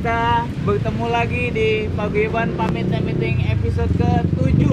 Kita 0.00 0.48
bertemu 0.64 1.12
lagi 1.12 1.52
di 1.52 1.84
Paguyuban 1.92 2.56
Pamit 2.56 2.88
Meeting 2.88 3.44
episode 3.52 3.92
ke-7 4.00 4.64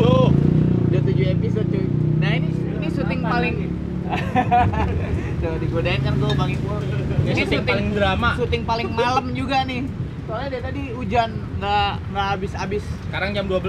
Udah 0.88 1.02
7 1.04 1.36
episode 1.36 1.68
cuy 1.68 1.84
Nah 2.24 2.32
ini 2.32 2.48
ini 2.48 2.88
syuting 2.88 3.28
Apa 3.28 3.36
paling 3.36 3.56
Tuh 5.44 5.56
digodain 5.68 6.00
kan 6.00 6.16
tuh 6.16 6.32
Bang 6.32 6.48
Iqbal 6.48 6.80
Ini 7.28 7.44
syuting 7.44 7.68
paling 7.68 7.88
drama. 7.92 8.40
Syuting 8.40 8.64
paling 8.64 8.88
malam 8.88 9.36
juga 9.36 9.68
nih 9.68 9.84
Soalnya 10.32 10.48
dari 10.48 10.64
tadi 10.64 10.96
hujan 10.96 11.30
nggak 11.60 11.92
nggak 12.08 12.28
habis-habis 12.32 12.88
Sekarang 13.12 13.36
jam 13.36 13.52
12. 13.52 13.68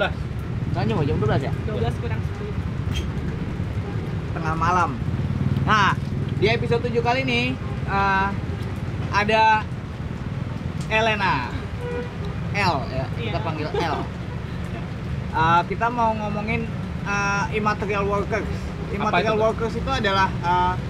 Soalnya 0.78 0.95
mau 0.95 1.02
jam 1.02 1.19
12 1.19 1.42
ya? 1.42 1.50
12 1.75 1.91
kurang 1.98 2.22
10 2.38 4.38
tengah 4.38 4.55
malam. 4.55 4.95
Nah, 5.66 5.98
di 6.38 6.47
episode 6.47 6.86
7 6.86 7.02
kali 7.02 7.27
ini 7.27 7.50
eh, 7.91 8.28
ada 9.11 9.66
Elena. 10.88 11.48
Kita 13.28 13.41
panggil 13.41 13.68
L. 13.70 13.98
Eh, 15.28 15.62
kita 15.69 15.86
mau 15.86 16.16
ngomongin 16.16 16.64
eh, 17.05 17.45
immaterial 17.52 18.00
workers. 18.02 18.48
Immaterial 18.88 19.36
itu, 19.36 19.45
workers 19.45 19.74
itu 19.77 19.86
adalah 19.86 20.32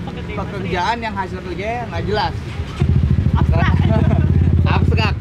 Pekerja 0.07 0.35
pekerjaan 0.39 0.97
yang 1.03 1.11
hasil 1.13 1.43
kerjanya 1.43 1.91
nggak 1.91 2.05
jelas. 2.07 2.35
Abstrak. 3.35 3.75
Abstrak. 4.79 5.15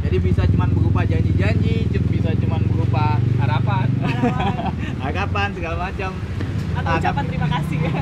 Jadi 0.00 0.16
bisa 0.18 0.42
cuman 0.48 0.72
berupa 0.72 1.04
janji-janji, 1.04 1.86
bisa 2.08 2.32
cuman 2.40 2.60
berupa 2.66 3.20
Harapan. 3.36 3.86
harapan 5.04 5.48
segala 5.52 5.76
macam. 5.84 6.10
atau 6.72 6.86
Ah, 6.86 6.96
ucapan 6.96 7.14
tapi- 7.20 7.30
terima 7.30 7.48
kasih 7.50 7.78
ya 7.82 7.92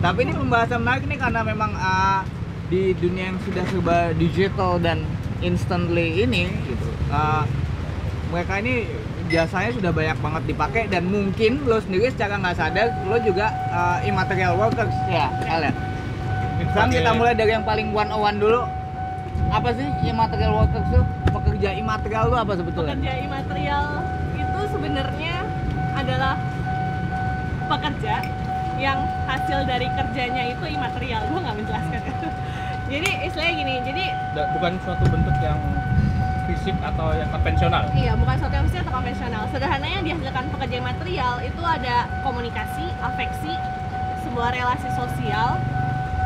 Tapi 0.00 0.18
ini 0.22 0.32
pembahasan 0.32 0.78
menarik 0.80 1.04
nih 1.04 1.18
karena 1.18 1.40
memang 1.44 1.70
ah, 1.74 2.24
di 2.66 2.96
dunia 2.96 3.28
yang 3.28 3.38
sudah 3.44 3.64
serba 3.68 3.98
digital 4.14 4.78
dan 4.78 5.04
instantly 5.38 6.22
ini 6.22 6.48
ah, 7.12 7.44
mereka 8.32 8.58
ini 8.64 8.88
jasanya 9.28 9.70
sudah 9.76 9.92
banyak 9.92 10.18
banget 10.18 10.42
dipakai 10.48 10.82
dan 10.88 11.08
mungkin 11.08 11.62
lo 11.64 11.80
sendiri 11.80 12.12
secara 12.12 12.40
nggak 12.40 12.56
sadar 12.56 12.88
lo 13.06 13.16
juga 13.20 13.52
ah, 13.70 13.98
immaterial 14.02 14.56
workers 14.56 14.92
ya, 15.06 15.28
Ellen. 15.46 15.76
Sekarang 16.72 16.90
kita 16.90 17.10
mulai 17.12 17.36
dari 17.36 17.52
yang 17.52 17.66
paling 17.68 17.92
one 17.92 18.08
on 18.08 18.20
one 18.24 18.38
dulu. 18.40 18.64
Apa 19.52 19.76
sih 19.76 19.84
immaterial 20.08 20.64
workers 20.64 20.86
tuh? 20.88 21.04
Pekerja 21.28 21.76
immaterial 21.76 22.32
lu 22.32 22.36
apa 22.36 22.52
sebetulnya? 22.56 22.96
pekerja 22.96 23.12
imaterial 23.20 23.86
itu 24.36 24.60
sebenarnya 24.72 25.36
adalah 25.92 26.34
pekerja 27.68 28.14
yang 28.80 28.98
hasil 29.28 29.58
dari 29.68 29.86
kerjanya 29.94 30.42
itu 30.50 30.64
imaterial 30.66 31.22
gue 31.30 31.38
nggak 31.38 31.56
menjelaskan 31.56 32.00
jadi 32.92 33.10
istilahnya 33.30 33.54
gini 33.54 33.74
jadi 33.86 34.04
Bukan 34.32 34.72
suatu 34.82 35.04
bentuk 35.12 35.36
yang 35.44 35.60
fisik 36.52 36.76
atau 36.78 37.08
yang 37.12 37.28
konvensional. 37.28 37.82
iya 37.92 38.12
bukan 38.12 38.34
suatu 38.36 38.52
yang 38.52 38.66
fisik 38.66 38.80
atau 38.82 38.92
konvensional 38.94 39.42
sederhananya 39.48 39.96
yang 39.96 40.06
dihasilkan 40.06 40.44
pekerja 40.50 40.76
imaterial 40.78 41.34
itu 41.40 41.62
ada 41.62 41.96
komunikasi 42.20 42.84
afeksi 43.00 43.52
sebuah 44.22 44.48
relasi 44.50 44.88
sosial 44.92 45.56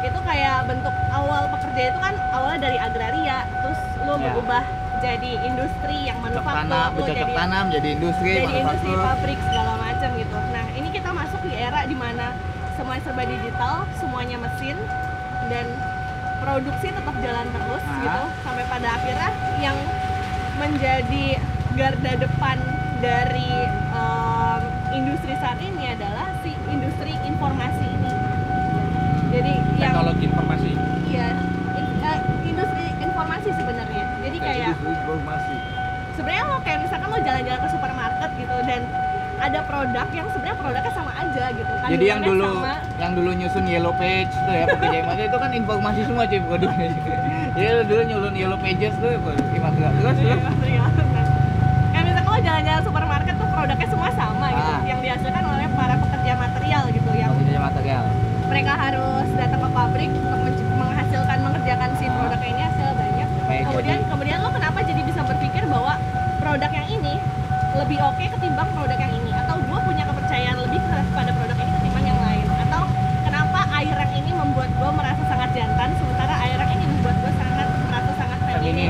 itu 0.01 0.19
kayak 0.23 0.67
bentuk 0.67 0.95
awal 1.11 1.51
pekerja 1.51 1.83
itu 1.89 1.99
kan 1.99 2.15
awalnya 2.31 2.61
dari 2.63 2.79
agraria 2.79 3.39
terus 3.57 3.79
lu 4.01 4.15
Ya. 4.17 4.31
berubah 4.31 4.63
jadi 4.97 5.33
industri 5.45 5.97
yang 6.05 6.19
manufaktur 6.19 6.63
tanam, 6.65 6.89
lu 6.91 7.05
jadi 7.05 7.25
tanam 7.29 7.65
jadi 7.69 7.89
industri, 7.92 8.33
jadi 8.39 8.55
industri 8.57 8.92
pabrik 8.97 9.39
segala 9.42 9.73
macam 9.77 10.09
gitu. 10.15 10.39
Nah 10.48 10.65
ini 10.73 10.89
kita 10.89 11.11
masuk 11.13 11.41
di 11.42 11.53
era 11.53 11.85
di 11.85 11.92
mana 11.95 12.33
semuanya 12.73 13.03
serba 13.03 13.23
digital, 13.25 13.75
semuanya 13.95 14.36
mesin 14.39 14.77
dan 15.47 15.67
produksi 16.39 16.89
tetap 16.89 17.15
jalan 17.19 17.47
terus 17.51 17.83
Ah. 17.83 17.97
gitu 17.98 18.23
sampai 18.41 18.65
pada 18.67 18.89
akhirnya 18.95 19.31
yang 19.59 19.77
menjadi 20.56 21.27
garda 21.72 22.12
depan 22.18 22.56
dari 22.98 23.52
em, 23.92 24.61
industri 24.94 25.36
saat 25.36 25.58
ini 25.58 25.84
adalah 25.90 26.33
si 26.40 26.50
industri 26.67 27.12
informasi 27.22 27.84
ini. 27.86 28.12
Jadi 29.28 29.52
yang 29.77 29.92
Teknologi 29.92 30.24
informasi. 30.27 30.70
iya 31.06 31.28
in- 31.74 31.96
eh, 32.00 32.18
industri 32.46 32.84
informasi 32.98 33.48
sebenarnya. 33.52 34.05
Jadi 34.18 34.36
kayak 34.39 34.67
Industri 34.72 34.92
informasi. 34.94 35.55
sebenarnya 36.17 36.44
lo 36.46 36.56
kayak 36.58 36.78
misalkan 36.80 37.08
lo 37.11 37.18
jalan-jalan 37.20 37.61
ke 37.61 37.68
supermarket 37.68 38.30
gitu 38.34 38.56
dan 38.64 38.80
ada 39.36 39.61
produk 39.62 40.06
yang 40.11 40.27
sebenarnya 40.33 40.56
produknya 40.56 40.92
sama 40.96 41.12
aja 41.14 41.44
gitu 41.52 41.73
kan 41.77 41.88
Jadi 41.92 42.05
yang 42.06 42.20
dulu 42.24 42.48
sama 42.50 42.73
yang 42.96 43.12
dulu 43.12 43.30
nyusun 43.34 43.64
yellow 43.68 43.92
page 43.94 44.33
tuh 44.33 44.48
ya 44.50 44.64
immaterial 44.64 45.28
itu 45.28 45.36
kan 45.36 45.50
informasi 45.52 46.00
semua 46.02 46.24
cuy 46.24 46.40
produknya. 46.40 46.88
Jadi 47.56 47.68
lu 47.70 47.83
dulu 47.84 48.02
nyusun 48.05 48.34
yellow 48.34 48.58
pages 48.58 48.92
tuh 48.94 49.11
immaterial. 49.50 49.92
Terus 49.94 50.17
Iya, 50.62 50.84
terus 50.92 51.28
kayak 51.89 52.05
misalkan 52.05 52.28
lo 52.28 52.39
jalan-jalan 52.39 52.83
supermarket 52.84 53.34
tuh 53.34 53.48
produknya 53.48 53.89
semua 53.89 54.11
sama 54.12 54.46
gitu 54.50 54.70
Ah. 54.70 54.80
yang 54.84 55.00
dihasilkan 55.00 55.42
oleh 55.42 55.67
para 55.72 55.94
pekerja 55.96 56.33
material 56.36 56.83
gitu 56.90 57.11
yang 57.11 57.33
pekerja 57.33 57.61
material. 57.62 58.02
mereka 58.46 58.72
harus 58.74 59.27
datang 59.33 59.58
ke 59.58 59.70
pabrik 59.70 60.11
untuk 60.12 60.39
men- 60.39 60.68
menghasilkan 60.77 61.39
mengerjakan 61.40 61.90
si 61.94 62.05
Ah. 62.05 62.12
produk 62.14 62.40
ini 62.42 62.61
hasil 62.62 62.89
banyak 62.94 63.28
Kayak 63.40 63.62
kemudian 63.67 63.96
jadi- 63.96 64.06
kemudian 64.06 64.38
lo 64.38 64.50
kenapa 64.50 64.78
jadi 64.83 65.00
bisa 65.02 65.20
berpikir 65.23 65.62
bahwa 65.67 65.92
produk 66.38 66.70
yang 66.70 66.88
ini 66.90 67.14
lebih 67.74 67.98
oke 68.02 68.24
ketimbang 68.30 68.68
produk 68.70 68.98
yang 68.98 69.12
ini 69.14 69.30
atau 69.34 69.56
gue 69.58 69.78
punya 69.83 70.05
kepercayaan 70.05 70.56
lebih 70.61 70.80
kepada 70.83 71.30
produk 71.33 71.56
ini 71.56 71.70
ketimbang 71.74 72.05
yang 72.06 72.20
lain 72.23 72.44
atau 72.61 72.83
kenapa 73.23 73.58
air 73.74 73.96
yang 73.96 74.12
ini 74.14 74.30
membuat 74.30 74.68
gue 74.70 74.90
merasa 74.92 75.23
sangat 75.27 75.50
jantan 75.52 75.90
sementara 75.94 76.26
Ini 78.67 78.85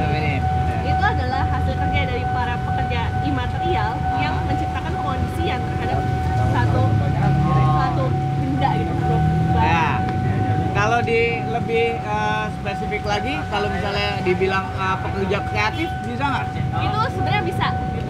itu 0.86 1.04
adalah 1.04 1.42
hasil 1.46 1.74
kerja 1.76 2.00
dari 2.06 2.24
para 2.26 2.54
pekerja 2.58 3.00
imaterial 3.22 3.90
Ah. 3.92 4.18
yang 4.18 4.34
menciptakan 4.42 4.92
kondisian 4.96 5.60
terhadap 5.60 5.98
satu 6.48 6.82
Oh. 6.82 7.76
satu 7.76 8.04
benda 8.38 8.70
gitu 8.74 8.92
bro 8.94 9.18
Ya. 9.58 9.88
Kalau 10.72 11.00
di 11.02 11.20
lebih 11.42 11.84
eh, 11.96 12.44
spesifik 12.54 13.02
lagi, 13.02 13.32
kalau 13.46 13.66
misalnya 13.66 14.20
dibilang 14.22 14.64
eh, 14.70 14.96
pekerja 14.98 15.38
kreatif 15.42 15.88
bisa 16.02 16.24
nggak? 16.24 16.46
itu 16.56 16.98
sebenarnya 17.10 17.42
bisa. 17.42 17.66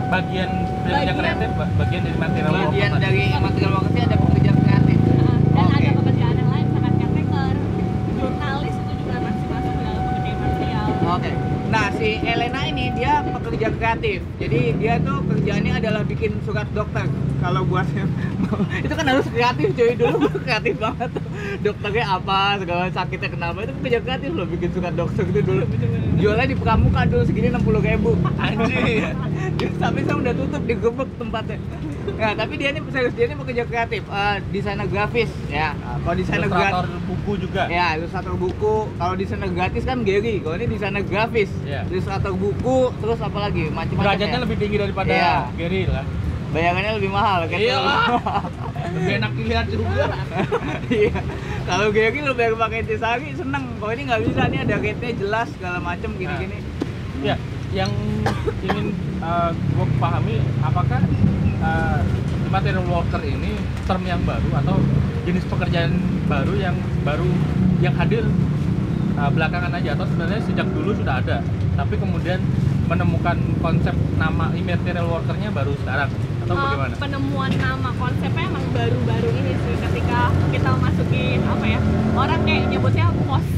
Bagian 0.06 0.48
dari 0.48 0.62
kerja 0.62 0.94
Bagian- 1.04 1.18
kreatif, 1.18 1.50
ba- 1.52 1.72
bagian 1.76 2.02
dari 2.04 2.16
material 2.16 2.52
Bagian 2.52 2.90
dari 2.96 3.22
material 3.36 3.70
workersnya 3.72 4.02
ada 4.04 4.16
pekerja 4.20 4.50
kreatif. 4.56 4.98
Nah, 5.16 5.36
dan 5.48 5.64
Oke. 5.64 5.74
ada 5.80 5.92
pekerjaan 5.96 6.34
yang 6.36 6.48
lain 6.48 6.64
misalkan 6.68 6.92
caretaker 6.96 7.54
jurnalis 8.16 8.74
itu 8.76 8.92
juga 8.96 9.14
masih 9.20 9.46
masuk 9.48 9.72
ke 9.72 9.82
dalam 9.82 10.02
pekerja 10.04 10.30
imaterial 10.32 10.86
Oke. 11.08 11.30
Nah, 11.76 11.92
si 11.92 12.16
Elena 12.24 12.64
ini 12.64 12.88
dia 12.96 13.20
pekerja 13.20 13.68
kreatif. 13.68 14.24
Jadi 14.40 14.80
dia 14.80 14.96
tuh 14.96 15.20
kerjaannya 15.28 15.76
adalah 15.76 16.08
bikin 16.08 16.32
surat 16.48 16.64
dokter. 16.72 17.04
Kalau 17.44 17.68
buat 17.68 17.84
itu 18.84 18.94
kan 18.96 19.04
harus 19.04 19.28
kreatif 19.28 19.76
cuy. 19.76 19.92
Dulu 19.92 20.24
kreatif 20.48 20.80
banget 20.80 21.12
tuh. 21.12 21.24
Dokternya 21.60 22.04
apa, 22.16 22.56
segala 22.64 22.88
sakitnya 22.88 23.28
kenapa 23.28 23.68
itu 23.68 23.76
pekerja 23.76 24.00
kreatif 24.08 24.30
loh 24.32 24.48
bikin 24.48 24.72
surat 24.72 24.96
dokter 24.96 25.28
itu 25.28 25.40
dulu. 25.44 25.64
Jualnya 26.16 26.46
di 26.48 26.56
Pramuka 26.56 27.04
dulu 27.04 27.22
segini 27.28 27.52
60 27.52 27.68
ribu. 27.84 28.10
Anjir. 28.40 29.12
Sampai 29.84 30.00
saya 30.08 30.16
udah 30.16 30.32
tutup 30.32 30.62
di 30.64 30.74
gebek 30.80 31.10
tempatnya. 31.20 31.60
Nah, 32.16 32.32
tapi 32.40 32.56
dia 32.56 32.72
ini 32.72 32.80
serius 32.88 33.12
dia 33.12 33.28
ini 33.28 33.36
pekerja 33.36 33.68
kreatif, 33.68 34.00
Eh, 34.08 34.36
desainer 34.48 34.88
grafis 34.88 35.28
ya. 35.52 35.76
Kalau 35.76 36.16
desainer 36.16 36.48
grafis 36.48 36.88
buku 37.26 37.42
juga. 37.42 37.66
Ya, 37.66 37.98
ilustrator 37.98 38.38
buku. 38.38 38.86
Kalau 38.94 39.14
desainer 39.18 39.50
gratis 39.50 39.82
kan 39.82 40.06
Gary. 40.06 40.38
Kalau 40.38 40.54
ini 40.54 40.66
desainer 40.70 41.02
grafis. 41.02 41.50
Iya. 41.66 41.82
Ilustrator 41.90 42.30
buku, 42.38 42.94
terus 43.02 43.18
apa 43.18 43.38
lagi? 43.42 43.66
Macam-macam. 43.74 44.06
Derajatnya 44.06 44.38
ya. 44.38 44.44
lebih 44.46 44.56
tinggi 44.62 44.76
daripada 44.78 45.10
Iya. 45.10 45.34
Gary 45.58 45.82
lah. 45.90 46.06
Bayangannya 46.54 46.92
lebih 47.02 47.10
mahal. 47.10 47.38
Iya 47.50 47.76
lah. 47.82 48.00
Lebih 48.96 49.12
enak 49.18 49.32
dilihat 49.34 49.66
juga. 49.66 50.06
Iya. 51.02 51.18
Kalau 51.66 51.90
Gary 51.90 52.18
lu 52.22 52.32
bayar 52.38 52.54
pakai 52.54 52.86
Intisari 52.86 53.34
seneng. 53.34 53.66
Kalau 53.82 53.90
ini 53.90 54.02
nggak 54.06 54.22
bisa 54.22 54.40
nih 54.46 54.62
ada 54.62 54.74
rate-nya 54.78 55.12
jelas 55.18 55.50
segala 55.58 55.82
macam 55.82 56.14
gini-gini. 56.14 56.62
Ya, 57.26 57.34
yang 57.74 57.90
ingin 58.62 58.94
uh, 59.18 59.50
gue 59.50 59.86
pahami 59.98 60.38
apakah 60.62 61.02
uh, 61.58 62.00
material 62.48 62.84
worker 62.86 63.22
ini 63.22 63.54
term 63.84 64.02
yang 64.02 64.22
baru 64.22 64.50
atau 64.60 64.76
jenis 65.24 65.44
pekerjaan 65.46 65.92
baru 66.26 66.54
yang 66.54 66.76
baru 67.02 67.26
yang 67.78 67.94
hadir 67.94 68.24
uh, 69.14 69.30
belakangan 69.30 69.74
aja 69.74 69.94
atau 69.94 70.06
sebenarnya 70.06 70.40
sejak 70.42 70.66
dulu 70.70 70.94
sudah 70.94 71.20
ada 71.20 71.42
tapi 71.74 71.94
kemudian 71.96 72.40
menemukan 72.86 73.34
konsep 73.58 73.92
nama 74.16 74.54
immaterial 74.54 75.10
workernya 75.10 75.50
baru 75.50 75.74
sekarang 75.82 76.10
atau 76.46 76.54
Eh, 76.54 76.62
bagaimana? 76.62 76.94
penemuan 76.96 77.50
nama 77.58 77.90
konsepnya 77.98 78.44
emang 78.46 78.66
baru-baru 78.70 79.28
ini 79.34 79.52
sih 79.58 79.74
ketika 79.82 80.20
kita 80.54 80.70
masukin 80.78 81.42
apa 81.42 81.66
ya 81.66 81.80
orang 82.14 82.40
kayak 82.46 82.64
nyebutnya 82.70 83.06
post 83.26 83.50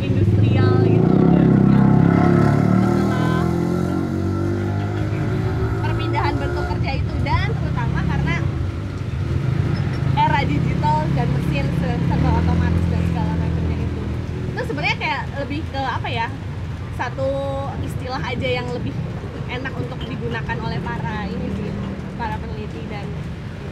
industrial 0.00 0.80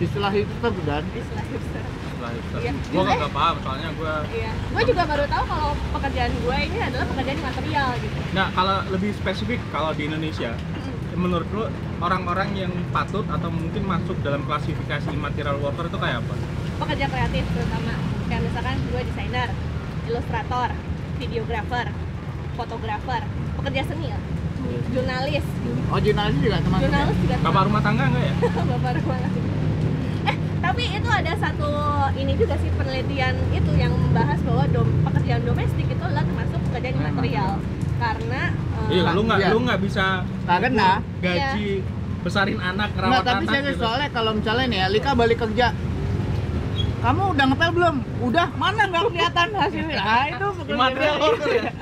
istilah 0.03 0.33
itu 0.35 0.55
tuh 0.59 0.75
dan 0.83 1.03
istilah 1.15 1.45
hipster. 1.47 1.85
Hipster. 2.23 2.61
Iya. 2.63 2.73
Gua 2.91 3.03
nggak 3.03 3.17
nggak 3.19 3.33
paham 3.35 3.57
soalnya 3.67 3.89
gua 3.99 4.15
Iya, 4.31 4.51
gue 4.55 4.83
juga 4.87 5.03
baru 5.05 5.25
tahu 5.27 5.45
kalau 5.45 5.71
pekerjaan 5.91 6.33
gue 6.33 6.57
ini 6.71 6.79
adalah 6.79 7.07
pekerjaan 7.11 7.41
material 7.43 7.89
gitu. 7.99 8.19
Nah, 8.31 8.47
kalau 8.55 8.77
lebih 8.95 9.11
spesifik 9.15 9.59
kalau 9.75 9.91
di 9.91 10.03
Indonesia, 10.07 10.51
menurut 11.15 11.49
lo 11.51 11.67
orang-orang 11.99 12.49
yang 12.55 12.73
patut 12.91 13.27
atau 13.27 13.51
mungkin 13.51 13.83
masuk 13.85 14.17
dalam 14.23 14.43
klasifikasi 14.47 15.11
material 15.13 15.59
worker 15.59 15.91
itu 15.91 15.99
kayak 15.99 16.23
apa? 16.23 16.35
Pekerja 16.79 17.07
kreatif 17.11 17.45
terutama 17.53 17.93
kayak 18.27 18.43
misalkan 18.47 18.77
gue 18.87 19.03
desainer, 19.03 19.49
ilustrator, 20.07 20.69
videografer, 21.19 21.87
fotografer, 22.55 23.23
pekerja 23.61 23.83
seni, 23.87 24.09
ya, 24.09 24.19
jurnalis, 24.95 25.47
oh 25.91 25.99
jurnalis 25.99 26.37
juga 26.39 26.57
teman-teman 26.61 26.81
jurnalis 26.87 27.17
juga 27.19 27.35
Bapak 27.35 27.43
termasuk. 27.45 27.67
rumah 27.69 27.83
tangga 27.83 28.05
nggak 28.09 28.25
ya? 28.25 28.35
bapak 28.73 28.91
rumah 29.03 29.19
tangga. 29.21 29.42
Tapi 30.73 30.89
itu 30.89 31.05
ada 31.05 31.37
satu 31.37 31.69
ini 32.17 32.33
juga 32.33 32.57
sih 32.57 32.73
penelitian 32.73 33.37
itu 33.53 33.73
yang 33.77 33.93
membahas 33.93 34.41
bahwa 34.41 34.65
dom, 34.73 34.89
pekerjaan 35.05 35.45
domestik 35.45 35.85
itu 35.85 36.01
adalah 36.01 36.25
termasuk 36.25 36.61
pekerjaan 36.73 36.97
material 37.13 37.51
karena 38.01 38.43
eh, 38.89 38.97
Iya, 38.97 39.13
lu 39.13 39.21
nggak 39.21 39.39
Iya. 39.39 39.49
lu 39.53 39.59
nggak 39.69 39.81
bisa 39.85 40.07
Karena 40.49 40.89
gaji 41.21 41.85
besarin 42.25 42.57
anak 42.57 42.89
Nggak, 42.89 43.05
rawat 43.05 43.21
tapi 43.21 43.45
anak 43.45 43.63
gitu. 43.69 43.85
soalnya 43.85 44.09
kalau 44.09 44.33
misalnya 44.33 44.65
nih 44.65 44.79
ya, 44.81 44.87
Lika 44.89 45.11
balik 45.13 45.45
kerja 45.45 45.77
kamu 47.03 47.23
udah 47.37 47.45
ngepel 47.51 47.71
belum? 47.75 47.97
Udah, 48.23 48.47
mana 48.55 48.83
nggak 48.87 49.03
kelihatan 49.11 49.49
hasilnya? 49.53 49.97
Nah, 49.99 50.25
itu 50.33 50.47
pekerjaan 50.57 50.79
Material 50.81 51.17
worker 51.21 51.51
ya? 51.53 51.73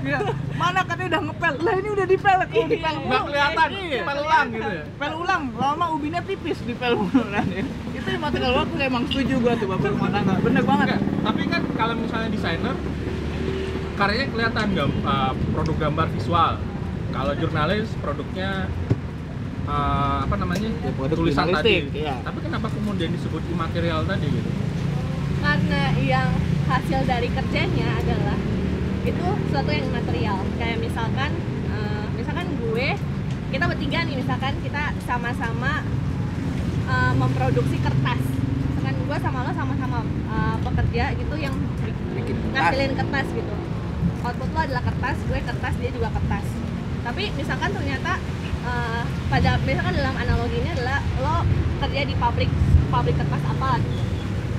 Iya. 0.00 0.18
Mana 0.56 0.80
katanya 0.82 1.06
udah 1.06 1.22
ngepel? 1.28 1.52
Lah 1.60 1.74
ini 1.76 1.88
udah 1.92 2.06
dipel, 2.08 2.38
kalau 2.40 2.48
Iya, 2.50 2.64
dipel 2.66 2.94
iya. 2.96 3.04
Nggak 3.04 3.22
kelihatan, 3.28 3.68
Iya. 3.70 4.00
pel 4.00 4.18
ulang 4.18 4.46
gitu 4.48 4.70
ya. 4.72 4.84
Pel 4.96 5.12
ulang, 5.14 5.42
lama 5.54 5.84
ubinnya 5.92 6.22
tipis 6.24 6.58
di 6.64 6.72
pel 6.72 6.96
mulu 6.96 7.22
Nah, 7.28 7.44
Itu 8.00 8.08
material 8.16 8.52
worker 8.56 8.80
emang 8.80 9.04
setuju 9.08 9.34
gua 9.38 9.52
tuh 9.54 9.66
bapak 9.68 9.88
rumah 9.92 10.10
tangga. 10.10 10.34
Bener 10.40 10.62
banget. 10.64 10.86
Enggak, 10.88 11.00
tapi 11.20 11.40
kan 11.46 11.62
kalau 11.76 11.94
misalnya 11.96 12.28
desainer 12.32 12.76
karyanya 13.94 14.26
kelihatan 14.32 14.66
gam- 14.72 15.00
uh, 15.04 15.32
produk 15.52 15.76
gambar 15.76 16.06
visual. 16.16 16.52
Kalau 17.10 17.32
jurnalis 17.36 17.88
produknya 18.00 18.50
uh, 19.66 20.24
apa 20.24 20.34
namanya? 20.40 20.70
Ya, 20.72 20.90
produk 20.96 21.16
tulisan 21.20 21.46
tadi. 21.52 21.76
iya. 21.92 22.16
Tapi 22.24 22.38
kenapa 22.40 22.66
kemudian 22.72 23.10
disebut 23.12 23.42
imaterial 23.52 24.02
tadi 24.08 24.26
gitu? 24.26 24.50
karena 25.40 25.82
yang 25.96 26.28
hasil 26.68 27.00
dari 27.08 27.32
kerjanya 27.32 27.88
adalah 27.96 28.36
itu 29.02 29.26
sesuatu 29.48 29.72
yang 29.72 29.88
material 29.88 30.36
kayak 30.60 30.78
misalkan 30.78 31.32
eh, 31.72 32.04
misalkan 32.12 32.44
gue 32.60 32.88
kita 33.50 33.64
bertiga 33.64 33.98
nih 34.04 34.20
misalkan 34.20 34.52
kita 34.60 34.92
sama-sama 35.08 35.80
eh, 36.90 37.12
memproduksi 37.14 37.76
kertas. 37.78 38.22
Misalkan 38.66 38.94
gue 38.98 39.18
sama 39.22 39.38
lo 39.46 39.52
sama-sama 39.54 39.98
eh, 40.06 40.56
bekerja 40.60 41.04
gitu 41.14 41.34
yang 41.38 41.54
Bikin 42.10 42.34
kertas. 42.36 42.52
ngasilin 42.54 42.92
kertas 42.98 43.26
gitu. 43.30 43.54
Output 44.20 44.50
lo 44.52 44.60
adalah 44.60 44.82
kertas 44.84 45.16
gue 45.24 45.38
kertas 45.40 45.74
dia 45.78 45.90
juga 45.90 46.08
kertas. 46.12 46.46
Tapi 47.00 47.22
misalkan 47.32 47.70
ternyata 47.72 48.12
eh, 48.66 49.02
pada 49.28 49.50
misalkan 49.62 49.94
dalam 49.94 50.14
analogi 50.14 50.56
ini 50.58 50.70
adalah 50.74 50.98
lo 51.18 51.36
kerja 51.80 52.02
di 52.04 52.14
pabrik 52.14 52.50
pabrik 52.90 53.16
kertas 53.16 53.42
apa 53.46 53.78
gitu. 53.80 54.02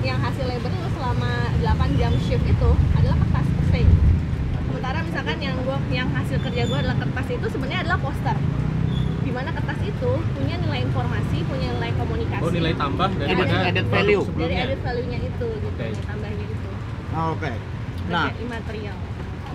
yang 0.01 0.17
hasil 0.17 0.49
labor 0.49 0.71
lo 0.73 0.89
selama 0.97 1.31
8 1.61 1.99
jam 2.01 2.09
shift 2.25 2.41
itu 2.41 2.69
adalah 2.97 3.17
kertas 3.21 3.45
per 3.45 3.65
se. 3.69 3.81
Sementara 4.65 4.97
misalkan 5.05 5.37
yang 5.37 5.55
gue 5.61 5.77
yang 5.93 6.09
hasil 6.09 6.41
kerja 6.41 6.63
gue 6.65 6.77
adalah 6.79 6.97
kertas 6.97 7.27
itu 7.29 7.45
sebenarnya 7.47 7.79
adalah 7.85 7.99
poster 8.01 8.37
di 9.31 9.39
mana 9.39 9.55
kertas 9.55 9.79
itu 9.79 10.11
punya 10.35 10.59
nilai 10.59 10.83
informasi 10.83 11.37
punya 11.47 11.71
nilai 11.71 11.95
komunikasi. 11.95 12.43
Oh 12.43 12.51
nilai 12.51 12.75
tambah 12.75 13.09
daripada 13.15 13.47
Added- 13.47 13.63
added 13.63 13.85
produk 13.87 13.95
value. 13.95 14.23
dari 14.35 14.55
added 14.59 14.79
value-nya 14.83 15.19
itu 15.23 15.47
gitu 15.55 15.67
Oke. 15.71 15.85
nilai 15.87 16.03
tambahnya 16.03 16.45
itu. 16.51 16.69
Oh, 17.15 17.27
Oke. 17.31 17.51
Nah, 18.11 18.27
imaterial. 18.35 18.97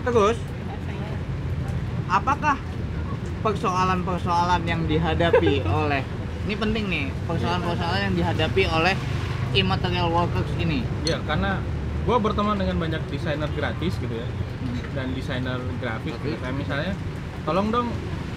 Terus 0.01 0.37
apakah 2.09 2.57
persoalan-persoalan 3.45 4.63
yang 4.65 4.89
dihadapi 4.89 5.53
oleh 5.85 6.01
ini 6.49 6.55
penting 6.57 6.85
nih 6.89 7.05
persoalan-persoalan 7.29 8.01
yang 8.01 8.17
dihadapi 8.17 8.63
oleh 8.73 8.95
immaterial 9.53 10.09
workers 10.09 10.49
ini? 10.57 10.89
Ya 11.05 11.21
karena 11.21 11.61
gue 12.09 12.17
berteman 12.17 12.57
dengan 12.57 12.81
banyak 12.81 13.03
desainer 13.13 13.53
gratis 13.53 13.93
gitu 14.01 14.15
ya 14.17 14.29
dan 14.97 15.13
desainer 15.13 15.61
grafis 15.85 16.17
gitu. 16.17 16.33
Kayak 16.41 16.57
misalnya 16.57 16.93
tolong 17.45 17.69
dong 17.69 17.93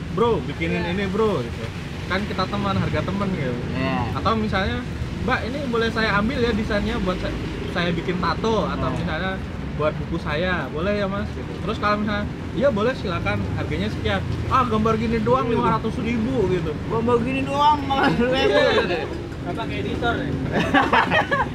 bro 0.10 0.42
bikinin 0.42 0.82
Iya. 0.82 0.92
ini 0.92 1.04
bro 1.06 1.40
gitu. 1.40 1.66
Kan 2.06 2.26
kita 2.26 2.44
teman 2.46 2.74
harga 2.74 3.02
teman 3.02 3.30
gitu. 3.32 3.54
Ya 3.72 4.10
atau 4.12 4.34
misalnya 4.34 4.82
mbak 5.20 5.40
ini 5.46 5.60
boleh 5.68 5.90
saya 5.90 6.16
ambil 6.16 6.40
ya 6.40 6.52
desainnya 6.52 6.96
buat 6.98 7.18
saya, 7.18 7.36
saya 7.70 7.90
bikin 7.92 8.18
tato 8.18 8.66
atau 8.66 8.88
Oh. 8.88 8.96
misalnya 8.96 9.38
buat 9.76 9.94
buku 9.96 10.18
saya 10.18 10.68
boleh 10.68 10.98
ya 10.98 11.08
mas? 11.08 11.30
Gitu. 11.30 11.52
Terus 11.62 11.78
kalau 11.78 12.02
misalnya 12.02 12.26
iya 12.52 12.68
boleh 12.68 12.94
silakan 12.94 13.38
harganya 13.56 13.88
sekian. 13.90 14.20
Ah 14.48 14.66
gambar 14.66 14.94
gini 14.96 15.18
doang 15.20 15.48
lima 15.48 15.78
ratus 15.78 15.96
ribu 16.00 16.50
gitu. 16.50 16.72
Gua 16.90 17.00
begini 17.00 17.42
doang 17.42 17.80
malah 17.86 18.10
Iya. 18.10 19.06
Bapak 19.50 19.66
editor 19.68 20.14
ya? 20.16 20.30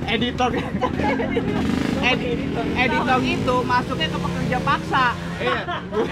editor 0.15 0.51
editor 2.05 2.65
editor 2.75 3.19
itu 3.25 3.55
masuknya 3.63 4.09
ke 4.09 4.19
pekerja 4.19 4.59
paksa 4.61 5.07
Iya, 5.35 5.63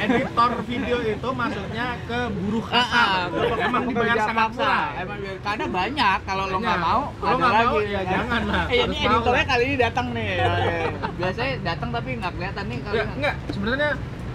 editor 0.00 0.50
video 0.62 0.99
itu 1.00 1.29
maksudnya 1.32 1.87
ke 2.05 2.19
buruh 2.32 2.64
Ah, 2.67 2.75
ah, 2.75 2.82
kasar. 2.82 3.23
pe- 3.32 3.61
Emang 3.61 3.82
dibayar 3.84 4.17
sangat 4.17 4.37
paksa. 4.37 4.62
murah. 4.62 4.87
emang 4.96 5.19
karena 5.40 5.67
banyak 5.69 6.19
kalau 6.23 6.44
lo 6.44 6.56
nggak 6.56 6.79
mau 6.81 7.00
ada 7.12 7.32
nggak 7.32 7.50
mau, 7.52 7.75
lagi 7.75 7.87
ya 7.88 8.00
jangan 8.05 8.43
lah. 8.44 8.64
eh, 8.64 8.78
ini 8.81 8.82
Harus 8.96 9.02
mau 9.02 9.11
editornya 9.12 9.44
kali 9.44 9.62
ini 9.64 9.76
datang 9.76 10.06
nih 10.12 10.26
ya, 10.32 10.52
ya. 10.55 10.78
biasanya 11.12 11.52
datang 11.64 11.88
tapi 11.90 12.09
nggak 12.16 12.33
kelihatan 12.33 12.64
nih 12.64 12.78
kali 12.80 12.95
Ya, 12.95 13.04
enggak, 13.09 13.35
sebenarnya 13.49 13.90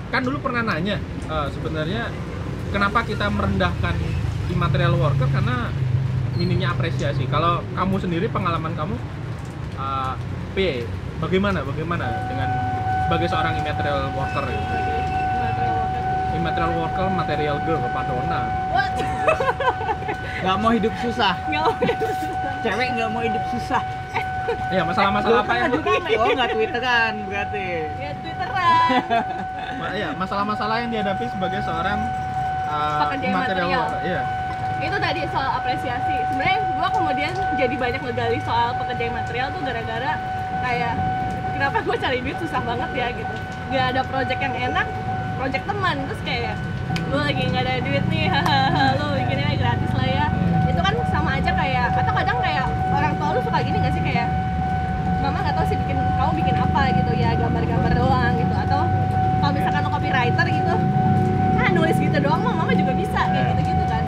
kan 0.07 0.21
dulu 0.21 0.37
pernah 0.41 0.61
nanya 0.65 0.97
eh, 1.25 1.47
sebenarnya 1.49 2.03
kenapa 2.69 2.99
kita 3.03 3.25
merendahkan 3.29 3.95
immaterial 4.47 4.95
worker 4.95 5.27
karena 5.29 5.71
minimnya 6.37 6.69
apresiasi. 6.69 7.25
Kalau 7.25 7.65
kamu 7.71 7.95
sendiri 7.97 8.29
pengalaman 8.29 8.71
kamu 8.71 8.95
eh, 9.75 10.13
P, 10.53 10.57
bagaimana 11.17 11.61
bagaimana 11.61 12.05
dengan 12.25 12.49
sebagai 13.03 13.27
seorang 13.27 13.53
immaterial 13.55 14.13
worker 14.13 14.45
gitu? 14.45 14.75
imaterial 15.33 15.75
worker 15.75 16.03
Immaterial 16.29 16.73
worker, 16.75 17.07
material 17.09 17.57
girl, 17.59 17.81
Padona. 17.89 18.41
what 18.69 18.93
nggak 20.37 20.57
mau 20.59 20.69
hidup 20.69 20.93
susah 20.95 21.33
nggak 21.43 21.61
mau 21.61 21.73
cewek 22.59 22.87
nggak 22.93 23.09
mau 23.09 23.21
hidup 23.21 23.43
susah 23.49 23.81
Ya, 24.69 24.79
masalah-masalah 24.79 25.43
apa 25.43 25.53
yang 25.59 25.75
oh 25.75 26.29
nggak 26.31 26.49
twitteran 26.55 27.13
berarti 27.27 27.65
ya 27.97 28.11
twitteran 28.15 28.87
Ma- 29.79 29.91
iya, 29.91 30.09
masalah-masalah 30.15 30.75
yang 30.79 30.89
dihadapi 30.89 31.27
sebagai 31.27 31.59
seorang 31.61 31.99
uh, 32.63 33.11
Pekerja 33.11 33.27
immaterial 33.27 33.67
immaterial. 33.67 33.81
worker. 33.83 33.99
Iya. 34.03 34.21
Itu 34.83 34.97
tadi 35.01 35.21
soal 35.33 35.49
apresiasi. 35.57 36.15
Sebenarnya 36.29 36.59
gua 36.77 36.89
kemudian 36.93 37.33
jadi 37.57 37.75
banyak 37.75 38.01
ngegali 38.03 38.39
soal 38.45 38.77
pekerja 38.77 39.09
material 39.09 39.47
tuh 39.49 39.61
gara-gara 39.65 40.11
kayak 40.61 40.93
kenapa 41.57 41.77
gue 41.81 41.95
cari 41.97 42.17
duit 42.21 42.37
susah 42.37 42.61
banget 42.61 42.89
ya 42.93 43.07
gitu. 43.13 43.35
Nggak 43.73 43.85
ada 43.95 44.01
project 44.05 44.39
yang 44.41 44.55
enak 44.71 44.87
project 45.37 45.65
teman. 45.65 45.95
Terus 46.05 46.21
kayak 46.21 46.55
lu 47.09 47.17
lagi 47.17 47.43
nggak 47.49 47.63
ada 47.65 47.75
duit 47.81 48.03
nih 48.11 48.25
lu 49.01 49.05
bikinnya 49.17 49.49
gratis 49.57 49.91
lah 49.97 50.07
ya. 50.07 50.25
Itu 50.69 50.79
kan 50.81 50.93
sama 51.09 51.29
aja 51.41 51.51
kayak 51.51 51.85
atau 51.97 52.13
kadang 52.13 52.37
kayak 52.41 52.65
orang 52.93 53.13
tua 53.17 53.29
lu 53.33 53.41
suka 53.41 53.59
gini 53.65 53.77
gak 53.81 53.93
sih? 53.97 54.03
Kayak 54.05 54.27
mama 55.23 55.41
nggak 55.41 55.55
tahu 55.57 55.65
sih 55.73 55.77
bikin 55.81 55.97
kamu 55.97 56.31
bikin 56.45 56.55
apa 56.55 56.81
gitu 56.93 57.11
ya 57.17 57.29
gambar-gambar 57.33 57.91
doang 57.97 58.33
gitu. 58.37 58.53
Atau 58.53 58.81
kalau 59.41 59.53
misalkan 59.53 59.81
lo 59.85 59.89
copywriter 59.93 60.47
gitu 60.49 60.75
nah 61.57 61.73
nulis 61.73 61.97
gitu 61.97 62.17
doang 62.21 62.41
mah 62.45 62.53
mama 62.53 62.73
juga 62.73 62.93
bisa 62.93 63.17
kayak 63.17 63.57
gitu 63.57 63.73
gitu 63.73 63.83
kan 63.89 64.03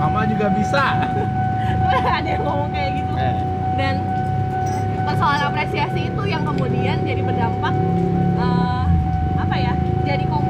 Mama 0.00 0.24
juga 0.24 0.48
bisa. 0.48 0.84
ada 2.18 2.28
yang 2.28 2.42
ngomong 2.44 2.70
kayak 2.72 2.90
gitu 3.04 3.14
dan 3.76 3.94
persoalan 5.04 5.42
apresiasi 5.48 6.12
itu 6.12 6.22
yang 6.28 6.44
kemudian 6.44 7.00
jadi 7.04 7.22
berdampak 7.24 7.74
eh, 8.36 8.84
apa 9.40 9.56
ya 9.56 9.72
jadi 10.04 10.24
kompleks 10.28 10.49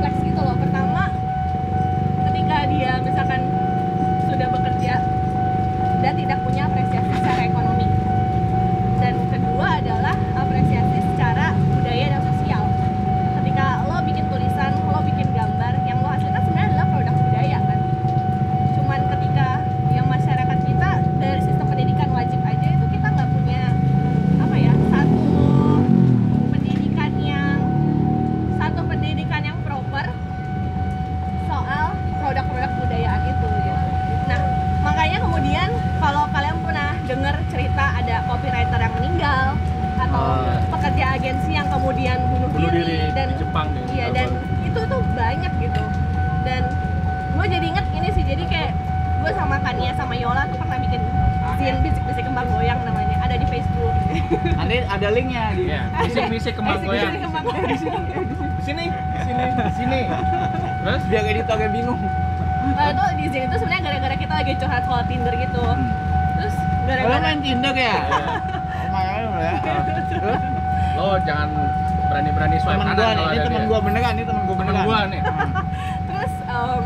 temen 74.40 74.49
gua 74.49 74.56
temen 74.56 74.66
beneran. 74.66 74.87
gua 74.87 74.99
nih 75.06 75.20
terus 76.09 76.32
em, 76.42 76.82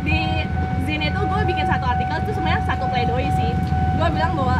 di 0.00 0.20
Zin 0.82 1.02
itu 1.02 1.20
gue 1.20 1.40
bikin 1.46 1.64
satu 1.64 1.84
artikel 1.86 2.16
itu 2.18 2.32
sebenarnya 2.32 2.64
satu 2.64 2.84
pledoi 2.86 3.28
sih. 3.30 3.52
Gue 3.94 4.08
bilang 4.08 4.32
bahwa 4.32 4.56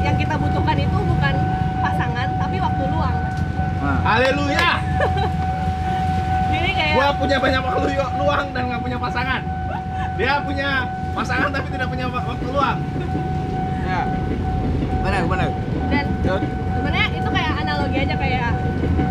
yang 0.00 0.16
kita 0.16 0.34
butuhkan 0.34 0.72
itu 0.74 0.98
bukan 0.98 1.34
pasangan 1.78 2.28
tapi 2.34 2.56
waktu 2.56 2.82
luang. 2.86 3.16
Nah. 3.76 3.98
haleluya 4.02 4.70
Jadi 6.48 6.70
kayak 6.72 6.94
gua 6.94 7.08
punya 7.14 7.36
banyak 7.36 7.60
waktu 7.60 7.86
lu- 7.92 8.14
luang 8.16 8.46
dan 8.50 8.62
nggak 8.66 8.80
punya 8.80 8.98
pasangan 8.98 9.40
dia 10.16 10.32
punya 10.40 10.68
pasangan 11.12 11.48
tapi 11.50 11.68
tidak 11.68 11.86
punya 11.86 12.08
wa- 12.08 12.24
waktu 12.26 12.46
luang 12.46 12.78
Ya. 13.84 14.02
Benar, 14.98 15.22
benar. 15.24 15.48
dan? 15.86 16.06
sebenarnya 16.72 17.06
itu 17.14 17.28
kayak 17.28 17.52
analogi 17.56 17.98
aja 18.00 18.16
kayak 18.16 18.50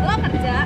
lo 0.02 0.14
kerja 0.20 0.56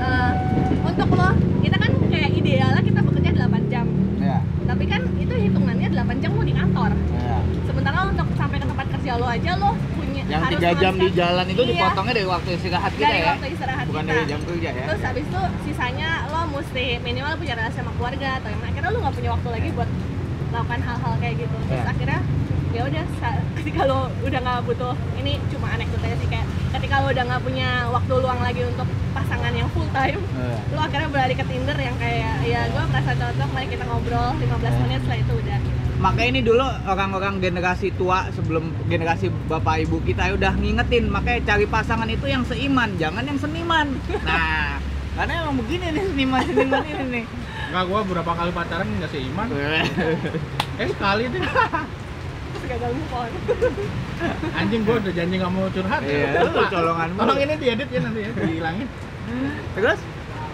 eh, 0.00 0.32
untuk 0.80 1.08
lo 1.10 1.28
kita 1.60 1.76
kan 1.76 1.90
kayak 2.06 2.30
idealnya 2.32 2.80
kita 2.80 3.00
bekerja 3.02 3.30
8 3.36 3.68
jam 3.68 3.86
Ya. 4.16 4.38
tapi 4.64 4.84
kan 4.86 5.02
itu 5.14 5.34
hitungannya 5.34 5.88
8 5.90 6.16
jam 6.18 6.30
lo 6.30 6.42
di 6.42 6.54
kantor 6.54 6.90
Ya. 7.12 7.36
sementara 7.62 8.08
untuk 8.08 8.26
sampai 8.32 8.56
ke 8.56 8.66
tempat 8.66 8.86
kerja 9.10 9.18
lo 9.18 9.26
aja 9.28 9.52
lo 9.58 9.70
punya 9.90 10.22
Yang 10.24 10.40
harus 10.40 10.52
tiga 10.54 10.70
jam 10.78 10.94
di 10.94 11.08
jalan 11.10 11.46
itu 11.48 11.60
Iya, 11.60 11.70
dipotongnya 11.72 12.14
dari 12.14 12.28
waktu 12.28 12.48
istirahat 12.54 12.92
kita 12.94 13.02
dari 13.04 13.18
ya. 13.18 13.26
waktu 13.28 13.46
istirahat 13.50 13.84
Bukan 13.84 14.02
kita 14.02 14.14
dari 14.14 14.26
jam 14.28 14.40
kerja 14.40 14.68
ya. 14.70 14.84
terus 14.86 15.02
habis 15.02 15.24
itu 15.26 15.40
sisanya 15.66 16.08
lo 16.30 16.40
mesti 16.48 16.84
minimal 17.00 17.32
punya 17.34 17.54
relasi 17.56 17.76
sama 17.76 17.92
keluarga 17.98 18.28
atau 18.38 18.48
yang 18.48 18.62
akhirnya 18.62 18.88
lo 18.88 18.98
nggak 19.00 19.14
punya 19.16 19.30
waktu 19.34 19.48
lagi 19.50 19.68
buat 19.74 19.88
melakukan 20.50 20.80
hal-hal 20.80 21.12
kayak 21.18 21.34
gitu 21.36 21.56
terus 21.60 21.74
Ya. 21.76 21.90
akhirnya 21.90 22.20
ya 22.70 22.82
udah 22.86 23.04
ketika 23.58 23.80
lo 23.82 23.98
udah 24.22 24.40
nggak 24.40 24.58
butuh 24.62 24.94
ini 25.18 25.32
cuma 25.50 25.66
anekdot 25.68 25.98
aja 26.00 26.16
sih 26.16 26.28
kayak 26.30 26.46
ketika 26.70 26.94
lo 26.96 27.06
udah 27.10 27.24
nggak 27.26 27.42
punya 27.42 27.68
waktu 27.90 28.12
luang 28.14 28.40
lagi 28.40 28.62
untuk 28.62 28.86
pasangan 29.10 29.50
yang 29.50 29.66
full 29.74 29.90
time 29.90 30.22
Iya. 30.22 30.58
lo 30.70 30.80
akhirnya 30.80 31.08
beralih 31.10 31.34
ke 31.34 31.44
Tinder 31.44 31.74
yang 31.76 31.96
kayak 31.98 32.46
ya 32.46 32.60
gue 32.68 32.82
merasa 32.86 33.10
cocok 33.12 33.48
mari 33.50 33.66
kita 33.66 33.82
ngobrol 33.84 34.30
15 34.38 34.46
Ya. 34.62 34.70
menit 34.80 35.00
setelah 35.02 35.18
itu 35.18 35.34
udah 35.36 35.58
Makanya 36.00 36.28
ini 36.32 36.40
dulu 36.40 36.64
orang-orang 36.88 37.44
generasi 37.44 37.92
tua 37.92 38.24
sebelum 38.32 38.72
generasi 38.88 39.28
bapak 39.52 39.84
ibu 39.84 40.00
kita 40.00 40.32
ya 40.32 40.34
udah 40.34 40.52
ngingetin. 40.56 41.12
Makanya 41.12 41.44
cari 41.44 41.68
pasangan 41.68 42.08
itu 42.08 42.24
yang 42.24 42.40
seiman, 42.48 42.96
jangan 42.96 43.20
yang 43.28 43.36
seniman. 43.36 43.92
Nah, 44.24 44.80
karena 45.20 45.32
emang 45.44 45.60
begini 45.60 45.92
nih 45.92 46.04
seniman-seniman 46.08 46.82
ini 46.88 47.04
nih. 47.20 47.24
nggak 47.70 47.84
gua 47.86 48.00
beberapa 48.02 48.32
kali 48.32 48.50
pacaran 48.50 48.88
nggak 48.96 49.12
seiman. 49.12 49.46
Eh 50.80 50.88
sekali 50.88 51.28
deh. 51.28 51.44
Gagal 52.64 52.90
move 52.96 53.12
on. 53.12 53.30
Anjing 54.56 54.82
gua 54.88 54.96
udah 54.96 55.12
janji 55.12 55.34
nggak 55.36 55.52
mau 55.52 55.68
curhat. 55.68 56.00
Iya, 56.00 56.48
lu 56.48 56.64
colongan 56.72 57.08
tolong 57.12 57.38
ini 57.44 57.54
diedit 57.60 57.88
ya 57.92 58.00
nanti 58.00 58.20
ya 58.24 58.30
dihilangin. 58.32 58.88
Terus? 59.76 60.00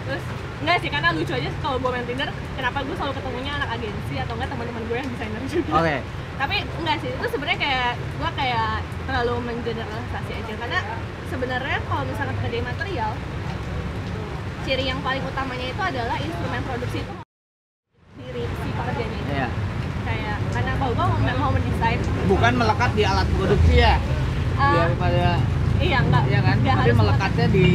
terus 0.07 0.23
enggak 0.57 0.77
sih 0.79 0.89
karena 0.89 1.09
lucu 1.11 1.31
aja 1.31 1.49
kalau 1.59 1.77
gue 1.77 1.89
main 1.91 2.01
Tinder 2.03 2.25
kenapa 2.57 2.77
gue 2.81 2.95
selalu 2.95 3.13
ketemunya 3.13 3.51
anak 3.53 3.69
agensi 3.71 4.13
atau 4.17 4.33
enggak 4.33 4.49
teman-teman 4.49 4.81
gue 4.83 4.97
yang 4.97 5.09
desainer 5.09 5.41
juga 5.45 5.71
Oke. 5.75 5.95
tapi 6.35 6.55
enggak 6.75 6.97
sih 6.97 7.09
itu 7.11 7.25
sebenarnya 7.27 7.59
kayak 7.59 7.91
gue 7.95 8.29
kayak 8.33 8.71
terlalu 9.05 9.33
mengeneralisasi 9.43 10.31
aja 10.35 10.53
karena 10.57 10.79
sebenarnya 11.27 11.77
kalau 11.85 12.03
misalnya 12.03 12.35
kerja 12.39 12.59
material 12.63 13.11
ciri 14.63 14.83
yang 14.83 14.99
paling 14.99 15.23
utamanya 15.23 15.67
itu 15.67 15.81
adalah 15.81 16.17
instrumen 16.17 16.61
produksi 16.65 16.97
itu 16.99 17.13
diri 18.17 18.43
si 18.43 18.69
pekerjanya 18.73 19.17
itu 19.17 19.31
Iya. 19.31 19.47
kayak 20.03 20.37
karena 20.51 20.71
kalau 20.75 20.91
gue 20.91 21.05
mau, 21.05 21.19
mau 21.37 21.51
mendesain 21.51 21.99
Bukan 22.27 22.53
melekat 22.55 22.91
di 22.91 23.03
alat 23.03 23.27
produksi 23.29 23.73
ya. 23.77 23.95
eh, 24.57 24.73
Daripada 24.75 25.37
iya 25.77 25.97
enggak 26.01 26.23
iya 26.25 26.39
kan? 26.41 26.55
enggak 26.57 26.73
Tapi 26.73 26.83
harus 26.83 26.97
melekatnya 26.97 27.45
di 27.47 27.65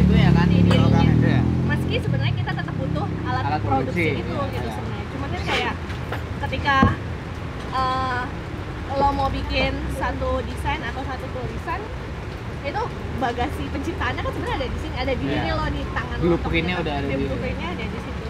itu 0.00 0.14
ya 0.16 0.30
kan? 0.32 0.46
Di 0.48 0.56
dirinya. 0.58 0.88
Orang 0.88 1.06
itu 1.12 1.28
ya. 1.28 1.42
Meski 1.90 2.06
sebenarnya 2.06 2.34
kita 2.38 2.52
tetap 2.54 2.74
butuh 2.78 3.06
alat, 3.26 3.44
Alat 3.44 3.60
produksi, 3.60 4.14
produksi. 4.14 4.22
itu 4.22 4.30
gitu 4.46 4.62
Iya. 4.62 4.70
sebenarnya 4.70 5.06
cuman 5.10 5.28
kan 5.28 5.42
kayak 5.42 5.74
ketika 6.40 6.76
eh, 7.70 8.22
lo 8.92 9.08
mau 9.10 9.26
bikin 9.28 9.72
satu 9.94 10.38
desain 10.42 10.78
atau 10.80 11.02
satu 11.02 11.26
tulisan 11.30 11.80
itu 12.62 12.82
bagasi 13.18 13.62
penciptaannya 13.66 14.22
kan 14.22 14.32
sebenarnya 14.32 14.56
ada 14.56 14.68
di 14.70 14.78
sini 14.78 14.94
ada 14.96 15.12
di 15.12 15.24
Iya. 15.24 15.34
diri 15.34 15.50
lo 15.50 15.66
di 15.68 15.82
tangan 15.90 16.16
lo 16.16 16.22
Blueprint-nya 16.30 16.76
udah 16.78 16.94
ada 16.96 17.08
di- 17.10 17.26
blueprint-nya 17.26 17.68
ada 17.72 17.84
di 17.84 18.00
situ 18.00 18.26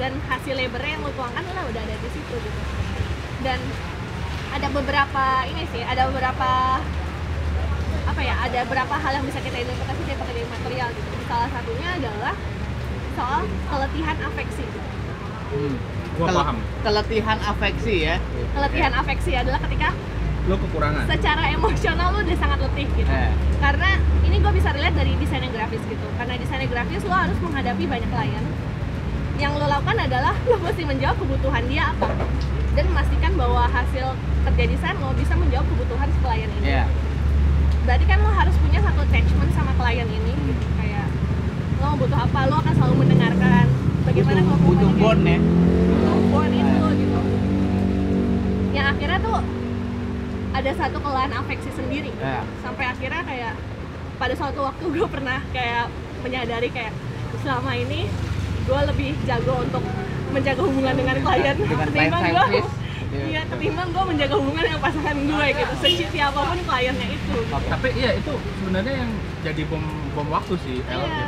dan 0.00 0.12
hasil 0.26 0.54
labornya 0.56 0.90
yang 0.90 1.02
lo 1.04 1.10
tuangkan 1.12 1.44
lah 1.46 1.64
udah 1.68 1.82
ada 1.82 1.94
di 1.94 2.08
situ 2.08 2.34
gitu 2.34 2.60
dan 3.42 3.60
ada 4.52 4.66
beberapa 4.70 5.24
ini 5.46 5.62
sih 5.68 5.82
ada 5.84 6.08
beberapa 6.08 6.50
apa 8.02 8.20
ya 8.20 8.34
ada 8.40 8.58
beberapa 8.64 8.94
hal 8.94 9.12
yang 9.14 9.26
bisa 9.28 9.36
kita 9.38 9.56
interpretasi 9.58 10.00
dari 10.02 10.16
pekerjaan 10.16 10.48
material 10.48 10.88
gitu 10.90 11.10
salah 11.28 11.48
satunya 11.50 11.88
adalah 11.94 12.34
soal 13.12 13.40
keletihan 13.66 14.16
afeksi. 14.22 14.64
Hmm. 15.52 15.76
gua 16.12 16.26
Kel- 16.26 16.38
paham 16.38 16.56
Keletihan 16.82 17.38
afeksi 17.40 17.94
ya. 18.02 18.16
keletihan 18.52 18.92
afeksi 18.94 19.32
adalah 19.34 19.60
ketika 19.60 19.88
lo 20.42 20.56
kekurangan 20.58 21.06
secara 21.06 21.44
emosional 21.50 22.08
lu 22.10 22.18
udah 22.20 22.36
sangat 22.36 22.58
letih 22.60 22.88
gitu 22.92 23.08
Eh. 23.08 23.32
karena 23.58 23.90
ini 24.22 24.36
gue 24.36 24.52
bisa 24.52 24.68
relate 24.70 24.92
dari 24.92 25.14
desain 25.14 25.46
grafis 25.46 25.80
gitu 25.86 26.06
karena 26.14 26.34
desain 26.34 26.66
grafis 26.66 27.00
lo 27.02 27.14
harus 27.14 27.38
menghadapi 27.38 27.84
banyak 27.86 28.10
klien 28.10 28.44
yang 29.38 29.54
lo 29.54 29.64
lakukan 29.64 29.98
adalah 29.98 30.34
lo 30.42 30.56
mesti 30.58 30.82
menjawab 30.82 31.16
kebutuhan 31.16 31.62
dia 31.64 31.92
apa 31.92 32.10
dan 32.72 32.84
memastikan 32.86 33.32
bahwa 33.34 33.62
hasil 33.66 34.06
kerja 34.44 34.64
desain 34.66 34.96
lo 34.98 35.14
bisa 35.14 35.32
menjawab 35.32 35.64
kebutuhan 35.66 36.08
si 36.08 36.18
klien 36.18 36.50
ini 36.54 36.66
Iya. 36.66 36.84
berarti 37.82 38.04
kan 38.04 38.18
lo 38.18 38.30
harus 38.30 38.56
punya 38.58 38.80
satu 38.80 39.00
attachment 39.00 39.50
sama 39.52 39.72
klien 39.74 40.04
ini 40.06 40.32
gitu 40.44 40.64
lo 41.82 41.96
butuh 41.96 42.18
apa 42.20 42.38
lo 42.46 42.56
akan 42.56 42.72
selalu 42.72 42.94
mendengarkan 42.96 43.64
bagaimana 44.02 44.40
Butuh, 44.40 44.48
kalau 44.48 44.64
butuh 44.64 44.90
bond 44.96 45.22
ya. 45.24 45.38
butuh 45.38 46.18
bond 46.28 46.52
itu 46.52 46.62
Iya. 46.72 46.88
gitu 46.96 47.20
yang 48.72 48.86
akhirnya 48.88 49.18
tuh 49.20 49.38
ada 50.52 50.70
satu 50.74 50.98
kelelahan 50.98 51.32
afeksi 51.34 51.70
sendiri. 51.72 52.10
Iya. 52.14 52.40
sampai 52.60 52.84
akhirnya 52.86 53.22
kayak 53.22 53.52
pada 54.14 54.34
suatu 54.34 54.60
waktu 54.62 54.84
gue 54.86 55.08
pernah 55.08 55.42
kayak 55.50 55.90
menyadari 56.20 56.68
kayak 56.68 56.92
selama 57.40 57.74
ini 57.74 58.06
gue 58.62 58.80
lebih 58.86 59.18
jago 59.24 59.54
untuk 59.60 59.82
menjaga 60.30 60.62
hubungan 60.62 60.94
dengan 60.94 61.16
klien 61.18 61.56
Dengan 61.58 61.78
ketimbang 61.84 62.22
gue 62.24 62.44
service. 62.48 62.70
iya 63.12 63.42
ketimbang 63.44 63.88
gue 63.90 64.04
menjaga 64.06 64.34
hubungan 64.34 64.62
dengan 64.62 64.80
pasangan 64.80 65.16
gue 65.18 65.46
gitu 65.52 65.72
seciti 65.76 66.18
apa 66.18 66.40
pun 66.40 66.58
kliennya 66.62 67.08
itu 67.10 67.36
tapi 67.50 67.88
iya 67.92 68.10
itu 68.14 68.32
sebenarnya 68.56 68.94
yang 68.96 69.10
jadi 69.42 69.62
bom 69.66 69.82
bom 70.12 70.28
waktu 70.30 70.54
sih 70.60 70.76
El. 70.86 71.02
Iya. 71.02 71.26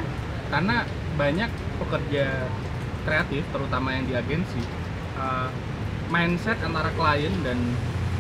Karena 0.54 0.76
banyak 1.14 1.50
pekerja 1.76 2.25
kreatif 3.02 3.42
terutama 3.50 3.90
yang 3.90 4.04
di 4.06 4.14
agensi 4.14 4.62
uh, 5.14 5.50
mindset 6.06 6.56
antara 6.62 6.94
klien 6.94 7.34
dan 7.42 7.58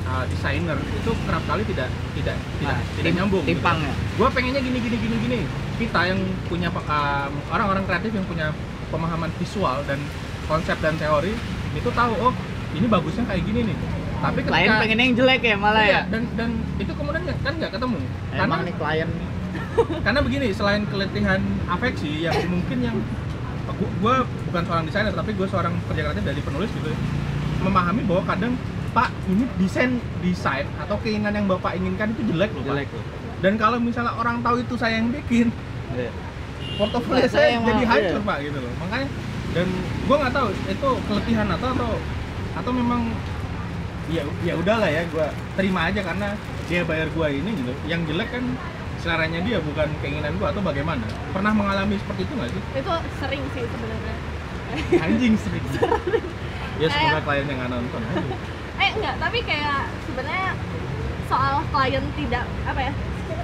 uh, 0.04 0.26
desainer 0.26 0.74
itu 0.76 1.10
kerap 1.24 1.42
kali 1.44 1.62
tidak 1.64 1.86
tidak 2.12 2.36
tidak 2.58 2.74
Nah, 2.74 2.80
tidak 2.98 3.12
nyambung 3.14 3.44
Timpang 3.44 3.78
ya. 3.78 3.92
gue 3.94 4.28
pengennya 4.30 4.60
gini 4.60 4.78
gini 4.78 4.96
gini 4.98 5.16
gini 5.20 5.40
kita 5.76 6.00
yang 6.04 6.20
punya 6.46 6.68
um, 6.70 7.32
orang-orang 7.48 7.84
kreatif 7.84 8.10
yang 8.10 8.26
punya 8.26 8.50
pemahaman 8.90 9.30
visual 9.38 9.78
dan 9.86 9.98
konsep 10.44 10.74
dan 10.78 10.94
teori 10.94 11.32
itu 11.72 11.90
tahu 11.90 12.12
oh 12.20 12.34
ini 12.74 12.86
bagusnya 12.86 13.24
kayak 13.24 13.42
gini 13.42 13.70
nih 13.70 13.76
tapi 14.20 14.40
ketika 14.40 14.54
Klien 14.56 14.70
pengennya 14.80 15.04
yang 15.04 15.16
jelek 15.16 15.42
ya 15.44 15.56
malah 15.56 15.84
Iya, 15.84 15.92
ya. 15.92 16.02
dan 16.08 16.22
dan 16.34 16.50
itu 16.80 16.92
kemudian 16.94 17.22
kan 17.44 17.52
nggak 17.54 17.72
ketemu 17.74 17.98
karena 18.30 18.42
Emang 18.42 18.60
nih 18.64 18.74
klien 18.74 19.08
nih. 19.08 19.28
Karena 20.04 20.20
begini 20.20 20.46
selain 20.50 20.82
keletihan 20.86 21.40
afeksi 21.66 22.24
yang 22.24 22.36
mungkin 22.46 22.78
yang 22.80 22.96
gue 23.74 24.14
bukan 24.50 24.62
seorang 24.64 24.84
desainer 24.86 25.10
tapi 25.10 25.34
gue 25.34 25.46
seorang 25.50 25.74
kerja 25.90 26.02
kreatif 26.06 26.24
dari 26.24 26.40
penulis 26.44 26.70
gitu 26.70 26.88
ya, 26.88 26.98
memahami 27.64 28.02
bahwa 28.06 28.22
kadang 28.28 28.52
pak 28.94 29.10
ini 29.26 29.44
desain 29.58 29.98
desain 30.22 30.66
atau 30.78 30.94
keinginan 31.02 31.34
yang 31.34 31.46
bapak 31.50 31.74
inginkan 31.74 32.14
itu 32.14 32.22
jelek 32.30 32.54
loh 32.54 32.62
Jelek 32.70 32.86
pak 32.86 32.94
loh. 32.94 33.06
dan 33.42 33.52
kalau 33.58 33.78
misalnya 33.82 34.14
orang 34.14 34.38
tahu 34.40 34.62
itu 34.62 34.74
saya 34.78 35.02
yang 35.02 35.10
bikin 35.10 35.50
Iya. 35.94 36.10
portofolio 36.74 37.22
Nah, 37.22 37.30
saya 37.30 37.34
saya 37.34 37.48
yang 37.54 37.62
jadi 37.66 37.82
mau, 37.84 37.92
hancur 37.94 38.20
iya. 38.22 38.28
pak 38.30 38.38
gitu 38.46 38.58
loh 38.62 38.72
makanya 38.78 39.08
dan 39.54 39.66
gue 40.06 40.16
nggak 40.18 40.34
tahu 40.34 40.48
itu 40.50 40.88
keletihan 41.06 41.48
atau 41.50 41.68
atau 41.74 41.90
atau 42.54 42.70
memang 42.70 43.02
ya 44.06 44.22
ya 44.42 44.54
udahlah 44.54 44.90
ya 44.90 45.02
gue 45.06 45.26
terima 45.54 45.80
aja 45.90 46.00
karena 46.02 46.28
dia 46.66 46.80
bayar 46.84 47.08
gue 47.10 47.26
ini 47.30 47.50
gitu 47.58 47.72
yang 47.86 48.00
jelek 48.06 48.28
kan 48.30 48.44
seleranya 49.04 49.40
dia 49.44 49.60
bukan 49.60 49.88
keinginan 50.00 50.32
gue 50.40 50.48
atau 50.48 50.64
bagaimana? 50.64 51.04
Pernah 51.36 51.52
mengalami 51.52 52.00
seperti 52.00 52.24
itu 52.24 52.32
nggak 52.32 52.50
sih? 52.56 52.62
Itu 52.80 52.92
sering 53.20 53.42
sih 53.52 53.62
sebenarnya. 53.68 54.16
Anjing 55.04 55.34
sering. 55.36 55.64
Ya 56.74 56.90
semoga 56.90 57.22
klien 57.22 57.46
yang 57.46 57.58
nggak 57.62 57.70
nonton 57.70 58.02
eh 58.82 58.90
enggak 58.98 59.14
tapi 59.22 59.38
kayak 59.46 59.86
sebenarnya 60.02 60.50
soal 61.30 61.62
klien 61.70 62.04
tidak 62.18 62.44
apa 62.66 62.80
ya 62.90 62.92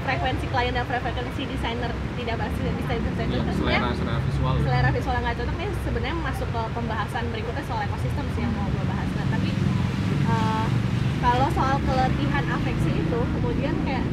frekuensi 0.02 0.46
klien 0.50 0.74
dan 0.74 0.82
frekuensi 0.82 1.42
desainer 1.46 1.94
tidak 2.18 2.36
basis 2.42 2.62
desainer 2.74 3.10
desainer 3.14 3.38
sebenarnya 3.54 3.54
selera 3.54 3.90
selera 3.94 4.18
visual. 4.26 4.54
selera 4.66 4.88
visual 4.90 5.16
nggak 5.22 5.36
cocok 5.38 5.56
nih 5.62 5.70
sebenarnya 5.86 6.16
masuk 6.18 6.48
ke 6.50 6.62
pembahasan 6.74 7.24
berikutnya 7.30 7.64
soal 7.70 7.80
ekosistem 7.86 8.26
sih 8.34 8.42
yang 8.42 8.52
mau 8.58 8.66
gue 8.66 8.84
bahas. 8.90 9.08
Nah 9.14 9.26
tapi 9.30 9.50
eh, 10.26 10.66
kalau 11.22 11.48
soal 11.54 11.76
keletihan 11.86 12.44
afeksi 12.50 12.90
itu 12.90 13.20
kemudian 13.38 13.74
kayak 13.86 14.04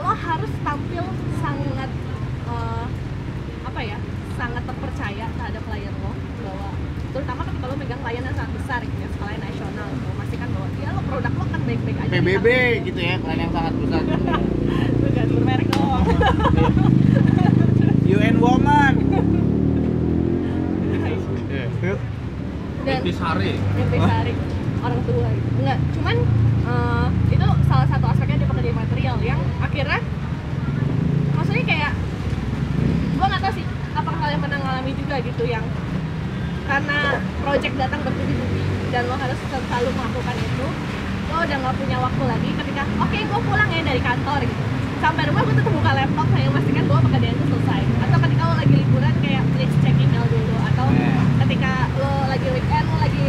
lo 0.00 0.12
harus 0.16 0.52
tampil 0.64 1.04
sangat 1.44 1.90
eh, 2.48 2.86
apa 3.68 3.80
ya 3.84 3.98
sangat 4.40 4.62
terpercaya 4.64 5.24
terhadap 5.36 5.62
klien 5.68 5.94
lo 6.00 6.12
bahwa 6.40 6.68
terutama 7.12 7.40
ketika 7.44 7.64
lo 7.68 7.74
megang 7.76 8.00
klien 8.00 8.22
yang 8.24 8.36
sangat 8.36 8.52
besar 8.56 8.80
gitu 8.80 8.98
ya 8.98 9.08
skala 9.12 9.36
nasional 9.36 9.88
lo 9.92 10.08
memastikan 10.16 10.48
bahwa 10.56 10.68
ya 10.80 10.88
lo 10.96 11.00
produk 11.04 11.32
lo 11.36 11.44
kan 11.52 11.60
baik-baik 11.68 11.96
aja. 12.00 12.10
PBB 12.16 12.46
gitu 12.88 13.00
ya 13.00 13.14
klien 13.20 13.38
yang 13.44 13.52
sangat 13.52 13.74
besar. 13.76 14.02
Bukan 15.04 15.26
bermerek 15.36 15.68
doang. 15.74 16.04
UN 18.10 18.36
Woman. 18.40 18.94
Dan 22.80 22.96
Intisari 23.04 23.52
Intisari 23.60 24.32
orang 24.80 25.00
tua 25.04 25.28
gitu. 25.36 25.48
Enggak, 25.60 25.78
cuman 25.92 26.16
eh, 26.64 27.06
itu 27.36 27.46
salah 27.68 27.86
satu 27.92 28.06
aspeknya 28.08 28.19
di 28.60 28.68
pekerjaan 28.68 28.76
material 28.76 29.16
yang 29.24 29.40
akhirnya 29.64 30.00
maksudnya 31.32 31.64
kayak 31.64 31.92
gua 33.16 33.26
nggak 33.32 33.42
tahu 33.42 33.52
sih 33.56 33.64
apakah 33.96 34.18
kalian 34.20 34.40
pernah 34.44 34.58
ngalami 34.60 34.92
juga 34.96 35.16
gitu 35.24 35.44
yang 35.48 35.64
karena 36.68 36.98
project 37.42 37.74
datang 37.80 38.00
bertubi-tubi 38.04 38.62
dan 38.92 39.02
lo 39.08 39.16
harus 39.16 39.38
selalu 39.48 39.90
melakukan 39.96 40.36
itu 40.38 40.66
lo 41.30 41.36
udah 41.46 41.56
nggak 41.62 41.76
punya 41.78 41.96
waktu 42.02 42.22
lagi 42.26 42.50
ketika 42.58 42.82
oke 42.98 43.18
gue 43.18 43.40
pulang 43.46 43.70
ya 43.70 43.80
dari 43.86 44.02
kantor 44.02 44.40
gitu. 44.42 44.62
Sampai 45.00 45.24
rumah 45.30 45.42
gue 45.48 45.54
tetap 45.56 45.72
buka 45.72 45.92
laptop 45.96 46.26
saya 46.28 46.44
memastikan 46.52 46.84
bahwa 46.84 47.00
pekerjaan 47.08 47.32
itu 47.32 47.46
selesai. 47.48 47.80
Atau 48.04 48.18
ketika 48.28 48.42
lo 48.44 48.54
lagi 48.60 48.74
liburan 48.76 49.14
kayak 49.24 49.42
please 49.56 49.74
check 49.80 49.96
email 49.96 50.26
dulu. 50.28 50.56
Atau 50.68 50.86
Yeah. 50.90 51.22
ketika 51.46 51.72
lo 52.02 52.12
lagi 52.28 52.48
weekend 52.50 52.84
lo 52.90 52.96
lagi 52.98 53.24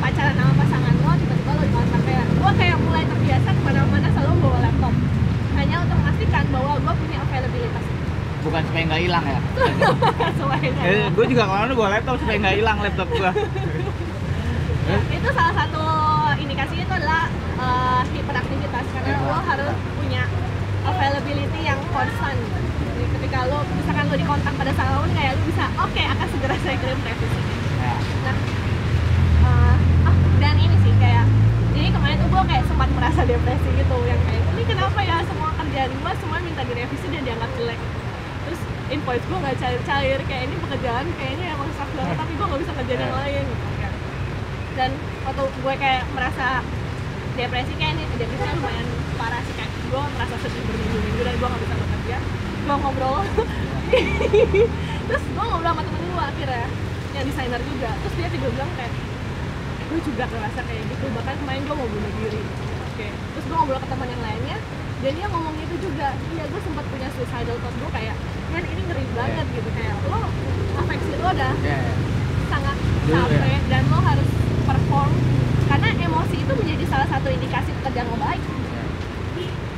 pacaran 0.00 0.34
sama 0.38 0.52
pasangan 0.54 0.94
lo 1.02 1.10
tiba-tiba 1.18 1.39
kamar 1.70 1.86
sampean 1.94 2.26
gue 2.26 2.50
kayak 2.58 2.76
mulai 2.82 3.04
terbiasa 3.06 3.48
ke 3.54 3.60
mana-mana 3.62 4.08
selalu 4.10 4.34
bawa 4.42 4.58
laptop. 4.66 4.94
Hanya 5.54 5.76
untuk 5.86 5.96
memastikan 6.02 6.44
bahwa 6.50 6.72
gue 6.82 6.94
punya 7.06 7.18
availabilitas 7.22 7.84
bukan 8.40 8.62
supaya 8.64 8.84
nggak 8.88 9.02
hilang 9.04 9.24
ya? 9.28 9.40
Eh, 10.80 11.06
gue 11.12 11.26
juga 11.28 11.42
kemarin 11.44 11.76
bawa 11.76 11.90
laptop 11.92 12.16
supaya 12.24 12.36
nggak 12.40 12.56
hilang 12.56 12.78
laptop 12.80 13.08
gue 13.12 13.32
Ya, 14.90 14.98
itu 15.14 15.28
salah 15.30 15.54
satu 15.54 15.84
indikasinya 16.34 16.82
itu 16.82 16.94
adalah 16.98 17.30
uh, 17.62 18.02
hiperaktivitas 18.10 18.84
karena 18.90 19.22
Iya. 19.22 19.22
lo 19.22 19.38
harus 19.38 19.76
punya 19.94 20.22
availability 20.82 21.60
yang 21.62 21.78
konstan. 21.94 22.34
Jadi 22.34 23.02
ketika 23.14 23.38
lo 23.46 23.62
misalkan 23.70 24.10
lo 24.10 24.16
dikontak 24.18 24.50
pada 24.50 24.72
saat 24.74 25.06
kayak 25.14 25.38
lo 25.38 25.42
bisa 25.46 25.64
oke 25.78 26.02
akan 26.02 26.26
segera 26.34 26.56
saya 26.66 26.76
kirim 26.82 26.98
revisi 27.06 27.40
ya. 27.78 27.94
nah 28.26 28.36
uh, 29.46 29.76
ah, 30.10 30.14
dan 30.42 30.54
ini 30.58 30.74
sih 30.82 30.92
kayak 30.98 31.26
jadi 31.70 31.88
kemarin 31.94 32.16
tuh 32.18 32.28
gue 32.34 32.42
merasa 33.10 33.26
depresi 33.26 33.68
gitu 33.74 33.96
yang 34.06 34.22
kayak 34.22 34.42
ini 34.54 34.62
kenapa 34.70 35.02
ya 35.02 35.18
semua 35.26 35.50
kerjaan 35.58 35.90
gue 35.90 36.12
semua 36.22 36.38
minta 36.46 36.62
direvisi 36.62 37.06
dan 37.10 37.26
dianggap 37.26 37.50
jelek? 37.58 37.80
Terus 38.46 38.60
invoice 38.86 39.26
gue 39.26 39.38
nggak 39.42 39.56
cair-cair 39.58 40.18
kayak 40.30 40.42
ini 40.46 40.54
pekerjaan 40.62 41.06
kayaknya 41.18 41.46
emang 41.58 41.74
sak 41.74 41.90
banget 41.98 42.14
tapi 42.14 42.32
gue 42.38 42.46
nggak 42.46 42.60
bisa 42.62 42.72
kerjaan 42.78 43.00
yang 43.02 43.14
lain 43.18 43.42
gitu 43.50 43.66
kan. 43.82 43.92
Dan 44.78 44.90
waktu 45.26 45.42
gue 45.42 45.74
kayak 45.74 46.02
merasa 46.14 46.62
depresi 47.34 47.72
kayak 47.82 47.92
ini 47.98 48.04
depresinya 48.14 48.52
lumayan 48.62 48.86
parah 49.18 49.42
sih 49.42 49.54
kayak 49.58 49.70
gue 49.74 50.02
merasa 50.14 50.34
sedih 50.46 50.62
berminggu-minggu 50.70 51.22
dan 51.26 51.34
gue 51.34 51.48
nggak 51.50 51.62
bisa 51.66 51.74
bekerja. 51.82 52.16
Gue 52.62 52.74
ngobrol 52.78 53.18
terus 55.10 55.24
gue 55.26 55.44
ngobrol 55.50 55.72
sama 55.74 55.82
temen 55.82 56.02
gue 56.14 56.24
akhirnya 56.30 56.66
yang 57.18 57.24
desainer 57.26 57.58
juga. 57.74 57.90
Terus 58.06 58.14
dia 58.22 58.28
juga 58.38 58.46
bilang 58.54 58.70
kayak 58.78 58.92
gue 59.90 59.98
juga 60.06 60.24
ngerasa 60.30 60.60
kayak 60.62 60.82
gitu 60.94 61.06
bahkan 61.10 61.34
kemarin 61.42 61.66
gue 61.66 61.74
mau 61.74 61.88
bunuh 61.90 62.14
diri 62.22 62.42
oke 62.90 63.06
terus 63.06 63.44
gue 63.44 63.54
ngobrol 63.54 63.78
ke 63.78 63.88
teman 63.88 64.08
yang 64.08 64.20
lainnya 64.20 64.58
dan 65.00 65.12
dia 65.14 65.26
ngomong 65.26 65.54
itu 65.56 65.76
juga 65.80 66.08
iya 66.28 66.44
gue 66.44 66.60
sempat 66.60 66.84
punya 66.86 67.08
suicidal 67.10 67.56
thought 67.56 67.72
gue 67.72 67.90
kayak 67.90 68.14
man 68.50 68.64
ini 68.64 68.82
ngeri 68.82 69.04
banget 69.14 69.46
gitu. 69.48 69.68
Kayak 69.70 69.94
lo 70.04 70.20
afeksi 70.76 71.12
lo 71.14 71.28
udah 71.30 71.52
Ya. 71.56 71.78
sangat 72.48 72.76
ya. 73.06 73.14
capek 73.16 73.60
dan 73.64 73.82
lo 73.86 73.98
harus 73.98 74.28
perform 74.60 75.10
karena 75.64 75.88
emosi 75.94 76.36
itu 76.36 76.52
menjadi 76.52 76.84
salah 76.84 77.08
satu 77.08 77.30
indikasi 77.30 77.70
pekerjaan 77.72 78.06
lo 78.06 78.18
baik. 78.18 78.42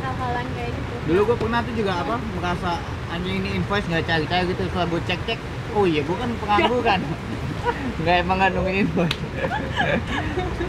Hal-hal 0.02 0.32
yang 0.34 0.50
kayak 0.52 0.70
gitu. 0.72 0.92
Dulu 1.04 1.20
gue 1.22 1.36
pernah 1.38 1.60
tuh 1.60 1.74
juga 1.76 1.92
apa 1.94 2.14
merasa 2.32 2.70
anjing 3.08 3.36
ini 3.38 3.50
invoice 3.54 3.86
nggak 3.86 4.04
cari 4.04 4.24
cari 4.26 4.44
gitu. 4.48 4.62
Setelah 4.66 4.86
gue 4.88 5.00
cek 5.04 5.20
cek 5.22 5.38
oh 5.72 5.84
iya 5.84 6.00
gue 6.02 6.16
kan 6.16 6.30
pengangguran. 6.40 7.00
Nggak 8.02 8.16
emang 8.18 8.36
nggak 8.36 8.50
nungguin 8.52 8.76
invoice. 8.82 9.18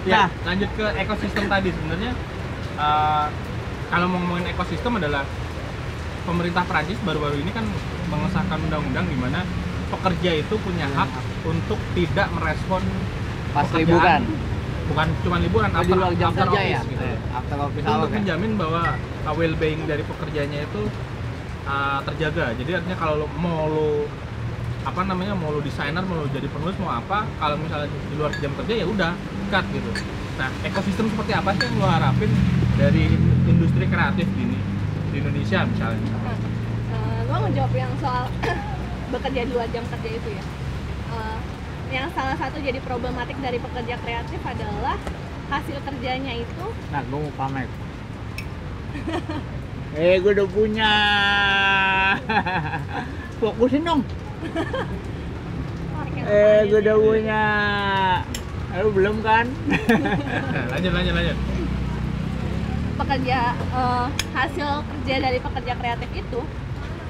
Ya 0.05 0.21
Nah. 0.23 0.29
lanjut 0.45 0.69
ke 0.69 0.85
ekosistem 0.93 1.45
tadi 1.47 1.69
sebenarnya 1.71 2.11
eh, 2.83 3.25
kalau 3.89 4.05
mau 4.09 4.19
ngomongin 4.19 4.51
ekosistem 4.51 4.97
adalah 4.99 5.23
pemerintah 6.23 6.63
Prancis 6.65 6.99
baru-baru 7.03 7.39
ini 7.43 7.51
kan 7.51 7.65
mengesahkan 8.09 8.57
undang-undang 8.67 9.05
di 9.07 9.17
mana 9.19 9.43
pekerja 9.93 10.31
itu 10.41 10.55
punya 10.57 10.87
hak 10.89 11.09
untuk 11.45 11.77
tidak 11.93 12.27
merespon 12.33 12.81
pas 13.53 13.69
liburan. 13.77 14.21
Bukan 14.83 15.07
cuma 15.23 15.37
liburan 15.39 15.69
Oh, 15.71 15.83
di 15.85 15.93
luar 15.95 16.11
jam 16.17 16.33
after 16.33 16.47
kerja 16.49 16.59
office 16.59 16.73
ya? 16.73 16.91
gitu. 16.91 17.05
after 17.31 17.57
office 17.61 17.83
itu 17.83 17.91
untuk 17.93 18.11
ya? 18.11 18.15
menjamin 18.19 18.51
bahwa 18.59 18.81
uh, 18.99 19.33
well-being 19.37 19.81
dari 19.87 20.03
pekerjanya 20.03 20.59
itu 20.65 20.81
uh, 21.69 21.99
terjaga. 22.03 22.45
Jadi 22.57 22.71
artinya 22.81 22.97
kalau 22.99 23.15
lo, 23.23 23.27
mau 23.39 23.69
lo 23.69 23.89
apa 24.83 24.99
namanya 25.07 25.31
mau 25.31 25.55
lo 25.55 25.63
desainer 25.63 26.03
mau 26.03 26.19
lo 26.19 26.27
jadi 26.27 26.51
penulis 26.51 26.75
mau 26.83 26.91
apa 26.91 27.23
kalau 27.39 27.55
misalnya 27.55 27.87
di 27.87 28.15
luar 28.19 28.35
jam 28.35 28.51
kerja 28.59 28.73
ya 28.83 28.85
udah 28.89 29.11
cut 29.53 29.65
gitu. 29.71 29.91
Nah 30.35 30.49
ekosistem 30.67 31.07
seperti 31.07 31.31
apa 31.31 31.49
sih 31.55 31.63
yang 31.63 31.75
lo 31.79 31.87
harapin 31.87 32.31
dari 32.77 33.05
industri 33.45 33.85
kreatif 33.85 34.27
gini 34.33 34.57
di 35.13 35.15
Indonesia 35.21 35.59
misalnya. 35.69 36.09
Nah, 36.09 36.37
eh, 36.93 37.19
gue 37.29 37.37
ngejawab 37.49 37.73
yang 37.77 37.93
soal 38.01 38.25
bekerja 39.13 39.41
di 39.45 39.51
luar 39.53 39.69
jam 39.69 39.85
kerja 39.85 40.09
itu 40.09 40.29
ya. 40.33 40.43
Eh, 41.13 41.37
yang 41.93 42.09
salah 42.17 42.33
satu 42.41 42.57
jadi 42.57 42.81
problematik 42.81 43.37
dari 43.37 43.61
pekerja 43.61 43.95
kreatif 44.01 44.41
adalah 44.41 44.97
hasil 45.53 45.77
kerjanya 45.85 46.33
itu 46.33 46.65
nah 46.89 47.01
gue 47.05 47.19
mau 47.21 47.33
pamer. 47.37 47.69
Eh 49.93 50.17
gue 50.17 50.33
udah 50.33 50.49
punya. 50.49 50.93
Fokusin 53.37 53.85
dong. 53.85 54.01
Eh 56.25 56.65
gue 56.65 56.81
udah 56.81 56.97
punya. 56.97 57.43
Lu 58.81 58.89
belum 58.89 59.21
kan? 59.21 59.45
Lanjut 60.73 60.91
lanjut 60.97 61.13
lanjut 61.13 61.52
pekerja 63.03 63.39
eh, 63.53 64.07
hasil 64.31 64.69
kerja 64.81 65.15
dari 65.19 65.37
pekerja 65.37 65.73
kreatif 65.75 66.09
itu 66.15 66.41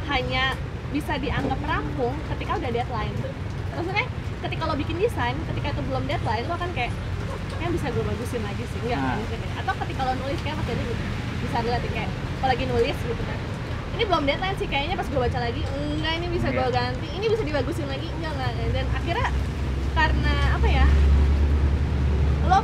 hanya 0.10 0.58
bisa 0.90 1.16
dianggap 1.16 1.58
rampung 1.64 2.14
ketika 2.30 2.58
udah 2.58 2.70
deadline. 2.70 3.16
Maksudnya 3.74 4.06
ketika 4.44 4.62
lo 4.68 4.76
bikin 4.76 4.98
desain, 5.00 5.34
ketika 5.50 5.68
itu 5.72 5.82
belum 5.88 6.04
deadline, 6.06 6.46
lo 6.46 6.58
kan 6.58 6.70
kayak 6.74 6.94
kayak 7.56 7.72
bisa 7.72 7.88
gue 7.90 8.04
bagusin 8.04 8.42
lagi 8.44 8.64
sih, 8.68 8.80
enggak 8.84 9.00
Nah. 9.00 9.16
mungkin 9.18 9.40
ya. 9.40 9.50
Atau 9.64 9.74
ketika 9.82 10.02
lo 10.04 10.14
nulis 10.20 10.40
kayak 10.44 10.56
pas 10.60 10.66
jadi 10.68 10.84
gitu, 10.84 11.04
bisa 11.42 11.58
dilihat 11.64 11.84
kayak 11.88 12.10
kalau 12.38 12.50
lagi 12.52 12.66
nulis 12.68 12.98
gitu 13.00 13.24
kan. 13.24 13.40
Ini 13.94 14.04
belum 14.06 14.24
deadline 14.26 14.58
sih 14.58 14.68
kayaknya 14.68 14.96
pas 14.98 15.08
gue 15.08 15.20
baca 15.22 15.40
lagi, 15.40 15.62
enggak 15.66 16.14
ini 16.20 16.28
bisa 16.30 16.48
gue 16.50 16.62
Iya. 16.62 16.76
ganti, 16.76 17.08
ini 17.10 17.26
bisa 17.26 17.44
dibagusin 17.44 17.88
lagi, 17.88 18.08
enggak 18.12 18.32
enggak. 18.36 18.52
Dan 18.74 18.86
akhirnya 18.92 19.28
karena 19.94 20.34
apa 20.54 20.68
ya? 20.68 20.86
Lo 22.46 22.60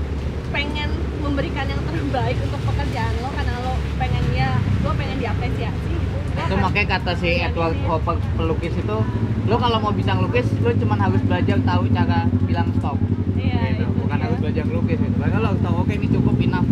pengen 0.51 0.89
memberikan 1.19 1.65
yang 1.65 1.81
terbaik 1.81 2.37
untuk 2.39 2.61
pekerjaan 2.63 3.13
lo 3.17 3.29
karena 3.29 3.53
lo 3.59 3.71
pengen 3.95 4.23
ya 4.31 4.49
gue 4.57 4.93
pengen 4.93 5.17
diapresiasi 5.17 5.91
gitu 5.91 6.17
itu 6.29 6.39
akan- 6.49 6.63
makanya 6.63 6.87
kata 6.93 7.11
si 7.13 7.27
Iya, 7.29 7.49
Edward. 7.49 7.75
Hopper 7.85 8.15
pelukis 8.33 8.73
itu 8.73 8.97
lo 9.45 9.55
kalau 9.57 9.77
mau 9.79 9.91
bisa 9.91 10.11
ngelukis 10.11 10.47
lo 10.57 10.71
cuma 10.73 10.95
harus 10.95 11.21
belajar 11.21 11.57
tahu 11.59 11.83
cara 11.89 12.19
bilang 12.43 12.69
stop 12.73 12.97
iya, 13.35 13.59
gitu. 13.73 13.83
itu 13.83 13.93
bukan 13.99 14.15
dia. 14.15 14.25
harus 14.25 14.37
belajar 14.39 14.63
ngelukis 14.63 14.97
gitu 14.99 15.15
Bahkan 15.17 15.37
lo 15.37 15.49
tahu 15.57 15.75
oke 15.79 15.91
ini 15.91 16.07
cukup 16.07 16.35
enough 16.39 16.67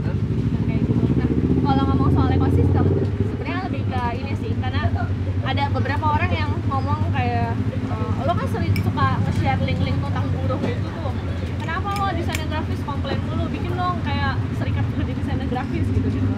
Terus, 0.00 0.20
kayak 0.62 0.80
gitu. 0.82 0.92
Nah, 1.14 1.28
kalau 1.64 1.82
ngomong 1.86 2.10
soal 2.10 2.28
ekosistem, 2.30 2.84
sebenarnya 3.26 3.60
lebih 3.64 3.82
ke 3.84 4.00
ini 4.14 4.32
sih, 4.36 4.52
karena 4.54 4.80
ada 5.44 5.64
beberapa 5.70 6.06
orang 6.08 6.32
yang 6.32 6.50
ngomong 6.64 7.00
kayak 7.10 7.52
eh, 7.86 8.12
lo 8.20 8.32
kan 8.32 8.46
sering 8.48 8.74
suka 8.76 9.06
nge-share 9.20 9.60
link-link 9.62 9.96
tentang 9.98 10.24
buruh 10.30 10.60
gitu 10.60 10.88
tuh. 10.90 11.12
Kenapa 11.58 11.88
lo 11.92 12.06
desainer 12.12 12.46
grafis 12.46 12.80
komplain 12.82 13.18
dulu, 13.22 13.44
bikin 13.48 13.72
dong 13.72 13.96
kayak 14.00 14.32
serikat 14.54 14.84
pekerja 14.86 15.12
desainer 15.14 15.48
grafis 15.48 15.86
gitu 15.88 16.08
gitu. 16.10 16.28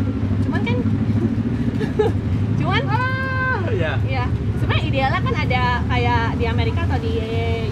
Cuman 0.43 0.61
kan, 0.63 0.77
cuman 2.85 3.73
ya 3.77 3.93
ya 4.07 4.25
sebenarnya 4.61 4.85
idealnya 4.89 5.21
kan 5.21 5.35
ada 5.37 5.65
kayak 5.89 6.25
di 6.41 6.45
Amerika 6.47 6.81
atau 6.85 6.99
di 7.01 7.13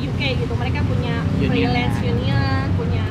UK 0.04 0.20
gitu. 0.44 0.52
Mereka 0.56 0.80
punya 0.84 1.14
Union. 1.40 1.50
freelance 1.50 1.98
union 2.00 2.64
punya 2.78 3.04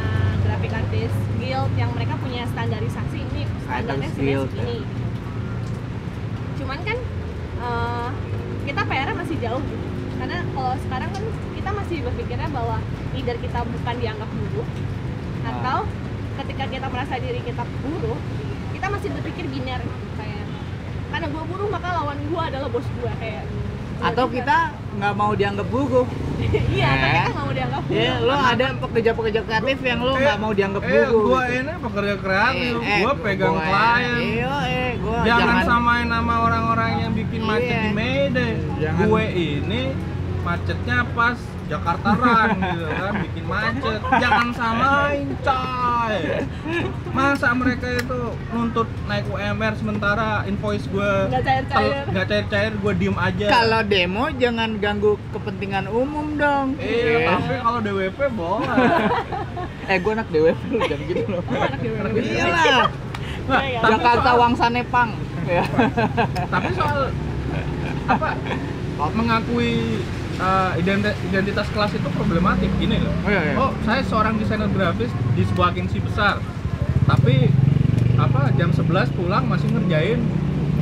graphic 0.46 0.72
artist 0.74 1.18
guild 1.40 1.72
yang 1.80 1.90
mereka 1.96 2.16
punya 2.20 2.44
standarisasi 2.50 3.24
standarnya 3.64 4.10
skilled, 4.14 4.50
sebenarnya 4.52 4.54
segini. 4.54 4.80
cuman 6.60 6.80
kan 6.84 6.98
eh, 7.64 8.10
kita 8.64 8.82
PR 8.88 9.10
masih 9.18 9.36
jauh 9.42 9.64
gitu. 9.64 9.86
Karena 10.20 10.38
kalau 10.56 10.74
sekarang 10.80 11.10
kan 11.12 11.24
kita 11.58 11.70
masih 11.74 11.98
berpikirnya 12.06 12.50
bahwa 12.54 12.78
either 13.18 13.38
kita 13.40 13.60
bukan 13.66 13.96
dianggap 14.00 14.30
buruh 14.30 14.68
atau 15.44 15.78
ketika 16.44 16.64
kita 16.72 16.88
merasa 16.88 17.16
diri 17.20 17.40
kita 17.44 17.64
buruh 17.84 18.20
kita 18.72 18.88
masih 18.88 19.10
berpikir 19.20 19.46
biner 19.52 19.82
karena 21.14 21.28
gua 21.30 21.44
buruh 21.46 21.70
maka 21.70 21.88
lawan 21.94 22.18
gua 22.28 22.42
adalah 22.50 22.68
bos 22.68 22.88
gua 22.96 23.14
kayak. 23.16 23.46
Atau 24.04 24.26
kita 24.28 24.58
nggak 24.94 25.14
mau 25.14 25.32
dianggap 25.32 25.68
buruh 25.70 26.04
iya 26.76 26.90
tapi 26.92 27.08
Eh. 27.08 27.14
kita 27.16 27.30
nggak 27.30 27.40
mau 27.40 27.54
dianggap 27.54 27.82
buruh 27.84 28.04
ya 28.04 28.14
lo 28.20 28.36
ada 28.36 28.66
pekerja-pekerja 28.78 29.42
kreatif 29.44 29.78
yang 29.82 30.00
lo 30.02 30.14
nggak 30.14 30.38
mau 30.38 30.52
dianggap 30.52 30.84
eh, 30.84 30.90
buruh 30.92 31.22
gua 31.24 31.42
gitu. 31.46 31.56
ini 31.56 31.74
pekerja 31.80 32.16
kreatif 32.20 32.74
Eh, 32.74 32.84
eh, 32.84 33.00
gua 33.00 33.14
pegang 33.16 33.54
gua- 33.54 33.64
klien. 33.64 34.18
iya 34.20 34.56
eh 34.68 34.92
gua 35.00 35.18
jangan, 35.24 35.56
samain 35.64 36.08
sama 36.10 36.36
orang-orang 36.42 36.92
yang 37.00 37.12
bikin 37.14 37.42
macet 37.42 37.70
Iya. 37.70 37.80
di 37.80 37.92
Mede 37.92 38.48
Jangan- 38.76 39.08
gue 39.08 39.24
ini 39.32 39.82
macetnya 40.44 40.98
pas 41.10 41.38
Jakarta 41.66 42.10
Run 42.12 42.50
gitu 42.60 42.86
kan 42.90 43.14
bikin 43.20 43.46
macet. 43.46 44.00
Jangan 44.14 44.48
samain 44.52 45.28
coy. 45.40 46.16
Masa 47.10 47.50
mereka 47.52 47.88
itu 47.90 48.20
nuntut 48.50 48.86
naik 49.06 49.26
UMR 49.28 49.74
sementara 49.74 50.44
invoice 50.44 50.86
gue 50.86 51.12
nggak 51.28 51.42
cair-cair. 51.42 52.04
nggak 52.08 52.26
cair-cair 52.28 52.72
gue 52.74 52.94
diem 52.96 53.16
aja. 53.16 53.46
Kalau 53.50 53.82
demo 53.84 54.26
jangan 54.34 54.70
ganggu 54.78 55.16
kepentingan 55.32 55.86
umum 55.88 56.36
dong. 56.36 56.68
Iya 56.78 57.16
Eh. 57.16 57.26
tapi 57.28 57.54
kalau 57.58 57.80
DWP 57.80 58.20
boleh. 58.30 58.78
Eh 59.92 60.00
gue 60.00 60.12
anak 60.12 60.28
DWP 60.30 60.62
lo 60.70 60.80
jangan 60.82 61.06
gitu 61.06 61.24
loh. 61.28 61.44
Anak 61.50 61.80
DWP. 61.80 62.18
iyalah 62.24 62.88
Nah, 63.44 63.60
Iya, 63.60 63.68
iya. 63.68 63.80
tapi 63.82 63.92
Jakarta 63.94 64.24
soal- 64.26 64.40
Wangsa 64.40 64.66
Nepang 64.70 65.10
ya 65.44 65.64
tapi 66.48 66.70
soal 66.72 67.12
apa? 68.06 68.30
Mengakui 69.12 70.00
uh, 70.44 70.72
identi- 70.76 71.18
identitas 71.26 71.68
kelas 71.72 71.92
itu 71.96 72.08
problematik 72.12 72.70
gini 72.78 73.00
loh. 73.00 73.14
Oh, 73.24 73.30
iya, 73.32 73.42
iya. 73.42 73.56
oh 73.56 73.72
saya 73.82 74.02
seorang 74.04 74.36
desainer 74.36 74.68
grafis 74.68 75.12
di 75.34 75.44
sebuah 75.48 75.72
agensi 75.72 75.98
besar. 76.04 76.44
Tapi 77.04 77.48
apa 78.14 78.54
jam 78.56 78.70
11 78.70 78.86
pulang 79.16 79.44
masih 79.48 79.72
ngerjain 79.72 80.20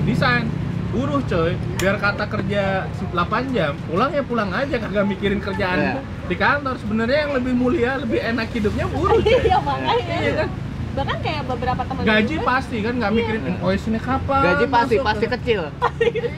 desain. 0.03 0.45
Buruh 0.91 1.23
coy. 1.23 1.55
Biar 1.79 1.95
kata 1.95 2.27
kerja 2.27 2.83
8 2.91 3.15
jam 3.55 3.79
pulang 3.87 4.11
ya 4.11 4.27
pulang 4.27 4.51
aja 4.51 4.75
kagak 4.75 5.07
mikirin 5.07 5.39
kerjaan 5.39 5.79
Iya. 5.79 6.01
di 6.27 6.35
kantor. 6.35 6.75
Sebenarnya 6.75 7.17
yang 7.23 7.31
lebih 7.31 7.53
mulia 7.55 7.95
lebih 7.95 8.19
enak 8.19 8.51
hidupnya 8.51 8.91
buruh 8.91 9.23
coy. 9.23 9.39
iya 9.39 9.59
makanya. 9.61 10.17
Iya 10.19 10.33
kan? 10.35 10.49
bahkan 10.91 11.23
kayak 11.23 11.47
beberapa 11.47 11.87
teman 11.87 12.03
gaji 12.03 12.35
gue, 12.35 12.43
pasti 12.43 12.77
kan? 12.83 12.93
Nggak 12.99 13.11
mikirin 13.15 13.43
invoice 13.47 13.87
ini 13.87 13.95
kapan 13.95 14.43
gaji 14.43 14.65
pasti 14.67 14.95
masuk. 14.99 15.07
pasti 15.07 15.25
kecil. 15.31 15.61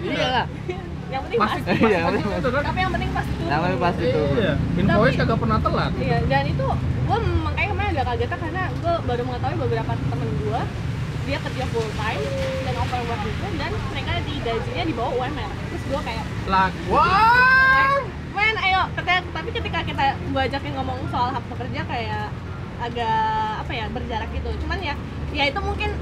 Iya 0.05 0.27
lah 0.29 0.45
yang 1.13 1.23
penting 1.23 1.39
pasti 1.39 1.59
pasti 1.61 1.71
pasti 1.71 1.85
Iya, 1.85 1.99
tapi 2.63 2.79
yang 2.79 2.91
penting 2.91 3.11
pasti 3.13 3.31
turun 3.33 3.47
Yang 3.47 3.61
penting 3.61 3.79
pasti 3.79 4.03
turun. 4.09 4.33
iya 4.35 4.53
invoice 4.75 4.97
Tapi- 5.07 5.19
kagak 5.21 5.37
pernah 5.37 5.59
telat. 5.59 5.91
iya 5.99 6.17
dan 6.25 6.43
itu 6.45 6.67
gue 7.03 7.17
makanya 7.39 7.67
kemarin 7.69 7.89
agak 7.93 8.05
kaget 8.09 8.29
karena 8.33 8.63
gue 8.73 8.93
baru 9.05 9.21
mengetahui 9.23 9.57
beberapa 9.59 9.91
temen 9.93 10.29
gue 10.39 10.61
dia 11.23 11.37
kerja 11.39 11.63
full 11.71 11.89
time 11.93 12.23
dan 12.63 12.73
overwork 12.75 13.21
gitu 13.23 13.45
dan 13.55 13.71
mereka 13.87 14.11
di 14.21 14.33
gajinya 14.41 14.83
di 14.83 14.93
bawah 14.93 15.13
UMR 15.15 15.51
terus 15.69 15.83
gue 15.85 15.99
kayak 16.01 16.25
lagi 16.45 16.79
wah 16.89 18.01
men 18.33 18.57
ayo. 18.59 18.81
Ketika, 18.93 19.21
tapi 19.29 19.49
ketika 19.53 19.79
kita 19.83 20.03
gue 20.17 20.41
ajakin 20.43 20.73
ngomong 20.73 20.99
soal 21.07 21.29
hak 21.29 21.43
pekerja 21.47 21.85
kayak 21.85 22.33
agak 22.79 23.19
apa 23.61 23.71
ya 23.71 23.85
berjarak 23.87 24.27
gitu. 24.31 24.49
Cuman 24.59 24.81
ya 24.81 24.93
ya 25.29 25.43
itu 25.45 25.59
mungkin 25.59 25.93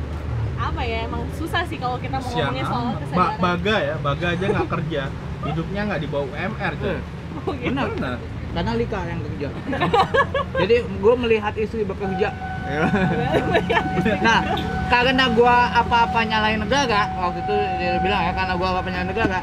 apa 0.61 0.81
ya 0.81 0.97
emang 1.03 1.25
susah 1.33 1.61
sih 1.63 1.75
kalau 1.75 1.97
kita 1.97 2.15
mau 2.15 2.27
siang 2.27 2.53
ngomongin 2.53 2.65
soal. 2.65 2.83
Ba- 2.85 2.99
kesadaran 2.99 3.39
baga 3.39 3.75
ya 3.79 3.95
baga 3.97 4.25
aja 4.29 4.45
nggak 4.47 4.69
kerja 4.69 5.01
hidupnya 5.43 5.81
nggak 5.83 5.99
di 5.99 6.07
bawah 6.07 6.27
UMR 6.27 6.73
coy 6.77 6.99
Oh, 7.41 7.55
gitu. 7.55 7.63
benar 7.65 7.87
Benar. 7.89 8.17
karena 8.51 8.71
Lika 8.75 8.99
yang 9.01 9.19
kerja 9.23 9.47
jadi 10.61 10.75
gue 10.83 11.13
melihat 11.17 11.53
istri 11.55 11.81
bekerja 11.81 12.29
nah 14.21 14.39
karena 14.87 15.25
gue 15.27 15.55
apa-apa 15.73 16.19
nyalain 16.21 16.59
negara 16.59 17.09
waktu 17.17 17.39
itu 17.41 17.55
dia 17.77 17.99
bilang 17.99 18.21
ya 18.21 18.31
karena 18.31 18.53
gue 18.53 18.67
apa-apa 18.67 18.89
nyalain 18.89 19.09
negara 19.09 19.39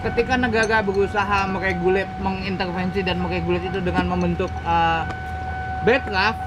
ketika 0.00 0.34
negara 0.34 0.76
berusaha 0.80 1.38
meregulat 1.46 2.08
mengintervensi 2.18 3.00
dan 3.00 3.20
meregulat 3.20 3.62
itu 3.62 3.78
dengan 3.78 4.08
membentuk 4.08 4.48
uh, 4.62 5.04
backcraft 5.82 6.40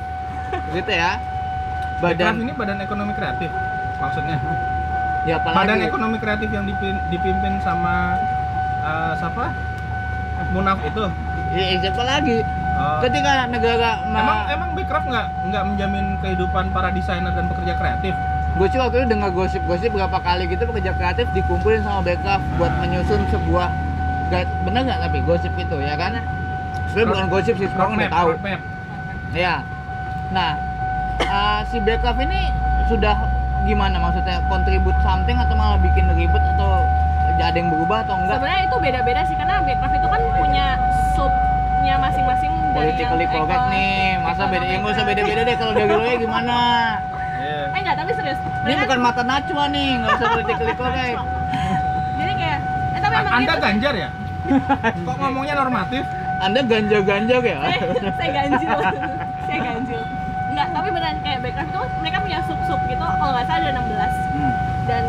gitu 0.74 0.92
ya 0.92 1.22
Badan 2.02 2.36
badan 2.36 2.36
ini 2.42 2.52
badan 2.52 2.78
ekonomi 2.82 3.14
kreatif 3.14 3.50
maksudnya. 3.98 4.38
ya 5.24 5.40
apalagi 5.40 5.58
Badan 5.58 5.80
ekonomi 5.82 6.18
kreatif 6.20 6.50
yang 6.50 6.66
dipin- 6.66 7.00
dipimpin 7.08 7.54
sama 7.60 8.20
eh, 8.80 9.14
siapa? 9.16 9.52
Munaf 10.52 10.82
itu. 10.84 11.04
ya, 11.54 11.80
siapa 11.80 12.04
lagi 12.04 12.38
Oh. 12.74 12.98
ketika 13.06 13.46
negara 13.46 14.02
emang 14.02 14.50
emang 14.50 14.70
Backcraft 14.74 15.06
nggak 15.06 15.28
nggak 15.46 15.64
menjamin 15.64 16.18
kehidupan 16.18 16.74
para 16.74 16.90
desainer 16.90 17.30
dan 17.30 17.46
pekerja 17.46 17.78
kreatif? 17.78 18.18
gue 18.54 18.68
sih 18.70 18.78
waktu 18.78 18.96
itu 19.02 19.08
dengar 19.10 19.30
gosip-gosip 19.30 19.90
berapa 19.90 20.18
kali 20.18 20.46
gitu 20.46 20.66
pekerja 20.66 20.94
kreatif 20.94 21.26
dikumpulin 21.34 21.82
sama 21.82 22.02
backup 22.02 22.42
buat 22.58 22.74
menyusun 22.78 23.26
sebuah 23.30 23.70
bener 24.66 24.82
nggak 24.86 25.00
tapi 25.02 25.18
gosip 25.22 25.54
itu 25.54 25.78
ya 25.78 25.94
kan 25.94 26.18
sebenarnya 26.88 27.10
bukan 27.10 27.28
gosip 27.30 27.54
sih 27.58 27.66
udah 27.66 27.78
Roadmap, 27.78 28.10
tahu 28.10 28.30
ya 29.34 29.56
nah 30.30 30.58
eh, 31.20 31.60
si 31.70 31.78
backup 31.78 32.18
ini 32.18 32.50
sudah 32.86 33.18
gimana? 33.64 33.96
Maksudnya 33.98 34.38
kontribut 34.46 34.96
something 35.02 35.38
atau 35.40 35.56
malah 35.56 35.80
bikin 35.80 36.06
ribet 36.14 36.44
atau 36.56 36.84
ada 37.34 37.58
yang 37.58 37.70
berubah 37.72 38.06
atau 38.06 38.16
enggak? 38.20 38.38
Sebenarnya 38.40 38.62
itu 38.64 38.78
beda-beda 38.78 39.22
sih 39.26 39.36
karena 39.36 39.56
backcraft 39.64 39.96
itu 39.98 40.08
kan 40.08 40.22
punya 40.38 40.66
subnya 41.18 41.96
masing-masing 41.98 42.52
dari 42.72 42.92
politically 42.94 43.26
correct 43.28 43.66
nih. 43.72 44.20
Masa 44.22 44.44
beda 44.48 44.66
ya 44.66 44.78
nggak 44.80 44.94
usah 44.94 45.06
beda-beda 45.06 45.42
deh 45.44 45.56
kalau 45.58 45.74
dari 45.74 45.92
lo 45.92 46.04
ya 46.04 46.16
gimana? 46.20 46.58
Iya. 47.44 47.62
eh 47.68 47.80
enggak 47.84 47.96
tapi 48.00 48.12
serius. 48.16 48.40
Ini 48.40 48.64
Mereka- 48.64 48.84
bukan 48.88 49.00
mata 49.04 49.22
najwa 49.26 49.64
nih 49.68 49.88
nggak 50.00 50.12
usah 50.16 50.28
politically 50.32 50.76
correct. 50.78 51.18
Jadi 52.14 52.34
kayak 52.38 52.60
eh 52.94 53.00
tapi 53.02 53.14
emang 53.18 53.34
Anda 53.34 53.52
gitu 53.52 53.64
ganjar 53.64 53.94
ya? 53.98 54.10
Kok 55.08 55.16
ngomongnya 55.20 55.56
normatif? 55.56 56.04
anda 56.44 56.60
ganja-ganja 56.60 57.38
ya? 57.40 57.60
Eh, 57.72 57.80
saya 58.20 58.30
ganjil. 58.36 58.68
enggak 58.68 58.94
backcraft 61.54 61.70
itu 61.70 62.02
mereka 62.02 62.18
punya 62.20 62.40
sub-sub 62.44 62.80
gitu 62.84 63.06
kalau 63.06 63.32
nggak 63.32 63.46
salah 63.46 63.60
ada 63.62 63.70
16 63.72 64.34
Hmm. 64.34 64.54
dan 64.84 65.04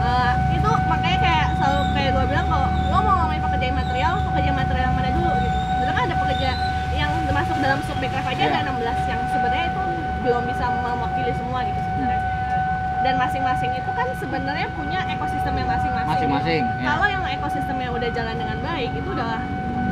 eh, 0.00 0.32
itu 0.52 0.70
makanya 0.84 1.18
kayak 1.18 1.46
selalu 1.54 1.80
kayak 1.92 2.10
gue 2.12 2.24
bilang 2.26 2.46
kalau 2.46 2.66
lo 2.84 2.98
mau 2.98 3.14
ngomongin 3.16 3.40
pekerja 3.40 3.66
material 3.72 4.14
pekerja 4.24 4.50
material 4.52 4.84
yang 4.84 4.96
mana 4.96 5.10
dulu 5.10 5.32
gitu. 5.36 5.56
Sebenarnya 5.70 5.94
kan 5.94 6.04
ada 6.04 6.16
pekerja 6.18 6.50
yang 6.92 7.10
masuk 7.28 7.56
dalam 7.58 7.78
sub 7.82 7.96
backcraft 7.96 8.28
aja 8.28 8.42
Iya. 8.44 8.50
ada 8.52 8.70
16 8.70 8.98
yang 9.06 9.20
sebenarnya 9.28 9.64
itu 9.68 9.82
belum 10.20 10.42
bisa 10.44 10.64
mewakili 10.74 11.32
semua 11.32 11.58
gitu 11.62 11.80
sebenarnya. 11.80 12.20
Dan 13.00 13.14
masing-masing 13.14 13.70
itu 13.70 13.90
kan 13.90 14.06
sebenarnya 14.16 14.68
punya 14.72 15.00
ekosistemnya 15.06 15.66
masing-masing. 15.68 16.08
Masing-masing, 16.10 16.62
ya. 16.74 16.86
kalau 16.88 17.06
yang 17.06 17.22
ekosistemnya 17.28 17.88
udah 17.92 18.08
jalan 18.10 18.34
dengan 18.34 18.58
baik 18.58 18.90
itu 18.90 19.08
udah 19.08 19.44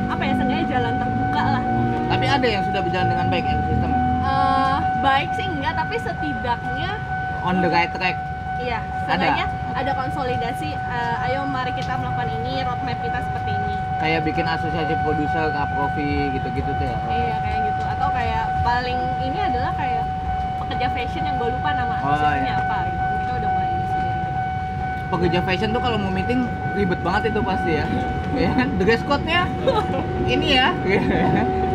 apa 0.08 0.22
ya 0.22 0.32
seenggaknya 0.34 0.66
jalan 0.70 0.92
terbuka 0.96 1.42
lah. 1.46 1.62
Tapi 2.08 2.24
ada 2.26 2.46
yang 2.46 2.62
sudah 2.64 2.80
berjalan 2.80 3.08
dengan 3.08 3.26
baik 3.28 3.44
ya 3.44 3.56
sistem 3.62 3.90
Eh, 4.22 4.71
baik 5.02 5.34
sih 5.34 5.44
enggak 5.44 5.74
tapi 5.74 5.98
setidaknya 5.98 6.90
on 7.42 7.58
the 7.58 7.68
right 7.68 7.90
track. 7.90 8.14
Iya, 8.54 8.78
Ada? 8.78 9.10
sebenarnya 9.10 9.46
ada 9.74 9.92
konsolidasi. 9.92 10.70
eh, 10.70 11.24
ayo 11.26 11.42
mari 11.44 11.74
kita 11.74 11.98
melakukan 11.98 12.30
ini, 12.32 12.62
roadmap 12.62 12.94
kita 12.96 13.18
seperti 13.20 13.50
ini. 13.52 13.74
Kayak 13.98 14.20
bikin 14.22 14.46
asosiasi 14.46 14.94
produser, 14.96 15.50
kaprofi 15.50 16.06
gitu-gitu 16.30 16.70
tuh 16.70 16.86
ya. 16.86 16.98
Iya 17.04 17.36
kayak 17.40 17.60
gitu. 17.66 17.82
Atau 17.82 18.08
kayak 18.10 18.44
paling 18.62 18.94
ini 19.20 19.38
adalah 19.40 19.74
kayak 19.74 20.06
pekerja 20.56 20.86
fashion 20.88 21.24
yang 21.24 21.36
gue 21.36 21.50
lupa 21.50 21.74
nama 21.74 21.98
Oh, 21.98 22.14
asosiasinya 22.14 22.54
iya. 22.54 22.62
apa 22.62 22.78
gitu. 22.86 23.02
Mereka 23.10 23.32
udah 23.34 23.50
mulai 23.50 23.68
ini 23.68 23.84
sendiri. 23.84 24.30
Pekerja 25.12 25.44
fashion 25.44 25.76
tuh 25.76 25.82
kalau 25.84 26.00
mau 26.00 26.08
meeting 26.08 26.48
ribet 26.72 26.96
banget 27.04 27.36
itu 27.36 27.40
pasti 27.44 27.76
ya. 27.76 27.84
Ya 28.32 28.48
kan? 28.56 28.68
Dress 28.80 29.04
code-nya 29.04 29.44
ini 30.24 30.56
ya. 30.56 30.72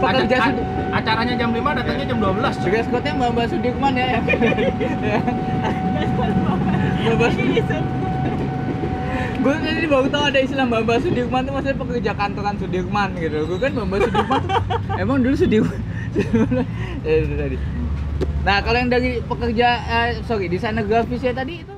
Pekerja 0.02 0.36
Aca- 0.42 0.66
acaranya 0.98 1.38
jam 1.38 1.54
5 1.54 1.78
datangnya 1.78 2.06
jam 2.10 2.18
12. 2.18 2.58
coy. 2.58 2.70
dress 2.74 2.90
code-nya 2.90 3.14
Mbak 3.14 3.30
Mbak 3.38 3.46
Sudirman 3.54 3.94
ya. 3.94 4.08
Mbak 7.14 7.14
Mbak 7.14 7.30
Gue 9.38 9.54
tadi 9.62 9.86
baru 9.86 10.08
tahu 10.10 10.24
ada 10.34 10.40
istilah 10.42 10.66
Mbak 10.66 10.82
Mbak 10.90 10.98
Sudirman 11.06 11.42
tuh 11.46 11.54
maksudnya 11.54 11.78
pekerja 11.78 12.12
kantoran 12.18 12.56
Sudirman 12.58 13.10
gitu. 13.22 13.38
Gue 13.46 13.58
kan 13.62 13.72
Mbak 13.78 13.86
Mbak 13.86 14.00
Sudirman. 14.10 14.42
emang 15.06 15.18
dulu 15.22 15.36
Sudirman. 15.38 15.80
tadi. 17.06 17.58
Nah, 18.42 18.58
kalau 18.66 18.78
yang 18.82 18.90
dari 18.90 19.22
pekerja 19.22 19.68
eh, 19.86 20.10
sorry, 20.26 20.50
desainer 20.50 20.82
grafis 20.90 21.22
ya 21.22 21.38
tadi 21.38 21.62
itu 21.62 21.77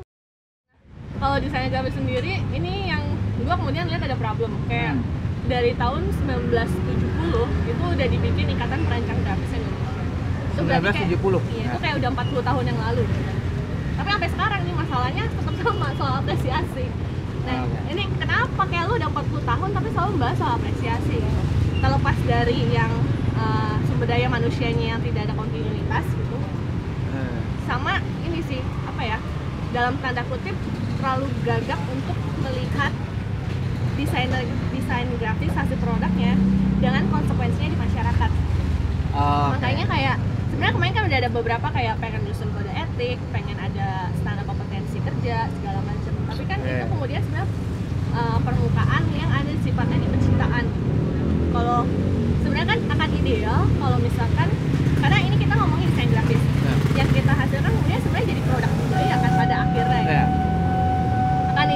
Kalau 1.19 1.35
desain 1.37 1.67
grafis 1.67 1.93
sendiri, 1.93 2.39
ini 2.49 2.87
yang 2.87 3.03
gue 3.37 3.51
kemudian 3.53 3.85
lihat 3.85 4.01
ada 4.01 4.15
problem. 4.15 4.55
Kayak 4.65 4.95
Hmm. 4.95 5.03
dari 5.45 5.71
tahun 5.73 6.01
1970 6.15 7.43
itu 7.65 7.83
udah 7.85 8.07
dibikin 8.07 8.45
ikatan 8.49 8.79
perancang 8.81 9.19
grafis 9.19 9.51
Indonesia. 9.51 10.03
Itu 10.49 10.61
berarti 10.61 10.85
kayak- 10.85 10.95
1970. 10.95 11.39
Iya, 11.49 11.63
itu 11.65 11.77
kayak 11.77 11.95
udah 11.97 12.09
40 12.09 12.41
tahun 12.41 12.63
yang 12.65 12.79
lalu. 12.81 13.03
tapi 13.91 14.09
sampai 14.09 14.31
sekarang 14.31 14.59
nih 14.63 14.75
masalahnya 14.77 15.23
tetap 15.27 15.55
sama 15.59 15.87
soal 15.93 16.13
apresiasi 16.15 16.87
nah 17.43 17.67
Oke. 17.67 17.79
ini 17.91 18.07
kenapa 18.15 18.61
kayak 18.63 18.87
lu 18.87 18.95
udah 18.95 19.09
40 19.11 19.43
tahun 19.43 19.69
tapi 19.75 19.87
selalu 19.91 20.09
membahas 20.15 20.37
soal 20.39 20.53
apresiasi 20.55 21.15
ya 21.19 21.31
terlepas 21.77 22.17
dari 22.23 22.59
yang 22.71 22.91
eh, 23.35 23.75
sumber 23.83 24.07
daya 24.07 24.31
manusianya 24.31 24.85
yang 24.89 25.01
tidak 25.01 25.27
ada 25.27 25.35
kontinuitas 25.35 26.05
gitu 26.07 26.37
Eh, 27.11 27.39
sama 27.67 27.93
ini 28.23 28.39
sih 28.39 28.63
apa 28.87 29.01
ya 29.03 29.17
dalam 29.69 29.99
tanda 29.99 30.23
kutip 30.23 30.55
terlalu 30.99 31.27
gagap 31.47 31.79
untuk 31.87 32.17
melihat 32.43 32.91
desainer 33.95 34.43
desain 34.71 35.07
grafis 35.15 35.53
hasil 35.55 35.77
produknya 35.79 36.35
dengan 36.79 37.03
konsekuensinya 37.07 37.69
di 37.71 37.79
masyarakat. 37.79 38.31
Oh, 39.15 39.51
makanya 39.51 39.85
kayak 39.87 40.15
sebenarnya 40.51 40.73
kemarin 40.75 40.93
kan 40.93 41.03
udah 41.07 41.17
ada 41.19 41.29
beberapa 41.31 41.67
kayak 41.71 41.93
pengen 41.99 42.21
nyusun 42.23 42.49
kode 42.51 42.71
etik 42.71 43.17
pengen 43.31 43.57
ada 43.57 44.11
standar 44.15 44.43
kompetensi 44.43 44.99
kerja 44.99 45.47
segala 45.59 45.79
macam. 45.83 46.13
Tapi 46.29 46.43
kan 46.45 46.57
Iya. 46.61 46.83
itu 46.83 46.85
kemudian 46.91 47.21
sebenarnya 47.23 47.49
uh, 48.13 48.37
permukaan 48.43 49.03
yang 49.15 49.31
ada 49.31 49.51
sifatnya 49.59 49.97
di 49.99 50.07
penciptaan. 50.07 50.65
Kalau 51.49 51.79
sebenarnya 52.39 52.67
kan 52.69 52.79
akan 52.91 53.09
ideal 53.19 53.59
kalau 53.67 53.97
misalkan 53.99 54.47
karena 54.99 55.17
ini 55.19 55.35
kita 55.35 55.53
ngomongin 55.55 55.87
desain 55.91 56.09
grafis. 56.11 56.41
Ya. 56.59 56.73
yang 57.03 57.09
kita 57.11 57.31
hasilkan 57.33 57.71
kemudian 57.71 57.99
sebenarnya 57.99 58.27
jadi 58.29 58.41
produk 58.45 58.71
juga 58.77 58.97
ya 58.99 59.15
kan 59.17 59.31
pada 59.33 59.55
akan 59.63 59.71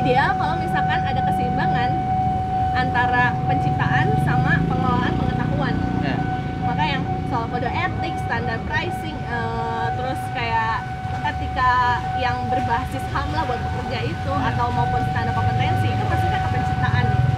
ideal 0.03 0.35
kalau 0.35 0.59
misalkan 0.59 0.99
ada 0.99 1.21
keseimbangan 1.23 1.89
antara 2.75 3.31
penciptaan 3.47 4.11
sama 4.27 4.59
pengelolaan 4.67 5.15
pengetahuan 5.15 5.75
Ya. 6.03 6.19
maka 6.61 6.83
yang 6.83 6.99
soal 7.31 7.47
kode 7.47 7.71
etik, 7.71 8.11
standar 8.19 8.59
pricing, 8.67 9.15
eh, 9.15 9.87
terus 9.95 10.19
kayak 10.35 10.83
ketika 11.23 11.71
yang 12.19 12.35
berbasis 12.51 12.99
HAM 13.09 13.31
lah 13.31 13.47
buat 13.47 13.63
pekerja 13.63 14.03
itu 14.03 14.33
atau 14.43 14.67
maupun 14.69 14.99
standar 15.07 15.31
kompetensi 15.31 15.87
itu 15.87 16.03
bersifat 16.03 16.39
ke 16.41 16.49
penciptaan 16.51 17.03
gitu. 17.07 17.31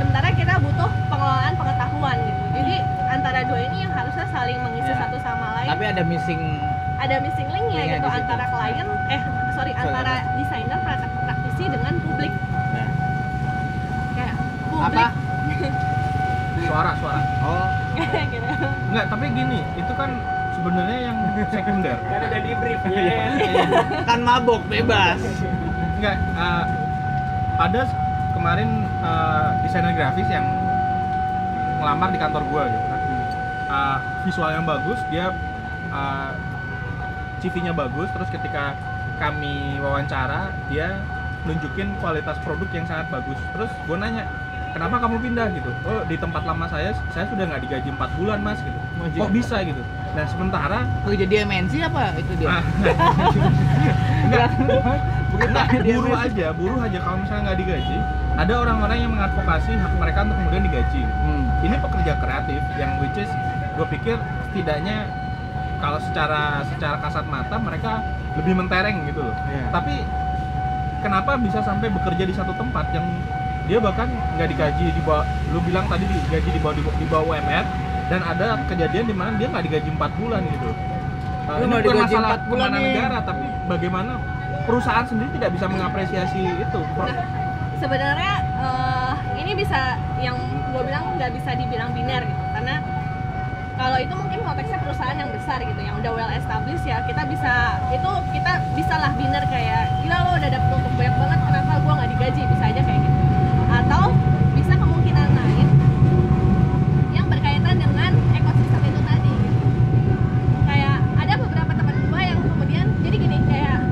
Sementara 0.00 0.28
kita 0.32 0.54
butuh 0.58 0.88
pengelolaan 1.06 1.52
pengetahuan 1.52 2.16
gitu. 2.18 2.42
Jadi 2.56 2.74
antara 3.06 3.44
dua 3.44 3.60
ini 3.62 3.84
yang 3.84 3.92
harusnya 3.92 4.24
saling 4.26 4.56
mengisi 4.58 4.88
Ya. 4.88 4.96
satu 4.96 5.20
sama 5.20 5.60
lain. 5.60 5.68
Tapi 5.68 5.84
ada 5.86 6.02
missing 6.02 6.40
ada 7.02 7.14
missing 7.18 7.48
linknya 7.50 7.82
Linknya 7.82 7.98
gitu 7.98 8.08
antara 8.08 8.44
klien, 8.46 8.88
eh 9.10 9.22
sorry 9.58 9.72
antara 9.74 10.14
desainer 10.38 10.78
praktisi 11.26 11.64
dengan 11.66 11.94
publik. 12.06 12.32
Ya. 12.70 12.86
Kayak 14.14 14.34
publik. 14.70 14.86
apa? 14.86 15.04
suara 16.70 16.90
suara 16.94 17.20
Oh, 17.42 17.66
gitu. 18.32 18.46
Enggak, 18.94 19.04
tapi 19.10 19.24
gini, 19.34 19.60
itu 19.74 19.92
kan 19.98 20.10
sebenarnya 20.54 20.98
yang 21.10 21.18
sekunder. 21.50 21.98
Karena 22.06 22.26
udah 22.30 22.40
di 22.40 22.52
brief 22.54 22.80
kan 24.06 24.18
mabok 24.22 24.62
bebas. 24.70 25.18
Enggak, 25.98 26.16
eh, 26.22 26.64
ada 27.58 27.80
kemarin 28.30 28.86
eh, 28.86 29.48
desainer 29.66 29.90
grafis 29.90 30.28
yang 30.30 30.46
ngelamar 31.82 32.14
di 32.14 32.18
kantor 32.22 32.42
gua 32.46 32.62
gitu 32.70 32.86
kan. 32.86 33.00
Eh, 33.74 33.98
visual 34.22 34.50
yang 34.54 34.62
bagus, 34.62 35.02
dia 35.10 35.34
eh, 35.90 36.30
CV-nya 37.42 37.74
bagus, 37.74 38.06
terus 38.14 38.30
ketika 38.30 38.78
kami 39.18 39.82
wawancara, 39.82 40.54
dia 40.70 40.94
nunjukin 41.42 41.90
kualitas 41.98 42.38
produk 42.46 42.70
yang 42.70 42.86
sangat 42.86 43.10
bagus. 43.10 43.38
Terus 43.50 43.70
gue 43.82 43.96
nanya, 43.98 44.22
kenapa 44.70 45.02
kamu 45.02 45.18
pindah 45.18 45.50
gitu? 45.50 45.70
Oh 45.82 46.06
di 46.06 46.14
tempat 46.14 46.46
lama 46.46 46.70
saya, 46.70 46.94
saya 47.10 47.26
sudah 47.26 47.44
nggak 47.50 47.62
digaji 47.66 47.90
4 47.90 48.18
bulan 48.18 48.38
mas 48.38 48.62
gitu. 48.62 48.78
Kok 49.18 49.30
bisa 49.34 49.58
gitu? 49.66 49.82
Nah 50.14 50.24
sementara 50.30 50.86
Kerja 51.02 51.26
di 51.26 51.36
MNC 51.42 51.72
apa 51.82 52.14
itu 52.14 52.32
dia? 52.38 52.46
Ah, 52.46 52.62
enggak, 54.22 54.48
tanya 55.50 55.78
dia 55.82 55.94
buruh 55.98 56.14
aja, 56.14 56.46
buruh 56.54 56.78
aja 56.78 56.98
kalau 57.02 57.18
misalnya 57.18 57.42
nggak 57.50 57.58
digaji, 57.58 57.96
ada 58.38 58.52
orang-orang 58.62 58.98
yang 59.02 59.10
mengadvokasi 59.10 59.72
hak 59.76 59.92
mereka 59.98 60.18
untuk 60.30 60.36
kemudian 60.38 60.62
digaji. 60.62 61.02
Hmm. 61.02 61.44
Ini 61.62 61.76
pekerja 61.82 62.12
kreatif 62.22 62.60
yang 62.78 62.90
which 63.02 63.18
is 63.18 63.30
gue 63.72 63.86
pikir 63.88 64.16
setidaknya 64.50 65.08
kalau 65.82 65.98
secara 65.98 66.62
secara 66.64 66.96
kasat 66.96 67.26
mata 67.26 67.58
mereka 67.58 67.98
lebih 68.38 68.54
mentereng 68.54 69.02
gitu 69.04 69.20
loh. 69.20 69.34
Iya. 69.44 69.66
Tapi 69.68 69.94
kenapa 71.02 71.34
bisa 71.36 71.58
sampai 71.60 71.90
bekerja 71.90 72.22
di 72.22 72.30
satu 72.30 72.54
tempat 72.54 72.86
yang 72.94 73.02
dia 73.66 73.78
bahkan 73.78 74.06
nggak 74.38 74.48
digaji 74.48 74.86
di 74.90 75.02
bawah, 75.02 75.26
lu 75.50 75.58
bilang 75.60 75.86
tadi 75.86 76.06
digaji 76.06 76.50
di 76.50 76.60
bawah 76.62 76.74
di 76.78 77.06
bawah 77.06 77.24
UMR 77.28 77.64
dan 78.06 78.20
ada 78.20 78.58
kejadian 78.66 79.04
di 79.06 79.14
mana 79.14 79.34
dia 79.34 79.50
nggak 79.50 79.64
digaji 79.64 79.90
4 79.90 80.18
bulan 80.18 80.42
gitu. 80.46 80.70
Uh, 81.42 81.58
Lu 81.58 81.66
ini 81.66 81.74
bukan 81.82 81.96
masalah 81.98 82.30
4 82.38 82.46
bulan 82.46 82.62
ke 82.62 82.62
mana 82.64 82.76
nih. 82.78 82.86
negara, 82.94 83.18
tapi 83.20 83.44
bagaimana 83.66 84.12
perusahaan 84.62 85.02
sendiri 85.02 85.30
tidak 85.34 85.50
bisa 85.58 85.66
mengapresiasi 85.66 86.38
itu. 86.38 86.80
Pro- 86.94 87.06
Nah, 87.06 87.18
sebenarnya 87.78 88.32
eh, 88.62 89.12
ini 89.36 89.52
bisa 89.58 89.80
yang 90.18 90.38
gue 90.70 90.82
bilang 90.82 91.18
nggak 91.18 91.30
bisa 91.34 91.50
dibilang 91.52 91.90
biner 91.90 92.22
gitu 92.22 92.42
kalau 93.82 93.98
itu 93.98 94.14
mungkin 94.14 94.38
konteksnya 94.46 94.78
perusahaan 94.78 95.18
yang 95.18 95.26
besar 95.34 95.58
gitu 95.58 95.80
yang 95.82 95.98
udah 95.98 96.14
well 96.14 96.30
established 96.30 96.86
ya 96.86 97.02
kita 97.02 97.26
bisa 97.26 97.82
itu 97.90 98.10
kita 98.30 98.52
bisa 98.78 98.94
lah 98.94 99.10
biner 99.18 99.42
kayak 99.50 99.90
gila 100.06 100.18
lo 100.22 100.30
udah 100.38 100.50
dapet 100.54 100.70
untuk 100.70 100.92
banyak 100.94 101.14
banget 101.18 101.40
kenapa 101.50 101.72
gue 101.82 101.92
nggak 101.98 102.10
digaji 102.14 102.40
bisa 102.46 102.64
aja 102.70 102.82
kayak 102.86 103.00
gitu 103.02 103.22
atau 103.74 104.04
bisa 104.54 104.72
kemungkinan 104.78 105.28
lain 105.34 105.68
yang 107.10 107.26
berkaitan 107.26 107.74
dengan 107.74 108.10
ekosistem 108.38 108.82
itu 108.86 109.00
tadi 109.02 109.32
gitu. 109.50 109.66
kayak 110.70 110.96
ada 111.18 111.34
beberapa 111.42 111.72
teman 111.74 111.96
gue 112.06 112.22
yang 112.22 112.38
kemudian 112.38 112.86
jadi 113.02 113.16
gini 113.18 113.38
kayak 113.50 113.82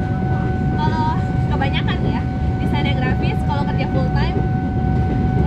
kalau 0.79 1.19
kebanyakan 1.51 1.99
ya 2.07 2.23
desainer 2.63 2.95
grafis 2.95 3.39
kalau 3.43 3.67
kerja 3.67 3.87
full 3.91 4.07
time 4.15 4.39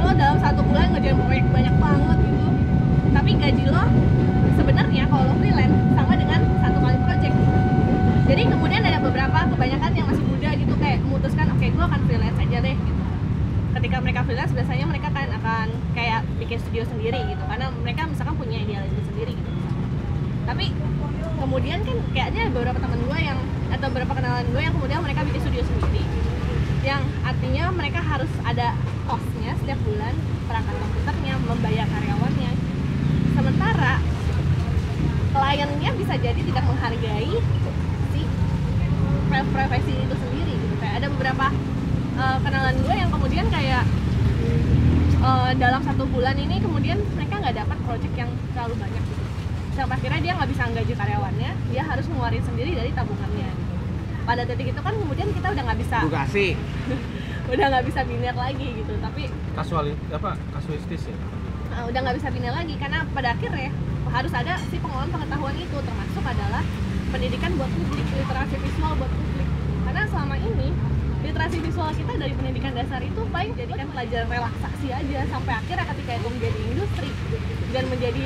lo 0.04 0.12
dalam 0.20 0.36
satu 0.44 0.60
bulan 0.68 0.92
ngerjain 0.92 1.16
proyek 1.16 1.48
banyak 1.48 1.76
banget 1.80 2.18
gitu 2.28 2.48
tapi 3.16 3.32
gaji 3.40 3.66
lo 3.72 3.88
sebenarnya 4.64 5.04
kalau 5.12 5.28
lo 5.28 5.36
freelance 5.44 5.76
sama 5.92 6.14
dengan 6.16 6.40
satu 6.64 6.78
kali 6.80 6.98
project 7.04 7.36
jadi 8.32 8.42
kemudian 8.48 8.82
ada 8.86 9.00
beberapa 9.04 9.40
kebanyakan 9.52 9.92
yang 9.92 10.08
masih 10.08 10.24
muda 10.24 10.50
gitu 10.56 10.74
kayak 10.80 10.98
memutuskan 11.04 11.46
oke 11.52 11.66
gue 11.68 11.84
akan 11.84 12.02
freelance 12.08 12.40
aja 12.40 12.58
deh 12.64 12.76
gitu 12.80 13.04
ketika 13.74 13.98
mereka 14.00 14.20
freelance 14.24 14.54
biasanya 14.56 14.86
mereka 14.88 15.08
kan 15.12 15.28
akan 15.36 15.68
kayak 15.92 16.22
bikin 16.40 16.58
studio 16.64 16.84
sendiri 16.88 17.20
gitu 17.28 17.44
karena 17.44 17.68
mereka 17.84 18.02
misalkan 18.08 18.36
punya 18.40 18.58
idealisme 18.64 19.04
sendiri 19.04 19.34
gitu 19.36 19.52
tapi 20.48 20.66
kemudian 21.44 21.80
kan 21.84 21.98
kayaknya 22.16 22.40
ada 22.48 22.52
beberapa 22.56 22.80
teman 22.80 23.00
gue 23.04 23.20
yang 23.20 23.40
atau 23.68 23.88
beberapa 23.92 24.14
kenalan 24.16 24.46
gue 24.48 24.62
yang 24.64 24.74
kemudian 24.80 25.00
mereka 25.04 25.28
bikin 25.28 25.42
studio 25.44 25.64
sendiri 25.68 26.04
yang 26.88 27.04
artinya 27.28 27.64
mereka 27.76 28.00
harus 28.00 28.32
ada 28.48 28.80
costnya 29.12 29.52
setiap 29.60 29.80
bulan 29.84 30.14
perangkat 30.48 30.76
komputernya 30.80 31.34
membayar 31.52 31.88
karyawannya 31.92 32.52
sementara 33.36 34.00
kliennya 35.34 35.92
bisa 35.98 36.14
jadi 36.22 36.42
tidak 36.46 36.64
menghargai 36.70 37.34
si 38.14 38.22
pro- 39.28 39.50
profesi 39.50 39.94
itu 39.98 40.16
sendiri 40.16 40.54
gitu 40.54 40.76
kayak 40.78 40.96
ada 41.02 41.08
beberapa 41.10 41.46
uh, 42.22 42.38
kenalan 42.46 42.76
gue 42.78 42.96
yang 42.96 43.10
kemudian 43.10 43.46
kayak 43.50 43.84
uh, 45.26 45.52
dalam 45.58 45.82
satu 45.82 46.06
bulan 46.06 46.38
ini 46.38 46.62
kemudian 46.62 47.02
mereka 47.18 47.42
nggak 47.42 47.56
dapat 47.66 47.78
project 47.82 48.14
yang 48.14 48.30
terlalu 48.54 48.78
banyak 48.78 49.04
gitu 49.10 49.24
sampai 49.74 49.98
akhirnya 49.98 50.22
dia 50.22 50.34
nggak 50.38 50.50
bisa 50.54 50.64
gaji 50.70 50.94
karyawannya 50.94 51.52
dia 51.74 51.82
harus 51.82 52.06
ngeluarin 52.06 52.44
sendiri 52.46 52.72
dari 52.78 52.94
tabungannya 52.94 53.50
gitu. 53.50 53.74
pada 54.30 54.42
titik 54.46 54.70
itu 54.70 54.82
kan 54.86 54.94
kemudian 54.94 55.28
kita 55.34 55.48
udah 55.50 55.64
Edukasi. 56.34 56.58
udah 57.54 57.66
nggak 57.70 57.86
bisa 57.86 58.02
biner 58.10 58.34
lagi 58.34 58.66
gitu 58.74 58.94
tapi 58.98 59.30
kasual 59.54 59.86
apa 60.10 60.34
kasuistis 60.58 61.06
ya 61.06 61.16
uh, 61.78 61.86
udah 61.86 62.00
nggak 62.02 62.18
bisa 62.18 62.30
bina 62.34 62.50
lagi 62.50 62.74
karena 62.82 63.06
pada 63.14 63.38
akhirnya 63.38 63.70
harus 64.10 64.34
ada 64.34 64.58
si 64.74 64.82
pengelolaan 64.82 65.14
pengetahuan 65.14 65.54
itu 65.62 65.78
termasuk 65.78 66.24
adalah 66.26 66.64
pendidikan 67.14 67.52
buat 67.54 67.70
publik 67.70 68.08
literasi 68.18 68.56
visual 68.58 68.94
buat 68.98 69.12
publik 69.14 69.50
karena 69.86 70.04
selama 70.10 70.36
ini 70.42 70.68
literasi 71.22 71.58
visual 71.62 71.90
kita 71.94 72.14
dari 72.18 72.34
pendidikan 72.34 72.74
dasar 72.74 73.02
itu 73.06 73.22
paling 73.30 73.54
jadikan 73.54 73.88
pelajaran 73.94 74.28
relaksasi 74.34 74.88
aja 74.90 75.20
sampai 75.30 75.54
akhirnya 75.54 75.86
ketika 75.94 76.12
itu 76.18 76.28
menjadi 76.34 76.60
industri 76.74 77.10
dan 77.70 77.84
menjadi 77.94 78.24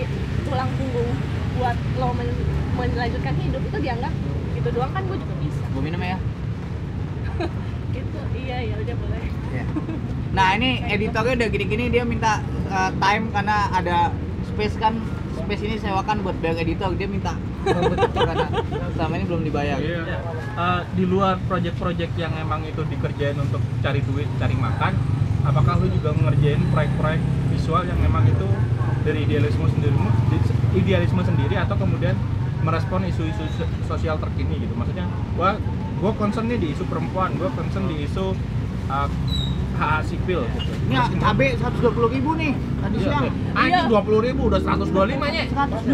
tulang 0.48 0.70
punggung 0.80 1.12
buat 1.60 1.78
lo 2.00 2.10
men- 2.15 2.39
melanjutkan 2.80 3.36
hidup 3.43 3.62
itu 3.67 3.78
dianggap 3.84 4.13
gitu 4.56 4.70
doang 4.72 4.91
kan 4.96 5.04
gue 5.04 5.17
juga 5.20 5.36
bisa 5.43 5.65
Gue 5.76 5.84
minum 5.84 6.00
ya. 6.00 6.15
iya 8.47 8.57
ya 8.63 8.75
udah 8.79 8.95
boleh 8.95 9.23
Iya. 9.47 9.63
Nah 10.36 10.47
ini 10.60 10.83
editornya 10.91 11.33
udah 11.39 11.49
gini-gini 11.49 11.88
dia 11.88 12.03
minta 12.03 12.43
uh, 12.67 12.91
time 12.99 13.31
karena 13.31 13.71
ada 13.71 14.12
space 14.43 14.75
kan 14.75 14.99
space 15.39 15.63
ini 15.63 15.75
sewakan 15.79 16.19
buat 16.19 16.36
bayar 16.43 16.67
editor 16.67 16.91
dia 16.99 17.07
minta 17.07 17.31
betul 17.63 18.23
karena 18.29 18.47
selama 18.95 19.13
ini 19.19 19.25
belum 19.27 19.41
dibayar. 19.43 19.77
Iya. 19.79 20.03
Eh, 20.57 20.81
di 20.95 21.03
luar 21.03 21.38
project-project 21.45 22.15
yang 22.15 22.33
emang 22.39 22.63
itu 22.63 22.81
dikerjain 22.88 23.38
untuk 23.38 23.60
cari 23.83 23.99
duit, 24.07 24.27
cari 24.39 24.55
makan, 24.55 24.95
apakah 25.43 25.77
lu 25.83 25.88
juga 25.91 26.15
ngerjain 26.15 26.62
proyek-proyek 26.71 27.21
visual 27.51 27.83
yang 27.86 27.99
emang 28.01 28.25
itu 28.25 28.47
dari 29.03 29.23
idealisme 29.23 29.67
sendiri, 29.67 29.95
idealisme 30.75 31.21
sendiri 31.23 31.55
atau 31.60 31.75
kemudian 31.75 32.15
merespon 32.63 33.05
isu-isu 33.07 33.45
so- 33.55 33.71
sosial 33.86 34.17
terkini 34.17 34.63
gitu? 34.63 34.73
Maksudnya, 34.75 35.05
wah 35.38 35.55
gue 35.97 36.12
concern 36.13 36.45
nih 36.45 36.57
di 36.57 36.67
isu 36.71 36.83
perempuan 36.86 37.33
gue 37.33 37.49
concern 37.49 37.86
di 37.86 38.03
isu 38.03 38.33
uh, 38.88 39.07
hak 39.75 39.89
hak 39.91 40.01
sipil 40.03 40.41
gitu 40.47 40.71
Ini 40.88 40.95
KB 41.15 41.39
120 41.55 42.15
ribu 42.15 42.31
nih 42.33 42.51
tadi 42.79 42.95
Iya, 42.95 43.03
siang. 43.03 43.23
iya. 43.23 43.31
Anjing 43.53 43.73
Iya. 43.75 43.81
dua 43.88 44.01
puluh 44.01 44.21
ribu 44.21 44.41
udah 44.47 44.57
125 44.57 44.89
nya 45.27 45.43
120 45.45 45.86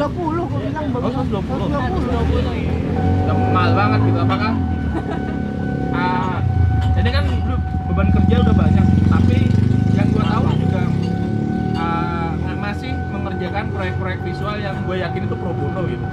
gua 0.41 0.59
bilang 0.61 0.85
Oh, 0.85 0.93
bagus. 0.93 1.13
120. 1.13 1.67
120. 1.67 3.23
udah 3.23 3.35
mahal 3.49 3.71
banget 3.73 3.99
gitu 4.03 4.19
apakah 4.19 4.51
ah 5.93 6.37
jadi 6.93 7.09
kan 7.11 7.23
beban 7.85 8.09
kerja 8.09 8.35
udah 8.41 8.55
banyak 8.55 8.85
tapi 9.05 9.37
yang 9.93 10.07
gue 10.09 10.23
tahu 10.25 10.43
juga 10.57 10.81
ah, 11.75 12.29
nggak 12.35 12.57
masih 12.57 12.91
mengerjakan 13.09 13.65
proyek-proyek 13.69 14.19
visual 14.21 14.55
yang 14.57 14.75
gue 14.79 14.95
yakin 14.97 15.21
itu 15.23 15.35
pro 15.35 15.51
bono 15.51 15.81
gitu 15.85 16.05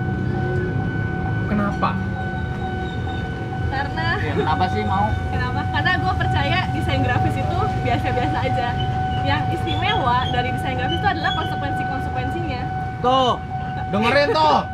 kenapa 1.47 1.91
karena 3.81 4.07
Ya, 4.21 4.33
kenapa 4.37 4.65
sih 4.69 4.85
mau? 4.85 5.09
kenapa 5.27 5.61
karena 5.67 5.93
gue 5.97 6.13
percaya 6.15 6.59
desain 6.71 7.01
grafis 7.01 7.33
itu 7.35 7.59
biasa-biasa 7.81 8.37
aja 8.43 8.69
yang 9.23 9.43
istimewa 9.49 10.29
dari 10.29 10.53
desain 10.53 10.77
grafis 10.77 10.97
itu 10.97 11.09
adalah 11.09 11.33
konsekuensi 11.35 11.83
konsekuensinya 11.83 12.63
Tuh. 13.01 13.35
dengerin 13.89 14.29
tuh 14.31 14.59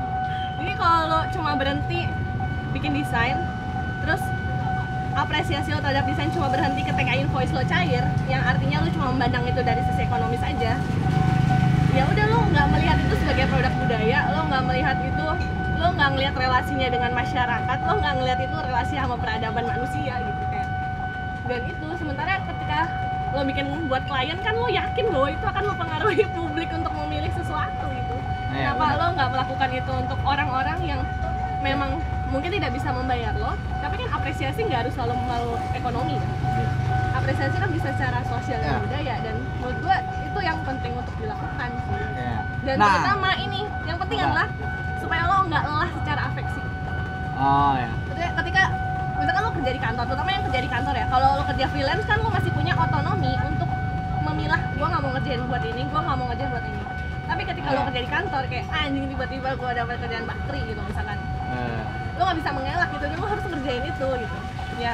Jadi 0.56 0.72
kalau 0.74 1.02
lo 1.06 1.20
cuma 1.30 1.52
berhenti 1.54 2.08
bikin 2.72 2.96
desain, 2.96 3.36
terus 3.98 4.18
apresiasi 5.14 5.68
lo 5.68 5.78
terhadap 5.78 6.04
desain 6.04 6.28
cuma 6.28 6.48
berhenti 6.48 6.80
ketika 6.82 7.12
invoice 7.14 7.52
lo 7.52 7.60
cair, 7.62 8.00
yang 8.26 8.40
artinya 8.42 8.80
lo 8.80 8.88
cuma 8.90 9.12
memandang 9.12 9.44
itu 9.44 9.60
dari 9.60 9.84
sisi 9.84 10.02
ekonomis 10.02 10.40
aja. 10.40 10.80
Ya 11.92 12.02
udah 12.04 12.24
lo 12.26 12.38
nggak 12.46 12.66
melihat 12.70 12.98
itu 12.98 13.14
sebagai 13.16 13.46
produk 13.46 13.72
budaya, 13.74 14.18
lo 14.30 14.40
nggak 14.44 14.62
melihat 14.64 14.96
itu, 14.98 15.26
lo 15.76 15.88
nggak 15.92 16.08
ngelihat 16.10 16.34
relasinya 16.34 16.88
dengan 16.88 17.12
masyarakat, 17.12 17.78
lo 17.78 17.92
nggak 17.94 18.14
ngelihat 18.14 18.40
itu 18.40 18.56
relasi 18.58 18.94
sama 18.94 19.16
peradaban 19.16 19.64
manusia 19.64 20.14
gitu 20.18 20.42
kayak. 20.46 20.68
Dan 21.46 21.60
itu 21.64 21.86
sementara 21.94 22.32
ketika 22.42 22.80
lo 23.30 23.42
bikin 23.44 23.66
buat 23.86 24.02
klien 24.02 24.38
kan 24.40 24.54
lo 24.54 24.66
yakin 24.66 25.06
bahwa 25.06 25.28
itu 25.28 25.44
akan 25.44 25.64
mempengaruhi 25.66 26.24
publik 26.36 26.68
untuk 26.70 26.92
memilih 26.96 27.32
sesuatu 27.32 27.86
gitu. 27.86 28.16
Iya, 28.48 28.72
Kenapa 28.72 28.96
lo 28.96 29.06
nggak 29.12 29.28
melakukan 29.30 29.70
itu 29.70 29.92
untuk 29.94 30.18
orang-orang 30.24 30.78
yang 30.82 31.00
memang 31.60 32.00
mungkin 32.26 32.50
tidak 32.50 32.72
bisa 32.72 32.88
membayar 32.90 33.34
lo, 33.34 33.52
tapi 33.78 33.94
kan 33.98 34.08
apresiasi 34.12 34.60
nggak 34.62 34.80
harus 34.82 34.94
selalu 34.94 35.14
melalui 35.20 35.60
ekonomi. 35.72 36.16
kan? 36.16 36.32
Apresiasi 37.14 37.56
kan 37.56 37.70
bisa 37.70 37.88
secara 37.92 38.18
sosial 38.22 38.58
dan 38.58 38.70
Ya. 38.70 38.80
budaya 38.80 39.14
dan 39.20 39.34
menurut 39.56 39.78
gua 39.80 39.96
itu 40.00 40.38
yang 40.40 40.58
penting 40.62 40.92
untuk 40.94 41.14
dilakukan. 41.16 41.68
sih. 41.76 42.00
Ya. 42.14 42.36
Dan 42.62 42.76
Nah. 42.76 42.86
terutama 42.90 43.30
ini, 43.36 43.60
yang 43.84 43.98
penting 43.98 44.18
adalah 44.20 44.46
supaya 45.06 45.22
lo 45.24 45.46
nggak 45.46 45.62
lelah 45.62 45.90
secara 45.94 46.20
afeksi. 46.26 46.62
Oh 47.38 47.74
ya. 47.78 47.90
Ketika, 48.10 48.28
ketika 48.42 48.62
misalkan 49.16 49.42
lo 49.46 49.50
kerja 49.54 49.70
di 49.70 49.80
kantor, 49.80 50.04
terutama 50.10 50.30
yang 50.34 50.44
kerja 50.50 50.60
di 50.60 50.70
kantor 50.70 50.94
ya, 50.98 51.06
kalau 51.06 51.28
lo 51.38 51.44
kerja 51.46 51.66
freelance 51.70 52.04
kan 52.04 52.18
lo 52.18 52.30
masih 52.34 52.50
punya 52.50 52.74
otonomi 52.74 53.32
untuk 53.46 53.68
memilah, 54.26 54.60
gua 54.74 54.86
nggak 54.90 55.02
mau 55.04 55.10
ngerjain 55.14 55.42
buat 55.46 55.62
ini, 55.62 55.82
gua 55.86 56.00
nggak 56.02 56.16
mau 56.18 56.26
ngerjain 56.26 56.50
buat 56.50 56.66
ini. 56.66 56.82
Tapi 57.26 57.42
ketika 57.44 57.68
lo 57.70 57.80
Ya. 57.80 57.84
kerja 57.86 58.00
di 58.02 58.10
kantor 58.10 58.42
kayak 58.50 58.64
"Ah, 58.66 58.82
anjing 58.86 59.06
tiba-tiba 59.06 59.50
gua 59.54 59.70
dapat 59.72 59.96
kerjaan 60.02 60.24
bakri 60.26 60.60
gitu 60.64 60.80
misalkan, 60.82 61.18
Eh, 61.46 61.82
lo 62.18 62.22
nggak 62.26 62.38
bisa 62.42 62.50
mengelak 62.50 62.88
gitu, 62.90 63.04
dan 63.06 63.16
lo 63.16 63.26
harus 63.30 63.44
ngerjain 63.46 63.84
itu 63.86 64.06
gitu. 64.18 64.36
Ya 64.74 64.92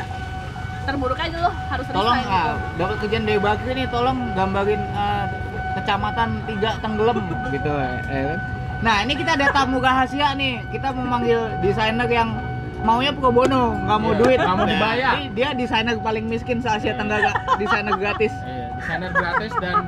terburuk 0.83 1.15
aja 1.17 1.37
lo 1.39 1.51
harus 1.71 1.87
tolong 1.87 2.11
resign 2.19 2.27
ah, 2.27 2.43
gitu. 2.59 2.59
dapat 2.75 2.97
kerjaan 2.99 3.25
dari 3.25 3.39
Bakri 3.39 3.71
nih 3.73 3.87
tolong 3.87 4.19
gambarin 4.35 4.83
eh, 4.91 5.25
kecamatan 5.73 6.29
tiga 6.45 6.71
tenggelam 6.83 7.19
gitu 7.49 7.71
ya 7.71 8.23
kan? 8.35 8.41
Nah 8.83 8.97
ini 9.01 9.15
kita 9.15 9.35
ada 9.35 9.47
tamu 9.49 9.79
rahasia 9.79 10.35
nih 10.35 10.67
kita 10.69 10.91
mau 10.91 11.07
manggil 11.09 11.39
desainer 11.63 12.09
yang 12.09 12.35
maunya 12.83 13.15
pro 13.15 13.31
bono 13.31 13.79
nggak 13.79 13.95
mau 13.97 14.11
Iya, 14.11 14.19
duit 14.19 14.39
nggak 14.39 14.57
mau 14.57 14.67
Ya, 14.67 14.71
dibayar. 14.73 15.15
dia 15.31 15.49
desainer 15.55 15.95
paling 15.97 16.27
miskin 16.27 16.59
se 16.59 16.67
Asia 16.67 16.93
Tenggara 16.93 17.31
desainer 17.55 17.95
gratis 17.95 18.35
Iya, 18.43 18.75
desainer 18.75 19.11
gratis 19.13 19.53
dan 19.57 19.87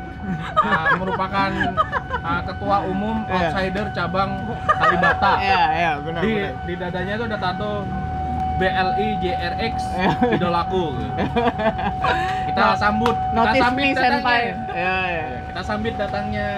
uh, 0.62 0.94
merupakan 0.94 1.50
uh, 2.22 2.42
ketua 2.46 2.76
umum 2.86 3.26
Iya. 3.26 3.50
outsider 3.50 3.86
cabang 3.90 4.30
Kalibata. 4.70 5.32
ya 5.42 5.62
ya 5.74 5.90
benar 5.98 6.22
Di 6.22 6.30
benar 6.32 6.52
di 6.62 6.74
dadanya 6.78 7.14
tuh 7.18 7.26
ada 7.26 7.38
tato 7.40 7.70
BLI 8.54 9.08
JRX 9.18 9.74
idolaku. 10.34 10.94
Kita 12.46 12.62
No- 12.64 12.76
sambut, 12.76 13.16
kita 13.16 13.52
sambit 13.56 13.84
me 13.84 13.92
datangnya. 13.92 14.38
ya 14.38 14.54
ya 14.70 14.94
Iya, 15.04 15.38
Kita 15.44 15.60
sambit 15.60 15.94
datangnya 15.96 16.48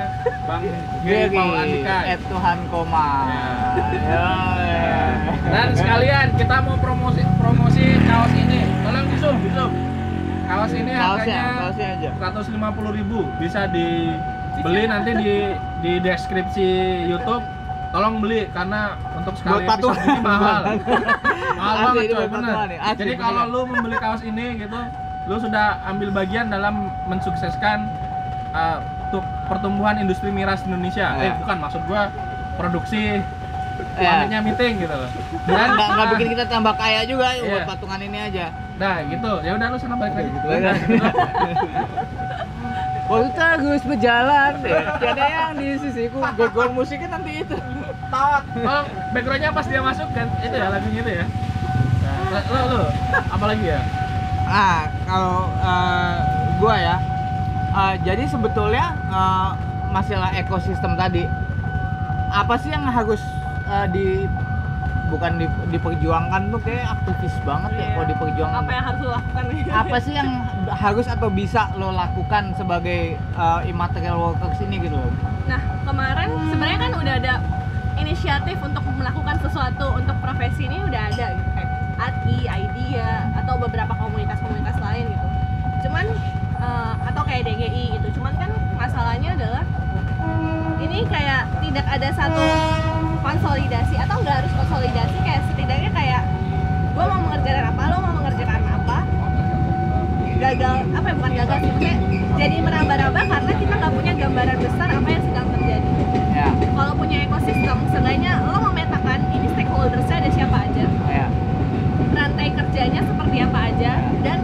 Bang 0.44 0.62
Gary 1.00 1.32
Paul 1.32 1.54
Andika. 1.56 1.98
Tuhan 2.20 2.58
koma 2.68 3.08
ya, 3.26 4.28
ya. 4.60 4.98
Dan 5.46 5.68
sekalian 5.72 6.26
kita 6.36 6.56
mau 6.60 6.76
promosi 6.76 7.22
promosi 7.38 7.84
kaos 8.02 8.32
ini. 8.34 8.60
Tolong 8.82 9.06
di 9.06 9.16
zoom, 9.16 9.36
di 9.40 9.50
zoom. 9.50 9.72
Kaos 10.46 10.72
ini 10.72 10.92
harganya 10.92 11.42
kaosnya 11.58 11.88
aja 11.96 12.10
150.000 12.14 13.40
bisa 13.40 13.60
dibeli 13.66 14.82
nanti 14.86 15.10
di 15.16 15.34
di 15.80 15.92
deskripsi 15.98 16.68
YouTube. 17.08 17.42
Tolong 17.96 18.20
beli 18.20 18.44
karena 18.52 18.92
untuk 19.16 19.40
sekali 19.40 19.64
Buat 19.64 19.80
episode 19.80 20.00
ini 20.04 20.20
mahal. 20.20 20.62
mahal 21.58 21.76
banget 21.80 22.04
coy, 22.12 22.26
bener. 22.28 22.52
asli, 22.52 22.76
Jadi 23.00 23.12
kalau 23.16 23.42
lu 23.48 23.60
membeli 23.72 23.96
kaos 23.96 24.20
ini 24.20 24.46
gitu, 24.60 24.78
lu 25.24 25.36
sudah 25.40 25.80
ambil 25.88 26.12
bagian 26.12 26.52
dalam 26.52 26.92
mensukseskan 27.08 27.88
uh, 28.52 28.84
pertumbuhan 29.48 29.96
industri 29.96 30.28
miras 30.28 30.60
Indonesia. 30.68 31.08
Ya. 31.16 31.24
Eh 31.24 31.32
bukan 31.40 31.56
maksud 31.56 31.80
gua 31.88 32.12
produksi 32.60 33.24
Ya. 33.96 34.24
panitia 34.24 34.40
meeting 34.40 34.72
gitu 34.80 34.94
loh. 34.96 35.10
dan 35.44 35.68
nggak 35.76 35.88
nggak 35.92 36.06
ah, 36.08 36.12
bikin 36.16 36.28
kita 36.32 36.44
tambah 36.48 36.72
kaya 36.80 37.04
juga 37.04 37.36
yuk, 37.36 37.44
buat 37.44 37.76
patungan 37.76 38.00
ini 38.00 38.18
aja 38.24 38.48
Nah 38.80 39.04
gitu, 39.04 39.32
ya 39.44 39.52
udah 39.56 39.66
lu 39.72 39.76
sana 39.76 39.96
balik 40.00 40.14
lagi. 40.16 40.30
Gitu 40.32 40.48
terus 43.56 43.82
berjalan 43.84 44.52
ada 45.00 45.24
yang 45.24 45.50
di 45.56 45.76
sisiku, 45.80 46.20
gol 46.36 46.70
musiknya 46.72 47.16
nanti 47.16 47.42
itu. 47.42 47.56
Tawat. 48.06 48.42
Oh, 48.62 48.84
backgroundnya 49.10 49.50
pas 49.50 49.66
dia 49.66 49.82
masuk 49.82 50.06
kan 50.14 50.30
itu 50.44 50.54
ya 50.54 50.68
lagunya 50.70 51.00
itu 51.02 51.12
ya. 51.22 51.26
Nah, 52.06 52.42
lo 52.52 52.60
lo 52.70 52.82
apa 53.32 53.44
lagi 53.50 53.66
ya? 53.66 53.80
Ah, 54.46 54.86
kalau 55.02 55.50
eh, 55.58 56.16
gua 56.62 56.74
ya, 56.78 56.96
eh, 57.74 57.94
jadi 58.06 58.24
sebetulnya 58.30 58.94
eh, 59.10 59.48
masalah 59.90 60.30
ekosistem 60.38 60.94
tadi, 60.94 61.26
apa 62.30 62.54
sih 62.62 62.70
yang 62.70 62.86
harus 62.86 63.22
eh, 63.66 63.86
di 63.90 64.06
bukan 65.06 65.38
di, 65.38 65.46
diperjuangkan 65.70 66.50
tuh 66.50 66.60
kayak 66.60 66.86
aktivis 66.92 67.34
banget 67.42 67.70
ya 67.72 67.78
Iya. 67.78 67.90
kalau 67.94 68.06
diperjuangkan. 68.06 68.60
Apa 68.62 68.72
yang 68.72 68.84
harus 68.84 69.00
lo 69.00 69.10
lakukan 69.10 69.42
apa 69.66 69.96
sih 70.00 70.12
yang 70.14 70.30
harus 70.66 71.06
atau 71.06 71.28
bisa 71.30 71.60
lo 71.74 71.88
lakukan 71.90 72.42
sebagai 72.54 73.00
uh, 73.34 73.60
immaterial 73.62 74.18
workers 74.18 74.58
ini 74.60 74.76
gitu 74.80 74.96
loh? 74.98 75.12
Nah, 75.46 75.60
kemarin 75.82 76.30
sebenarnya 76.50 76.78
kan 76.80 76.92
udah 76.96 77.14
ada 77.16 77.34
inisiatif 77.96 78.58
untuk 78.60 78.82
melakukan 78.92 79.36
sesuatu 79.40 79.94
untuk 79.94 80.16
profesi 80.18 80.66
ini 80.66 80.82
udah 80.82 81.02
ada 81.06 81.26
gitu 81.32 81.50
kayak 81.54 81.70
ATI, 81.96 82.38
IDEA 82.44 83.12
atau 83.40 83.56
beberapa 83.56 83.94
komunitas-komunitas 83.96 84.76
lain 84.76 85.04
gitu. 85.08 85.26
Cuman 85.88 86.04
eh, 86.56 86.94
atau 87.08 87.22
kayak 87.24 87.46
DGI 87.46 87.84
gitu. 87.96 88.20
Cuman 88.20 88.36
kan 88.36 88.50
masalahnya 88.76 89.32
adalah 89.32 89.64
ini 90.76 91.08
kayak 91.08 91.48
tidak 91.62 91.86
ada 91.88 92.08
satu 92.12 92.44
konsolidasi 93.26 93.94
atau 93.98 94.16
nggak 94.22 94.36
harus 94.40 94.52
konsolidasi? 94.54 95.16
Kayak 95.20 95.42
setidaknya 95.50 95.90
kayak 95.90 96.22
gue 96.94 97.04
mau 97.04 97.20
mengerjakan 97.20 97.64
apa, 97.68 97.82
lo 97.90 97.96
mau 97.98 98.14
mengerjakan 98.14 98.62
apa, 98.72 98.98
gagal 100.36 100.74
apa 100.92 101.06
ya 101.06 101.14
bukan 101.16 101.32
gagal 101.34 101.58
sih 101.64 101.94
jadi 102.36 102.56
meraba-raba 102.60 103.20
karena 103.24 103.52
kita 103.56 103.74
nggak 103.74 103.92
punya 103.92 104.12
gambaran 104.14 104.58
besar 104.60 104.88
apa 104.92 105.08
yang 105.08 105.22
sedang 105.24 105.48
terjadi 105.50 105.90
Ya, 106.36 106.52
kalau 106.52 106.92
punya 106.92 107.24
ekosistem 107.24 107.78
seenggaknya 107.88 108.44
lo 108.44 108.60
memetakan 108.60 109.24
ini 109.32 109.48
stakeholdersnya 109.48 110.16
ada 110.20 110.28
siapa 110.28 110.56
aja 110.68 110.84
ya, 111.08 111.26
rantai 112.12 112.52
kerjanya 112.52 113.00
seperti 113.00 113.36
apa 113.40 113.58
aja 113.72 113.92
dan 114.20 114.38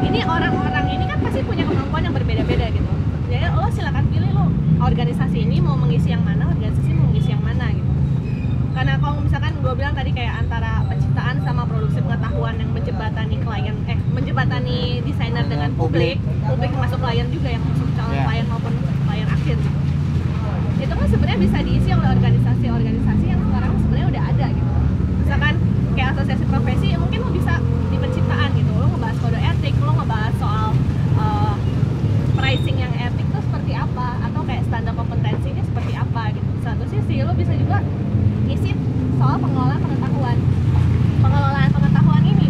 ini 0.00 0.24
orang-orang 0.24 0.86
ini 0.88 1.04
kan 1.04 1.20
pasti 1.20 1.44
punya 1.44 1.68
kemampuan 1.68 2.08
yang 2.08 2.16
berbeda-beda 2.16 2.72
gitu 2.72 2.92
jadi 3.28 3.52
lo 3.52 3.68
silakan 3.68 4.08
pilih 4.08 4.32
lo 4.32 4.48
organisasi 4.80 5.44
ini 5.44 5.60
mau 5.60 5.76
mengisi 5.76 6.08
yang 6.08 6.24
mana 6.24 6.48
organisasi 6.48 6.88
mau 6.90 7.04
mengisi 7.04 7.36
yang 7.36 7.44
mana 7.44 7.68
gitu 7.68 7.90
karena 8.72 8.92
kalau 8.96 9.20
misalkan 9.20 9.52
gue 9.54 9.72
bilang 9.76 9.92
tadi 9.92 10.10
kayak 10.10 10.34
antara 10.40 10.88
penciptaan 10.88 11.36
sama 11.44 11.62
produksi 11.62 12.00
pengetahuan 12.00 12.56
yang 12.56 12.70
menjembatani 12.72 13.36
klien 13.38 13.76
eh 13.84 13.98
menjembatani 14.08 14.78
desainer 15.04 15.44
dengan 15.44 15.68
publik 15.76 16.16
publik 16.42 16.72
masuk 16.74 16.96
klien 16.96 17.28
juga 17.28 17.52
yang 17.52 17.60
masuk 17.60 17.92
calon 17.92 18.16
Ya. 18.16 18.24
klien 18.24 18.46
maupun 18.48 18.72
klien 19.04 19.28
akhir 19.28 19.56
gitu 19.60 19.80
itu 20.74 20.92
kan 20.92 21.08
sebenarnya 21.08 21.40
bisa 21.40 21.58
diisi 21.64 21.90
oleh 21.90 22.08
organisasi-organisasi 22.12 23.24
yang 23.24 23.40
sekarang 23.40 23.72
sebenarnya 23.80 24.08
udah 24.12 24.22
ada 24.28 24.46
gitu 24.52 24.72
misalkan 25.18 25.54
kayak 25.96 26.08
asosiasi 26.12 26.44
profesi 26.44 26.88
mungkin 26.94 27.18
lo 27.22 27.30
bisa 27.32 27.54
di 27.88 27.96
penciptaan 27.96 28.50
gitu 28.52 28.70
lo 28.70 28.86
ngebahas 28.92 29.16
kode 29.16 29.38
etik 29.40 29.74
lo 29.80 29.92
ngebahas 29.96 30.34
soal 30.36 30.68
eh, 31.16 31.54
pricing 32.36 32.76
yang 32.76 32.92
etik 32.92 33.26
tuh 33.32 33.40
seperti 33.40 33.72
apa 33.72 34.08
atau 34.20 34.40
kayak 34.44 34.62
standar 34.68 34.92
kompetensinya 34.92 35.62
seperti 35.64 35.92
apa 35.94 36.22
gitu 36.36 36.50
satu 36.60 36.84
sisi 36.84 37.14
lo 37.24 37.32
bisa 37.32 37.54
juga 37.56 37.80
ngisi 38.44 38.70
soal 39.16 39.40
pengelolaan 39.40 39.80
pengetahuan 39.80 40.36
pengelolaan 41.24 41.70
pengetahuan 41.72 42.22
ini 42.22 42.44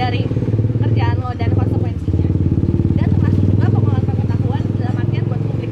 dari 0.00 0.24
kerjaan 0.80 1.20
lo 1.20 1.30
dan 1.36 1.52
konsekuensinya 1.52 2.28
dan 2.96 3.06
termasuk 3.12 3.44
juga 3.44 3.68
pengelolaan 3.68 4.06
pengetahuan 4.08 4.62
dalam 4.80 4.96
artian 4.96 5.24
buat 5.28 5.40
publik 5.44 5.70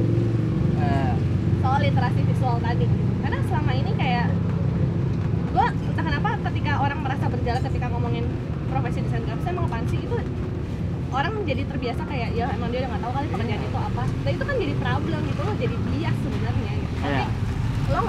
Eh, 0.78 1.12
soal 1.58 1.80
literasi 1.80 2.20
visual 2.22 2.56
tadi 2.60 2.86
karena 3.18 3.38
selama 3.48 3.72
ini 3.72 3.90
kayak 3.96 4.28
gue 5.48 5.66
entah 5.90 6.04
kenapa 6.04 6.28
ketika 6.44 6.72
orang 6.78 6.98
merasa 7.00 7.24
berjalan 7.26 7.62
ketika 7.64 7.86
ngomongin 7.88 8.24
profesi 8.68 9.00
desain 9.00 9.24
grafis 9.24 9.48
emang 9.48 9.64
apaan 9.66 9.84
sih 9.88 9.98
itu 9.98 10.16
orang 11.08 11.32
jadi 11.48 11.62
terbiasa 11.64 12.02
kayak 12.04 12.36
ya 12.36 12.52
emang 12.52 12.68
dia 12.68 12.84
udah 12.84 12.90
nggak 12.92 13.02
tahu 13.02 13.12
kali 13.16 13.26
pekerjaan 13.32 13.62
itu 13.64 13.78
apa 13.80 14.04
dan 14.22 14.30
itu 14.36 14.44
kan 14.44 14.56
jadi 14.60 14.74
problem 14.76 15.20
gitu 15.24 15.40
lo 15.40 15.52
jadi 15.56 15.76
bias 15.88 16.16
sebenarnya 16.20 16.72
gitu. 16.76 16.94
tapi 17.00 17.16
Iya. 17.16 17.26
lo 17.88 18.00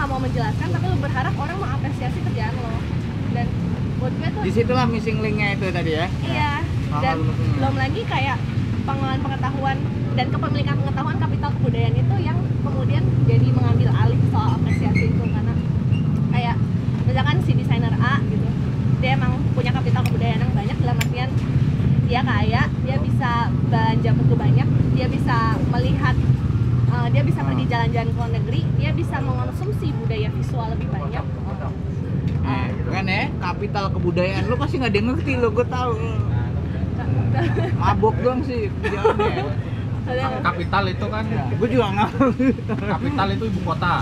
menjelaskan 0.59 0.75
tapi 0.75 0.85
lo 0.91 0.97
berharap 0.99 1.33
orang 1.39 1.57
mengapresiasi 1.63 2.19
kerjaan 2.19 2.53
lo 2.59 2.75
dan 3.31 3.47
buat 3.99 4.13
gue 4.15 4.29
tuh 4.35 4.41
di 4.43 4.51
situlah 4.51 4.85
missing 4.91 5.17
linknya 5.23 5.55
itu 5.55 5.65
tadi 5.71 5.91
ya. 5.95 6.07
Iya. 6.23 6.51
Hal-hal 6.89 7.03
Dan 7.03 7.17
belum 7.55 7.75
lagi 7.79 8.01
kayak 8.03 8.37
pengelolaan 8.83 9.21
pengetahuan 9.21 9.77
dan 10.17 10.27
kepemilikan 10.33 10.75
pengetahuan 10.83 11.17
kapital 11.21 11.49
kebudayaan 11.59 11.95
itu 11.95 12.15
yang 12.19 12.37
kemudian 12.65 13.03
jadi 13.29 13.47
mengambil 13.55 13.89
alih 13.93 14.19
soal 14.33 14.49
apresiasi 14.59 15.05
itu 15.13 15.23
karena 15.23 15.53
kayak 16.33 16.55
misalkan 17.07 17.37
si 17.45 17.51
desainer 17.55 17.93
A 18.01 18.19
gitu 18.27 18.47
dia 18.99 19.11
emang 19.15 19.39
punya 19.55 19.71
kapital 19.71 20.01
kebudayaan 20.03 20.43
yang 20.43 20.53
banyak 20.57 20.77
dalam 20.81 20.97
artian 20.97 21.29
dia 22.09 22.21
kaya 22.25 22.61
dia 22.83 22.97
bisa 22.99 23.31
belanja 23.69 24.11
buku 24.17 24.33
banyak 24.33 24.67
dia 24.97 25.07
bisa 25.07 25.37
melihat 25.69 26.17
uh, 26.89 27.07
dia 27.07 27.21
bisa 27.21 27.39
pergi 27.39 27.57
Hmm. 27.61 27.71
jalan-jalan 27.71 28.07
ke 28.07 28.15
luar 28.15 28.31
negeri 28.33 28.61
dia 28.75 28.91
bisa 28.91 29.15
mengonsumsi 29.19 29.87
budaya 29.95 30.29
visual 30.31 30.67
lebih 30.69 30.87
banyak 30.87 31.25
Eh, 32.41 32.65
kan 32.89 33.05
ya, 33.05 33.29
kapital 33.37 33.85
kebudayaan 33.91 34.43
lu 34.43 34.55
pasti 34.55 34.75
nggak 34.75 34.89
ada 34.89 35.01
ngerti 35.03 35.31
lo, 35.35 35.49
gue 35.51 35.67
tahu. 35.67 35.93
Mabok 37.77 38.15
doang 38.19 38.41
sih. 38.41 38.73
Soalnya- 40.01 40.41
Kapital 40.41 40.83
itu 40.87 41.05
kan 41.05 41.23
gue 41.29 41.67
juga 41.69 41.87
nggak. 41.93 42.09
kapital 42.89 43.27
itu 43.29 43.43
ibu 43.45 43.61
kota. 43.63 43.95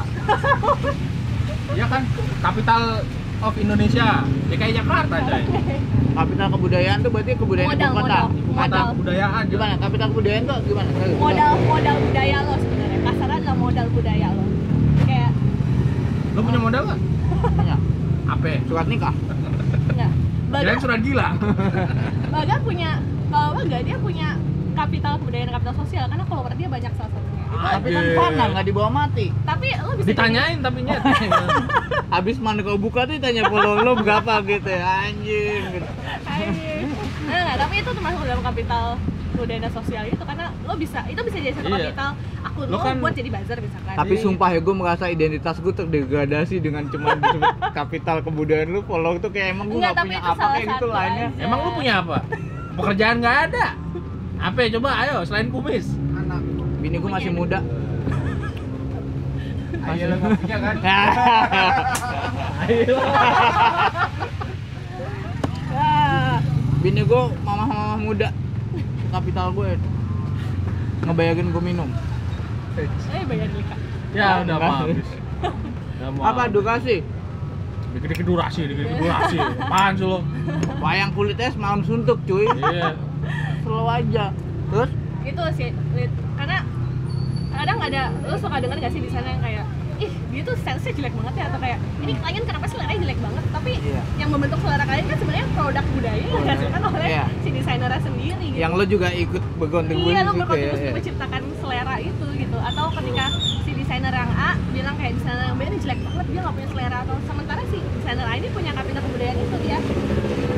Iya 1.70 1.86
kan? 1.86 2.02
Kapital 2.40 2.82
of 3.38 3.54
Indonesia, 3.56 4.08
DKI 4.48 4.72
Jakarta 4.74 5.16
coy. 5.20 5.44
kapital 6.16 6.48
kebudayaan 6.50 6.98
tuh 6.98 7.12
berarti 7.12 7.32
kebudayaan 7.36 7.70
Modal, 7.70 7.84
ibu 7.84 7.94
kota. 7.94 8.08
modal. 8.08 8.26
Ibu 8.32 8.48
kota 8.50 8.64
Modal. 8.64 8.86
kebudayaan. 8.96 9.44
Gimana? 9.46 9.74
Kapital 9.78 10.08
kebudayaan 10.10 10.44
tuh 10.46 10.58
gimana? 10.64 10.90
modal 11.18 11.52
modal 11.62 11.96
budaya 12.02 12.38
lo 12.42 12.56
modal 13.78 13.94
budaya 13.94 14.28
lo 14.34 14.46
kayak 15.06 15.32
Lo 16.34 16.40
punya 16.42 16.58
modal 16.58 16.82
nggak? 16.90 17.00
Punya. 17.54 17.78
Apa? 18.26 18.46
Surat 18.66 18.86
nikah. 18.90 19.14
enggak 19.94 20.12
Kirain 20.48 20.66
Baga, 20.74 20.82
surat 20.82 21.00
gila. 21.06 21.28
Baga 22.34 22.56
punya 22.66 22.90
kalau 23.30 23.50
Baga 23.54 23.78
dia 23.86 23.98
punya 24.02 24.28
kapital 24.74 25.22
kebudayaan 25.22 25.46
dan 25.50 25.56
kapital 25.62 25.76
sosial 25.86 26.06
karena 26.10 26.26
follower 26.26 26.54
dia 26.58 26.70
banyak 26.70 26.92
salah 26.98 27.12
satunya 27.14 27.44
Tapi 27.54 27.88
kan 27.94 28.06
fana 28.18 28.44
nggak 28.54 28.66
dibawa 28.66 28.90
mati. 28.90 29.26
tapi 29.46 29.68
lo 29.78 29.94
bisa 29.94 30.08
Ditanyain 30.10 30.58
tapi 30.58 30.80
nyet. 30.82 31.02
Habis 32.18 32.38
mana 32.42 32.66
kau 32.66 32.82
buka 32.82 33.06
tuh 33.06 33.22
ditanya 33.22 33.46
follow 33.46 33.78
lo 33.78 33.94
berapa 33.94 34.42
gitu 34.42 34.70
ya 34.74 35.06
anjing. 35.06 35.62
Gitu. 35.70 35.90
Anjir. 36.26 36.82
Nah, 37.30 37.38
enggak, 37.46 37.58
tapi 37.62 37.74
itu 37.78 37.90
termasuk 37.94 38.22
dalam 38.26 38.42
kapital 38.42 38.86
budaya 39.30 39.60
dan 39.60 39.72
sosial 39.72 40.04
itu 40.06 40.20
karena 40.20 40.46
lo 40.62 40.74
bisa 40.74 41.00
itu 41.06 41.20
bisa 41.20 41.38
jadi 41.38 41.54
satu 41.54 41.68
Iya. 41.68 41.78
kapital 41.84 42.10
akun 42.40 42.66
Lo 42.66 42.72
lo, 42.72 42.78
kan- 42.80 42.98
buat 42.98 43.14
jadi 43.14 43.30
buzzer 43.30 43.58
misalkan 43.60 43.94
Tapi 43.96 44.14
sumpah 44.16 44.50
ya 44.50 44.60
gue 44.60 44.76
merasa 44.76 45.06
identitas 45.08 45.56
gue 45.58 45.74
terdegradasi 45.74 46.56
dengan 46.58 46.84
disebut 46.86 47.20
kapital 47.78 48.18
kebudayaan 48.22 48.70
lu 48.70 48.82
follow 48.82 49.18
tuh 49.18 49.30
kayak 49.30 49.52
emang 49.52 49.68
gue 49.68 49.78
nggak 49.78 49.94
tapi 49.94 50.08
punya 50.08 50.18
itu 50.18 50.28
apa 50.28 50.38
salah 50.38 50.56
kayak 50.56 50.68
gitu 50.70 50.88
lainnya. 50.88 51.28
aja. 51.30 51.44
Emang 51.44 51.60
lu 51.60 51.70
punya 51.74 51.94
apa? 51.98 52.18
Pekerjaan 52.74 53.16
nggak 53.18 53.38
ada. 53.48 53.66
Apa? 54.40 54.58
Coba 54.72 54.90
ayo 55.00 55.16
selain 55.24 55.48
kumis. 55.48 55.86
Anak 56.16 56.42
bini 56.78 56.96
gue 56.96 57.10
masih 57.10 57.32
muda. 57.32 57.60
Ayo 59.84 60.04
lo 60.06 60.16
punya 60.36 60.58
kan? 60.58 60.76
Ayo. 62.64 62.98
Bini 66.78 67.02
gue 67.02 67.22
mama-mama 67.42 67.96
muda. 67.98 68.30
Kapital 69.18 69.50
gue 69.50 69.70
ngebayangin 71.02 71.50
gue 71.50 71.64
minum. 71.64 71.90
eh 72.78 73.24
bayar 73.26 73.50
Lika 73.50 73.76
Ya 74.14 74.46
udah 74.46 74.56
Enggak. 74.56 74.60
mau 74.62 74.76
habis. 74.78 75.08
Udah 75.98 76.10
mau 76.14 76.22
Apa 76.22 76.42
edukasi? 76.46 76.96
Dikit-dikit 77.98 78.26
durasi, 78.30 78.62
dikit-dikit 78.70 78.98
durasi. 79.02 79.38
Apaan 79.42 79.98
sih 79.98 80.06
lo? 80.06 80.22
Wayang 80.78 81.18
kulitnya 81.18 81.50
semalam 81.50 81.82
suntuk 81.82 82.22
cuy. 82.30 82.46
Iya. 82.46 82.94
Slow 83.66 83.90
aja. 83.90 84.26
Terus 84.70 84.92
itu 85.26 85.44
sih 85.58 85.70
karena 86.38 86.58
kadang 87.52 87.80
ada 87.82 88.02
lo 88.22 88.38
suka 88.38 88.62
denger 88.62 88.78
gak 88.78 88.94
sih 88.94 89.02
di 89.02 89.10
sana 89.10 89.28
yang 89.28 89.42
kayak 89.42 89.66
dia 90.28 90.42
tuh 90.44 90.56
sense 90.60 90.88
jelek 90.92 91.14
banget 91.16 91.34
ya 91.40 91.44
atau 91.50 91.60
kayak 91.60 91.78
ini 92.04 92.14
klien 92.20 92.44
kenapa 92.44 92.66
seleranya 92.68 93.00
jelek 93.04 93.20
banget 93.24 93.44
tapi 93.50 93.72
Iya. 93.78 94.02
yang 94.20 94.30
membentuk 94.32 94.60
selera 94.60 94.84
kalian 94.84 95.06
kan 95.08 95.18
sebenarnya 95.18 95.48
produk 95.56 95.86
budaya 95.96 96.24
yang 96.24 96.44
dihasilkan 96.44 96.82
oleh 96.84 97.08
Iya. 97.08 97.24
si 97.44 97.50
desainernya 97.52 98.02
sendiri 98.04 98.46
gitu. 98.52 98.60
yang 98.60 98.72
lo 98.76 98.84
juga 98.84 99.08
ikut 99.12 99.44
berkontribusi 99.58 100.12
iya 100.12 100.22
lo 100.24 100.32
situ 100.32 100.42
berkontribusi 100.44 100.86
ya. 100.86 100.94
menciptakan 100.94 101.42
selera 101.64 101.96
itu 102.04 102.26
gitu 102.36 102.58
atau 102.58 102.86
ketika 102.92 103.26
si 103.64 103.72
desainer 103.76 104.14
yang 104.14 104.32
A 104.36 104.52
bilang 104.76 104.96
kayak 105.00 105.14
desainer 105.16 105.44
yang 105.48 105.58
B 105.58 105.62
ini 105.68 105.78
jelek 105.80 106.00
banget 106.04 106.26
dia 106.28 106.40
nggak 106.44 106.56
punya 106.56 106.70
selera 106.76 106.98
atau 107.08 107.16
sementara 107.24 107.62
si 107.72 107.78
desainer 107.80 108.26
A 108.28 108.34
ini 108.36 108.48
punya 108.52 108.72
kapital 108.76 109.02
kebudayaan 109.08 109.38
itu 109.40 109.58
dia 109.64 109.78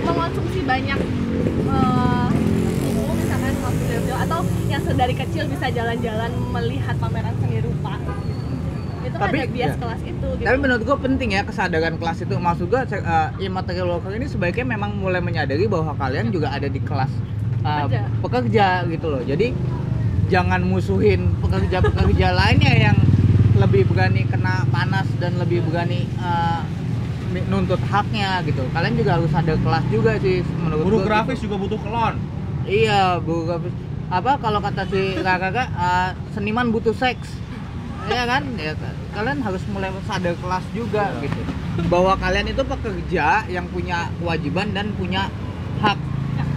mengonsumsi 0.05 0.59
banyak 0.65 0.99
video 3.99 4.15
atau 4.26 4.39
yang 4.72 4.82
sedari 4.82 5.13
kecil 5.13 5.45
bisa 5.45 5.70
jalan-jalan 5.70 6.32
melihat 6.49 6.95
pameran 6.97 7.34
seni 7.38 7.61
rupa 7.61 7.99
gitu. 8.01 8.45
itu 9.05 9.09
kan 9.09 9.09
Tapi- 9.20 9.39
ada 9.43 9.51
bias 9.51 9.67
iya. 9.67 9.80
kelas 9.80 10.01
itu 10.01 10.28
gitu 10.39 10.45
Tapi 10.47 10.57
menurut 10.57 10.82
gue 10.88 10.97
penting 11.03 11.30
ya 11.36 11.41
kesadaran 11.43 11.95
kelas 11.99 12.17
itu. 12.24 12.36
Maksud 12.39 12.65
gue 12.72 12.82
uh, 12.82 13.30
immaterial 13.38 13.88
worker 13.91 14.11
ini 14.15 14.28
sebaiknya 14.28 14.65
memang 14.65 14.95
mulai 14.95 15.20
menyadari 15.20 15.67
bahwa 15.67 15.91
kalian 15.95 16.32
juga 16.32 16.55
ada 16.55 16.67
di 16.72 16.80
kelas 16.80 17.11
uh, 17.63 17.86
Pekerja. 17.86 18.01
pekerja 18.24 18.67
gitu 18.88 19.07
loh. 19.11 19.22
Jadi 19.24 19.47
jangan 20.30 20.61
musuhin 20.63 21.34
pekerja-pekerja 21.43 22.28
lainnya 22.39 22.74
yang 22.74 22.97
lebih 23.59 23.84
berani 23.91 24.24
kena 24.24 24.63
panas 24.72 25.05
dan 25.20 25.36
lebih 25.36 25.59
berani 25.67 26.07
uh, 26.24 26.63
nuntut 27.51 27.82
haknya 27.91 28.41
gitu. 28.47 28.63
Kalian 28.72 28.95
juga 28.95 29.20
harus 29.20 29.32
ada 29.36 29.53
kelas 29.59 29.86
juga 29.91 30.15
sih 30.24 30.41
menurut 30.63 30.84
Guru 30.88 30.97
gua 31.03 31.05
grafis 31.05 31.38
gitu. 31.43 31.51
juga 31.51 31.55
butuh 31.67 31.80
kelon. 31.84 32.15
Iya, 32.65 33.20
guru 33.22 33.41
grafis. 33.49 33.74
Apa 34.09 34.41
kalau 34.41 34.57
kata 34.63 34.89
si 34.89 35.20
kakak 35.22 35.70
uh, 35.76 36.15
seniman 36.34 36.72
butuh 36.74 36.95
seks. 36.95 37.49
Ya 38.08 38.24
kan? 38.26 38.43
Ya, 38.56 38.74
kalian 39.12 39.39
harus 39.39 39.64
mulai 39.68 39.91
sadar 40.02 40.36
kelas 40.36 40.66
juga 40.72 41.04
Iya. 41.12 41.26
gitu. 41.26 41.41
Bahwa 41.86 42.14
kalian 42.16 42.47
itu 42.47 42.64
pekerja 42.64 43.26
yang 43.47 43.66
punya 43.68 44.08
kewajiban 44.16 44.72
dan 44.72 44.91
punya 44.93 45.28
hak 45.80 46.00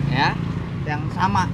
ya 0.09 0.34
yang 0.84 1.03
sama 1.11 1.47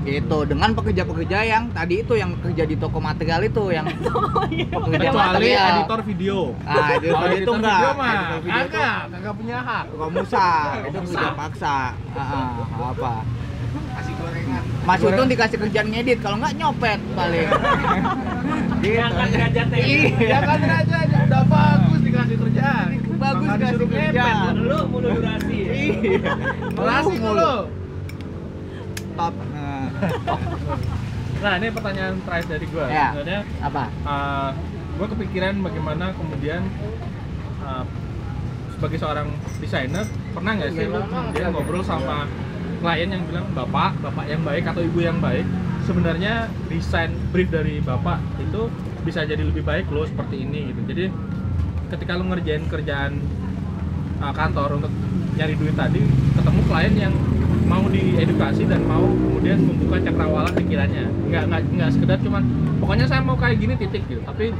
gitu 0.00 0.48
dengan 0.48 0.72
pekerja-pekerja 0.72 1.44
yang 1.44 1.68
tadi 1.68 2.00
itu 2.00 2.16
yang 2.16 2.32
kerja 2.40 2.64
di 2.64 2.72
toko 2.74 2.96
material 2.98 3.44
itu 3.44 3.68
yang 3.68 3.84
Oh, 4.32 4.48
iya. 4.48 4.64
pekerja 4.72 5.08
Kecuali 5.12 5.28
material 5.28 5.68
editor 5.76 6.00
video. 6.00 6.38
ah 6.64 6.88
itu 6.88 7.04
itu 7.04 7.26
editor 7.28 7.54
enggak 7.54 7.76
video 7.76 7.92
mah 7.92 8.08
Editor 8.08 8.40
video 8.40 8.56
itu 8.56 8.70
kagak, 8.72 9.00
kagak 9.12 9.34
punya 9.36 9.58
hak. 9.60 9.84
Romusa 9.92 10.46
itu 10.80 10.96
Romusa. 10.96 11.12
kerja 11.12 11.30
paksa 11.36 11.76
Ah, 12.10 12.22
ah, 12.22 12.48
apa 12.88 13.12
Mas 14.80 15.00
Untung 15.00 15.28
dikasih 15.28 15.58
kerjaan 15.58 15.88
ngedit, 15.88 16.18
kalau 16.18 16.36
nggak 16.36 16.56
nyopet 16.56 17.00
paling. 17.12 17.48
gitu. 18.82 18.96
Ngangkat 18.96 19.28
derajatnya. 19.30 19.78
Ya 19.78 19.86
Iya. 20.18 20.38
kan 20.40 20.60
aja 20.64 20.98
udah 21.20 21.42
bagus 21.44 22.00
dikasih 22.00 22.36
kerjaan. 22.38 22.86
Bagus 23.14 23.42
Maka 23.42 23.52
kasih 23.52 23.64
disuruh 23.68 23.86
ngepet. 23.86 24.04
kerjaan. 24.08 24.52
Lu 24.58 24.78
mulu 24.88 25.08
durasi 25.12 25.56
ya. 25.58 25.72
Iya. 25.74 26.32
Durasi 26.72 27.14
Mulu. 27.18 27.36
lu. 27.36 27.54
Top. 29.12 29.34
Nah, 31.40 31.52
ini 31.56 31.68
pertanyaan 31.70 32.14
terakhir 32.20 32.46
dari 32.50 32.66
gua. 32.68 32.84
Ya. 32.86 33.06
Sebenarnya 33.10 33.40
apa? 33.60 33.84
uh, 34.02 34.50
gue 34.92 35.06
kepikiran 35.08 35.54
bagaimana 35.58 36.12
kemudian 36.12 36.60
uh, 37.62 37.84
sebagai 38.70 38.96
seorang 38.96 39.28
desainer 39.56 40.04
pernah 40.30 40.52
nggak 40.54 40.70
sih 40.70 40.84
lo 40.86 41.00
kemudian 41.02 41.48
ngobrol 41.50 41.80
sama 41.80 42.28
klien 42.80 43.08
yang 43.12 43.22
bilang 43.28 43.46
bapak 43.52 43.92
bapak 44.00 44.24
yang 44.26 44.42
baik 44.42 44.64
atau 44.64 44.80
ibu 44.80 44.98
yang 45.04 45.20
baik 45.20 45.44
sebenarnya 45.84 46.48
desain 46.72 47.12
brief 47.30 47.52
dari 47.52 47.78
bapak 47.84 48.20
itu 48.40 48.72
bisa 49.02 49.24
jadi 49.24 49.40
lebih 49.40 49.64
baik 49.64 49.88
loh 49.88 50.04
seperti 50.04 50.44
ini 50.44 50.72
gitu. 50.72 50.80
Jadi 50.88 51.04
ketika 51.90 52.14
lo 52.20 52.24
ngerjain 52.30 52.64
kerjaan 52.68 53.18
uh, 54.20 54.32
kantor 54.32 54.78
untuk 54.78 54.92
nyari 55.34 55.56
duit 55.56 55.74
tadi 55.74 56.04
ketemu 56.36 56.60
klien 56.68 56.94
yang 57.08 57.14
mau 57.64 57.86
diedukasi 57.86 58.66
dan 58.66 58.82
mau 58.84 59.06
kemudian 59.06 59.58
membuka 59.62 59.98
cakrawala 60.04 60.50
pikirannya. 60.52 61.06
Nggak 61.30 61.42
nggak 61.48 61.60
nggak 61.74 61.90
sekedar 61.96 62.18
cuman 62.20 62.42
pokoknya 62.78 63.06
saya 63.08 63.20
mau 63.24 63.36
kayak 63.38 63.56
gini 63.58 63.74
titik 63.80 64.04
gitu. 64.06 64.20
Tapi 64.26 64.52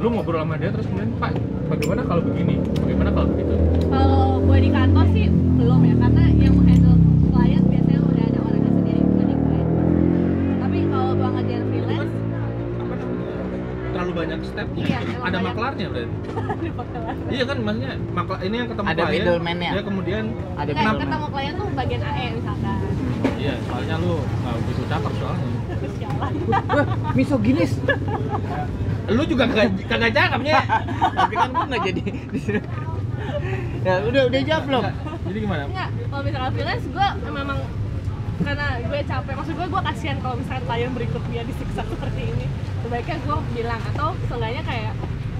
lu 0.00 0.08
ngobrol 0.08 0.40
sama 0.40 0.56
dia 0.56 0.72
terus 0.72 0.88
kemudian 0.88 1.12
pak 1.20 1.36
bagaimana 1.68 2.00
kalau 2.08 2.22
begini? 2.24 2.56
Bagaimana 2.80 3.10
kalau 3.12 3.28
begitu? 3.36 3.54
Kalau 3.92 4.24
gue 4.40 4.58
di 4.58 4.70
kantor 4.72 5.06
sih 5.12 5.26
belum 5.30 5.80
ya 5.84 5.94
karena 6.00 6.24
yang 6.40 6.54
menghandle 6.56 6.96
klien 7.40 7.64
biasanya 7.64 8.00
udah 8.04 8.24
ada 8.28 8.38
orangnya 8.44 8.72
sendiri 8.76 9.00
bukan 9.00 9.24
di 9.24 9.36
klien. 9.40 9.68
Tapi 10.60 10.78
kalau 10.92 11.10
gua 11.16 11.28
ngejar 11.32 11.56
kan 11.56 11.68
freelance 11.72 12.14
terlalu 13.90 14.12
banyak 14.16 14.40
step 14.46 14.68
iya, 14.78 14.98
ada 15.02 15.18
banyak. 15.18 15.40
maklarnya 15.44 15.86
berarti. 15.92 16.16
Iya 17.30 17.44
kan 17.46 17.58
maksudnya 17.62 17.92
makla 18.10 18.36
ini 18.42 18.54
yang 18.58 18.68
ketemu 18.74 18.86
ada 18.90 19.02
klien 19.06 19.22
middleman-nya. 19.22 19.70
kemudian 19.86 20.24
ada 20.58 20.70
nah, 20.70 20.82
middleman. 20.82 21.00
ketemu 21.02 21.26
klien 21.30 21.54
tuh 21.54 21.68
bagian 21.78 22.02
AE 22.02 22.26
misalkan. 22.38 22.78
Iya 23.40 23.54
soalnya 23.66 23.94
lu 24.02 24.14
nggak 24.20 24.54
bisa 24.66 24.82
cakep 24.90 25.12
soalnya. 25.16 25.48
Sialan. 25.96 26.32
Wah, 26.50 26.86
misoginis. 27.16 27.72
Lu 29.10 29.22
juga 29.26 29.44
kagak 29.48 29.68
kagak 29.88 30.10
cakepnya 30.12 30.58
tapi 31.18 31.34
kan 31.34 31.48
gua 31.54 31.64
nggak 31.70 31.82
jadi 31.88 32.02
di 32.30 32.38
sini 32.38 32.60
ya 33.80 33.94
udah 34.04 34.22
udah 34.28 34.40
jawab 34.44 34.64
belum? 34.68 34.84
Jadi 35.30 35.46
gimana? 35.46 35.62
Enggak, 35.70 35.90
kalau 36.10 36.22
misalkan 36.26 36.50
freelance 36.58 36.86
gue 36.90 37.08
memang 37.30 37.58
karena 38.42 38.66
gue 38.82 38.98
capek, 39.06 39.34
maksud 39.38 39.54
gue 39.54 39.66
gue 39.70 39.82
kasihan 39.86 40.18
kalau 40.18 40.34
misalkan 40.34 40.64
klien 40.66 40.90
berikutnya 40.90 41.42
disiksa 41.46 41.82
seperti 41.86 42.22
ini. 42.34 42.46
Sebaiknya 42.82 43.16
gue 43.22 43.36
bilang 43.54 43.78
atau 43.94 44.10
seenggaknya 44.26 44.62
kayak 44.66 44.92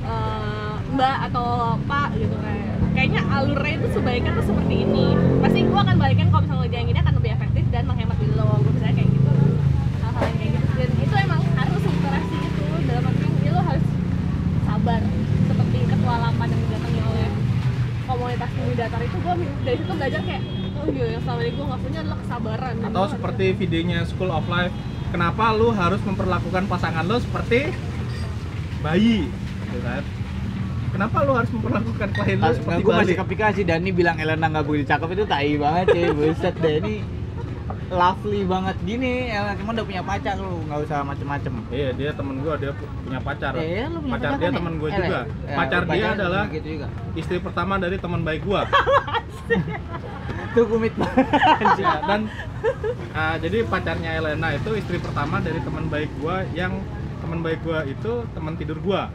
eh, 0.06 0.74
mbak 0.94 1.18
atau 1.26 1.74
pak 1.90 2.14
gitu 2.14 2.36
kayak 2.38 2.66
kayaknya 2.94 3.22
alurnya 3.34 3.74
itu 3.82 3.88
sebaiknya 3.98 4.30
tuh 4.38 4.46
seperti 4.46 4.74
ini. 4.86 5.06
Pasti 5.42 5.58
gue 5.66 5.80
akan 5.82 5.96
balikan 5.98 6.26
kalau 6.30 6.42
misalnya 6.46 6.62
ngerjain 6.62 6.86
gini 6.86 7.00
akan 7.02 7.14
lebih 7.18 7.30
efektif 7.34 7.64
dan 7.74 7.82
menghemat 7.90 8.16
di 8.22 8.28
lo. 8.30 8.50
Gue 8.62 8.72
misalnya 8.78 8.94
kayak 8.94 9.10
gitu 9.10 9.32
hal-hal 10.06 10.22
yang 10.22 10.38
kayak 10.38 10.50
gitu 10.54 10.68
dan 10.78 10.90
itu 11.02 11.14
emang 11.18 11.40
harus 11.58 11.82
literasi 11.82 12.36
itu 12.46 12.64
dalam 12.86 13.02
arti 13.10 13.26
ya 13.42 13.50
lo 13.58 13.62
harus 13.66 13.86
sabar 14.70 15.00
seperti 15.50 15.78
ketua 15.82 16.14
lapan 16.22 16.46
yang 16.46 16.62
didatangi 16.62 17.00
oleh 17.10 17.28
datar 18.80 19.00
itu 19.04 19.16
gue 19.20 19.34
dari 19.68 19.76
situ 19.76 19.92
belajar 19.92 20.20
kayak 20.24 20.42
oh 20.80 20.86
iya 20.88 21.06
yang 21.12 21.22
selama 21.28 21.40
ini 21.44 21.52
gue 21.52 21.66
nggak 21.68 21.80
punya 21.84 21.98
adalah 22.00 22.18
kesabaran. 22.24 22.74
Atau 22.80 23.02
gua 23.04 23.12
seperti 23.12 23.44
videonya 23.52 23.98
School 24.08 24.32
of 24.32 24.44
Life, 24.48 24.74
kenapa 25.12 25.44
lu 25.52 25.68
harus 25.76 26.00
memperlakukan 26.08 26.62
pasangan 26.64 27.04
lu 27.04 27.16
seperti 27.20 27.58
bayi, 28.80 29.28
gitu 29.68 29.78
kan? 29.84 30.02
Kenapa 30.90 31.16
lu 31.22 31.32
harus 31.36 31.50
memperlakukan 31.54 32.08
klien 32.16 32.38
lu 32.40 32.44
Pas 32.48 32.56
seperti 32.56 32.80
gue 32.80 32.90
bayi? 32.90 33.00
masih 33.04 33.16
kepikiran 33.20 33.52
Dani 33.68 33.90
bilang 33.92 34.16
Elena 34.16 34.46
nggak 34.48 34.64
begitu 34.64 34.84
cakep 34.88 35.08
itu 35.12 35.24
tai 35.28 35.52
banget 35.60 35.86
cuy. 35.92 36.06
Buset 36.16 36.54
deh 36.58 36.74
ini 36.80 36.94
lovely 37.90 38.42
banget 38.44 38.76
gini 38.80 39.28
Elena 39.28 39.54
cuma 39.54 39.70
udah 39.72 39.82
punya 39.82 39.98
pacar 40.00 40.38
lu 40.38 40.62
nggak 40.64 40.80
usah 40.80 41.02
macem-macem 41.02 41.52
Iya, 41.68 41.90
dia 41.92 42.10
temen 42.12 42.38
gua, 42.38 42.54
dia 42.54 42.70
pu- 42.70 42.86
punya 43.02 43.18
pacar. 43.18 43.52
Eh, 43.56 43.82
lu 43.84 43.98
punya 43.98 44.14
pacar 44.14 44.28
pacar 44.28 44.38
dia 44.38 44.46
kan 44.46 44.52
ya? 44.52 44.58
temen 44.58 44.74
gua 44.76 44.88
Eh, 44.88 44.96
juga. 44.96 45.20
ya, 45.26 45.56
pacar 45.56 45.82
dia 45.84 46.06
adalah 46.12 46.42
gitu 46.48 46.68
juga 46.70 46.86
istri 47.12 47.36
pertama 47.38 47.74
dari 47.76 47.96
teman 47.98 48.20
baik 48.22 48.42
gua. 48.42 48.62
tuh 50.50 50.66
kumit 50.66 50.94
banget 50.94 51.26
Ya, 51.76 52.02
dan 52.04 52.20
ah, 53.12 53.34
jadi 53.36 53.62
pacarnya 53.64 54.10
Elena 54.14 54.48
itu 54.52 54.70
istri 54.72 54.98
pertama 54.98 55.38
dari 55.38 55.58
teman 55.58 55.86
baik 55.86 56.10
gua 56.18 56.42
yang 56.52 56.78
teman 57.20 57.38
baik 57.40 57.60
gua 57.60 57.82
itu 57.84 58.12
teman 58.28 58.54
tidur 58.54 58.78
gua. 58.78 59.10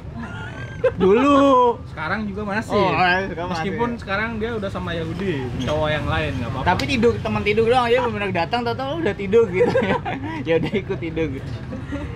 Dulu. 0.96 1.80
Sekarang 1.90 2.28
juga 2.28 2.42
masih. 2.46 2.76
Oh, 2.76 2.92
sekarang 2.94 3.48
Meskipun 3.52 3.90
masih. 3.90 4.02
sekarang 4.04 4.30
dia 4.40 4.52
udah 4.56 4.70
sama 4.70 4.92
Yahudi, 4.94 5.34
cowok 5.64 5.90
yang 5.92 6.06
lain 6.06 6.32
nggak 6.40 6.50
apa-apa. 6.52 6.66
tapi 6.66 6.84
tidur 6.86 7.14
teman 7.20 7.42
tidur 7.44 7.66
doang 7.68 7.86
aja 7.88 7.98
bener 8.08 8.32
datang 8.32 8.60
tau 8.64 8.76
tau 8.76 8.94
udah 9.00 9.16
tidur 9.16 9.46
gitu. 9.50 9.72
Ya 10.48 10.60
udah 10.62 10.74
ikut 10.74 11.00
tidur. 11.00 11.28
Gitu 11.32 11.52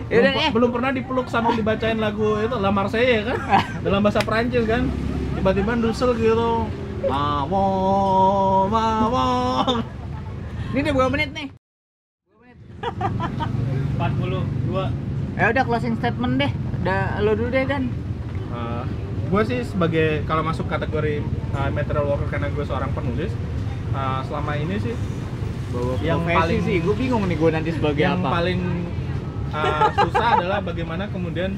ya 0.10 0.18
belum, 0.20 0.26
udah 0.26 0.32
eh 0.34 0.52
belum 0.52 0.70
pernah 0.74 0.92
dipeluk 0.92 1.28
sambil 1.30 1.54
dibacain 1.54 1.98
lagu 1.98 2.38
itu 2.42 2.56
La 2.58 2.70
Marseillaise 2.70 3.26
kan? 3.26 3.38
Dalam 3.86 4.00
bahasa 4.02 4.20
Perancis 4.22 4.66
kan? 4.66 4.90
Tiba-tiba 5.38 5.72
dusel 5.80 6.14
gitu. 6.18 6.68
Mawon 7.08 8.68
mawon 8.68 9.80
ini 10.70 10.86
udah 10.86 10.94
berapa 10.94 11.12
menit 11.16 11.30
nih? 11.34 11.48
42 13.98 14.10
ya 15.40 15.46
udah 15.50 15.64
closing 15.66 15.96
statement 15.98 16.38
deh. 16.38 16.52
Udah 16.84 17.20
lo 17.20 17.34
dulu 17.34 17.50
deh 17.50 17.66
dan 17.66 17.90
gue 19.30 19.42
sih 19.46 19.60
sebagai 19.62 20.26
kalau 20.26 20.42
masuk 20.42 20.66
kategori 20.66 21.22
uh, 21.54 21.70
material 21.70 22.06
worker 22.08 22.28
karena 22.28 22.50
gue 22.50 22.66
seorang 22.66 22.90
penulis 22.92 23.30
uh, 23.92 24.26
selama 24.26 24.58
ini 24.58 24.76
sih 24.80 24.96
bawa 25.70 26.02
Yang 26.02 26.22
paling- 26.28 26.64
sih 26.64 26.76
gue 26.80 26.96
bingung 26.96 27.24
nih 27.24 27.38
gue 27.38 27.50
nanti 27.52 27.70
sebagai 27.72 28.04
yang 28.04 28.20
apa. 28.20 28.30
paling 28.34 28.60
uh, 29.52 29.86
susah 29.96 30.28
adalah 30.36 30.60
bagaimana 30.60 31.06
kemudian 31.08 31.54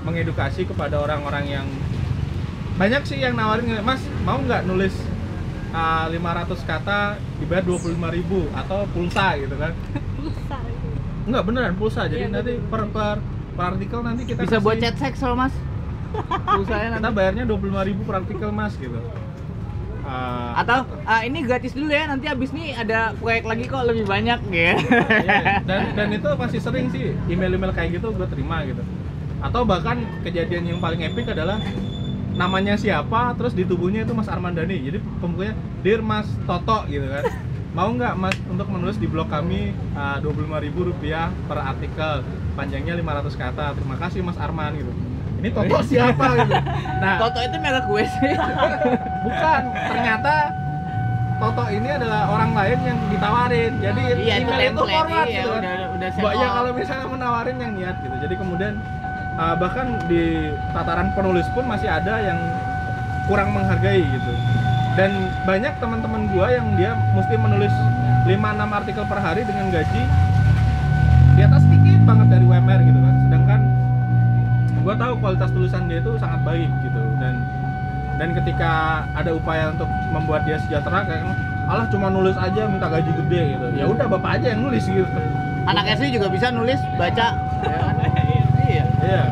mengedukasi 0.00 0.64
kepada 0.64 0.98
orang-orang 0.98 1.44
yang 1.48 1.66
banyak 2.74 3.02
sih 3.04 3.18
yang 3.18 3.34
nawarin 3.34 3.78
mas 3.80 4.02
mau 4.22 4.38
nggak 4.38 4.62
nulis 4.64 4.94
uh, 5.70 6.06
500 6.08 6.18
kata 6.64 6.98
dibayar 7.38 7.62
25.000 7.62 7.94
atau 8.56 8.78
pulsa 8.88 9.34
gitu 9.36 9.54
kan. 9.54 9.74
Susah 10.16 10.60
itu. 10.64 10.88
Enggak 11.26 11.42
beneran 11.44 11.74
pulsa. 11.74 12.06
Jadi 12.06 12.22
Iya, 12.22 12.30
nanti 12.32 12.54
per, 12.60 12.86
per 12.88 13.18
per 13.52 13.64
artikel 13.68 13.98
nanti 14.00 14.22
kita 14.24 14.40
bisa 14.40 14.58
buat 14.58 14.78
kasih- 14.78 14.82
chat 14.84 14.96
seks 14.96 15.18
loh 15.20 15.34
mas 15.36 15.50
Pulsanya 16.26 16.88
kita 16.88 16.98
nanti 17.00 17.16
bayarnya 17.16 17.44
25.000 17.46 18.06
per 18.08 18.14
artikel 18.18 18.48
mas 18.50 18.74
gitu. 18.76 18.98
Uh, 20.08 20.56
atau 20.56 20.88
ah, 21.04 21.20
ini 21.20 21.44
gratis 21.44 21.76
dulu 21.76 21.92
ya 21.92 22.08
nanti 22.08 22.32
abis 22.32 22.48
ini 22.56 22.72
ada 22.72 23.12
proyek 23.20 23.44
lagi 23.44 23.68
kok 23.68 23.84
lebih 23.84 24.08
banyak 24.08 24.40
ya 24.48 24.80
Iya, 24.80 25.60
dan 25.68 25.92
dan 25.92 26.08
itu 26.16 26.24
masih 26.32 26.60
sering 26.64 26.88
sih 26.88 27.12
email-email 27.28 27.76
kayak 27.76 28.00
gitu 28.00 28.16
gue 28.16 28.24
terima 28.32 28.64
gitu. 28.64 28.80
Atau 29.44 29.68
bahkan 29.68 30.00
kejadian 30.24 30.64
yang 30.64 30.80
paling 30.80 31.04
epic 31.04 31.28
adalah 31.28 31.60
namanya 32.40 32.80
siapa 32.80 33.36
terus 33.36 33.52
di 33.52 33.68
tubuhnya 33.68 34.08
itu 34.08 34.16
Mas 34.16 34.32
Armandani. 34.32 34.80
Jadi 34.80 34.98
pembukanya 35.20 35.54
Dear 35.84 36.00
Mas 36.00 36.26
Toto 36.48 36.88
gitu 36.88 37.04
kan. 37.04 37.28
Mau 37.76 37.92
nggak 37.92 38.16
Mas 38.16 38.36
untuk 38.48 38.64
menulis 38.72 38.96
di 38.96 39.04
blog 39.04 39.28
kami 39.28 39.76
uh, 39.92 40.24
25.000 40.24 40.72
rupiah 40.72 41.28
per 41.44 41.60
artikel? 41.60 42.24
Panjangnya 42.56 42.96
500 42.96 43.36
kata. 43.36 43.66
Terima 43.76 44.00
kasih 44.00 44.24
Mas 44.24 44.40
Arman 44.40 44.72
gitu 44.72 45.07
ini 45.38 45.48
Toto 45.54 45.78
siapa 45.86 46.26
gitu 46.42 46.54
nah 47.02 47.14
Toto 47.22 47.40
itu 47.42 47.56
merek 47.62 47.84
gue 47.86 48.04
sih 48.06 48.32
bukan 49.26 49.62
ternyata 49.72 50.34
Toto 51.38 51.64
ini 51.70 51.88
adalah 51.94 52.20
orang 52.34 52.50
lain 52.50 52.78
yang 52.82 52.98
ditawarin 53.14 53.72
jadi 53.78 54.02
iya 54.18 54.34
itu 54.42 54.50
email 54.50 54.60
itu 54.60 54.72
template 54.74 54.90
forward 54.90 55.28
iya 55.30 55.42
gitu 55.42 55.50
kan 55.54 55.62
udah 55.62 55.88
udah 55.98 56.08
Mbak 56.14 56.34
ya 56.38 56.48
kalau 56.54 56.70
misalnya 56.74 57.06
menawarin 57.10 57.56
yang 57.58 57.72
niat 57.74 57.96
gitu. 57.98 58.16
Jadi 58.22 58.34
kemudian 58.38 58.74
uh, 59.34 59.54
bahkan 59.58 59.86
di 60.06 60.54
tataran 60.70 61.10
penulis 61.12 61.46
pun 61.52 61.66
masih 61.66 61.90
ada 61.90 62.22
yang 62.22 62.38
kurang 63.26 63.50
menghargai 63.52 64.02
gitu. 64.02 64.32
Dan 64.94 65.30
banyak 65.46 65.74
teman-teman 65.78 66.26
gua 66.34 66.50
yang 66.50 66.74
dia 66.74 66.94
mesti 67.14 67.34
menulis 67.38 67.70
5 68.26 68.34
6 68.34 68.78
artikel 68.78 69.04
per 69.06 69.18
hari 69.22 69.42
dengan 69.46 69.70
gaji 69.70 70.02
di 71.38 71.40
atas 71.46 71.62
sedikit 71.62 72.02
banget 72.02 72.26
dari 72.34 72.44
UMR 72.46 72.80
gitu 72.82 73.00
kan. 73.02 73.07
Gua 74.88 74.96
tahu 74.96 75.20
kualitas 75.20 75.52
tulisan 75.52 75.84
dia 75.84 76.00
itu 76.00 76.16
sangat 76.16 76.40
baik 76.48 76.72
gitu 76.80 77.02
dan 77.20 77.44
dan 78.16 78.32
ketika 78.32 79.04
ada 79.12 79.36
upaya 79.36 79.68
untuk 79.68 79.84
membuat 80.08 80.48
dia 80.48 80.56
sejahtera 80.56 81.04
kayak 81.04 81.28
alah 81.68 81.84
cuma 81.92 82.08
nulis 82.08 82.32
aja 82.40 82.64
minta 82.64 82.88
gaji 82.88 83.12
gede 83.12 83.40
gitu 83.52 83.66
ya 83.76 83.84
udah 83.84 84.08
bapak 84.08 84.40
aja 84.40 84.56
yang 84.56 84.64
nulis 84.64 84.88
gitu 84.88 85.04
anak 85.68 85.84
SD 85.92 86.16
juga 86.16 86.32
bisa 86.32 86.48
nulis 86.48 86.80
baca 86.96 87.36
ya 87.68 87.78
kan? 87.84 87.94
iya 88.72 88.84
Iya. 89.04 89.24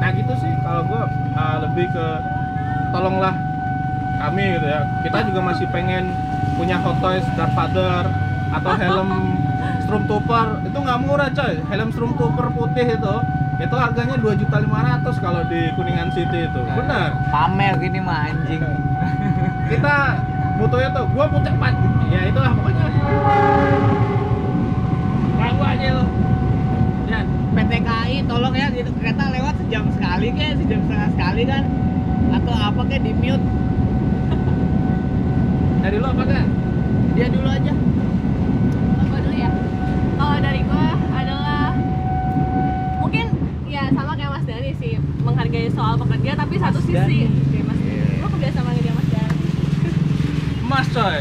Nah 0.00 0.08
gitu 0.12 0.32
sih 0.40 0.52
kalau 0.64 0.82
gue 0.84 1.02
lebih 1.36 1.86
ke 1.92 2.06
tolonglah 2.92 3.34
kami 4.16 4.56
gitu 4.56 4.66
ya. 4.68 4.80
Kita 5.04 5.18
juga 5.28 5.40
masih 5.44 5.66
pengen 5.68 6.12
punya 6.56 6.80
hot 6.80 6.96
toys 7.04 7.24
Vader 7.36 8.04
atau 8.52 8.72
helm 8.80 9.10
Stormtrooper 9.84 10.64
itu 10.64 10.78
nggak 10.80 10.98
murah 11.04 11.28
coy. 11.32 11.54
Helm 11.68 11.88
Stormtrooper 11.92 12.46
putih 12.52 12.96
itu 12.96 13.14
itu 13.56 13.72
harganya 13.72 14.16
2.500 14.20 15.24
kalau 15.24 15.40
di 15.48 15.72
Kuningan 15.72 16.12
City 16.12 16.44
itu. 16.44 16.60
Benar. 16.60 17.16
pamer 17.32 17.74
gini 17.80 17.98
mah 17.98 18.28
anjing 18.28 18.60
Kita 19.72 19.94
butuhnya 20.56 20.88
tuh 20.92 21.04
gua 21.10 21.24
punya 21.26 21.52
pat. 21.56 21.74
Ya 22.06 22.20
itulah 22.28 22.52
pokoknya. 22.54 22.86
Ragu 25.36 25.62
aja 25.64 25.86
lu. 25.90 26.04
Ya, 27.06 27.20
PT 27.54 27.72
KAI 27.82 28.18
tolong 28.24 28.54
ya 28.54 28.66
gitu 28.70 28.90
kereta 28.94 29.24
lewat 29.30 29.54
sejam 29.58 29.84
sekali 29.90 30.28
kayak 30.32 30.54
sejam 30.60 30.80
setengah 30.86 31.08
sekali 31.14 31.42
kan 31.44 31.62
atau 32.30 32.54
apa 32.54 32.80
kayak 32.86 33.02
di 33.02 33.12
mute 33.14 33.46
dari 35.78 35.96
lo 36.02 36.10
apa 36.10 36.24
kan? 36.26 36.46
dia 37.14 37.30
dulu 37.30 37.46
aja 37.46 37.72
Oh, 38.98 39.04
gua 39.06 39.18
dulu 39.22 39.34
ya. 39.34 39.50
Kalau 40.18 40.36
dari 40.42 40.60
gua 40.66 40.86
adalah 41.14 41.70
mungkin 42.98 43.26
ya 43.66 43.86
sama 43.94 44.12
kayak 44.14 44.30
Mas 44.34 44.44
Dani 44.44 44.72
sih 44.74 44.98
menghargai 45.22 45.70
pekerja 46.26 46.42
tapi 46.42 46.54
satu 46.58 46.78
Mas 46.82 46.86
sisi. 46.90 47.18
Oke, 47.30 47.58
Mas. 47.62 47.78
Lo 48.18 48.26
kebiasaan 48.34 48.64
manggil 48.66 48.82
dia 48.82 48.94
Mas 48.98 49.08
Dani. 49.14 49.34
Mas 50.66 50.86
coy. 50.90 51.20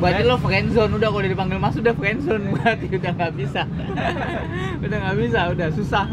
berarti 0.00 0.22
lo 0.26 0.36
friendzone. 0.42 0.92
Udah 0.98 1.08
kalau 1.12 1.28
dipanggil 1.28 1.58
mas 1.62 1.76
udah 1.78 1.94
friendzone. 1.94 2.44
Berarti 2.50 2.86
udah 2.90 3.12
nggak 3.14 3.32
bisa. 3.38 3.62
Udah 4.84 4.96
nggak 4.96 5.16
bisa 5.20 5.40
udah 5.54 5.68
susah. 5.76 6.04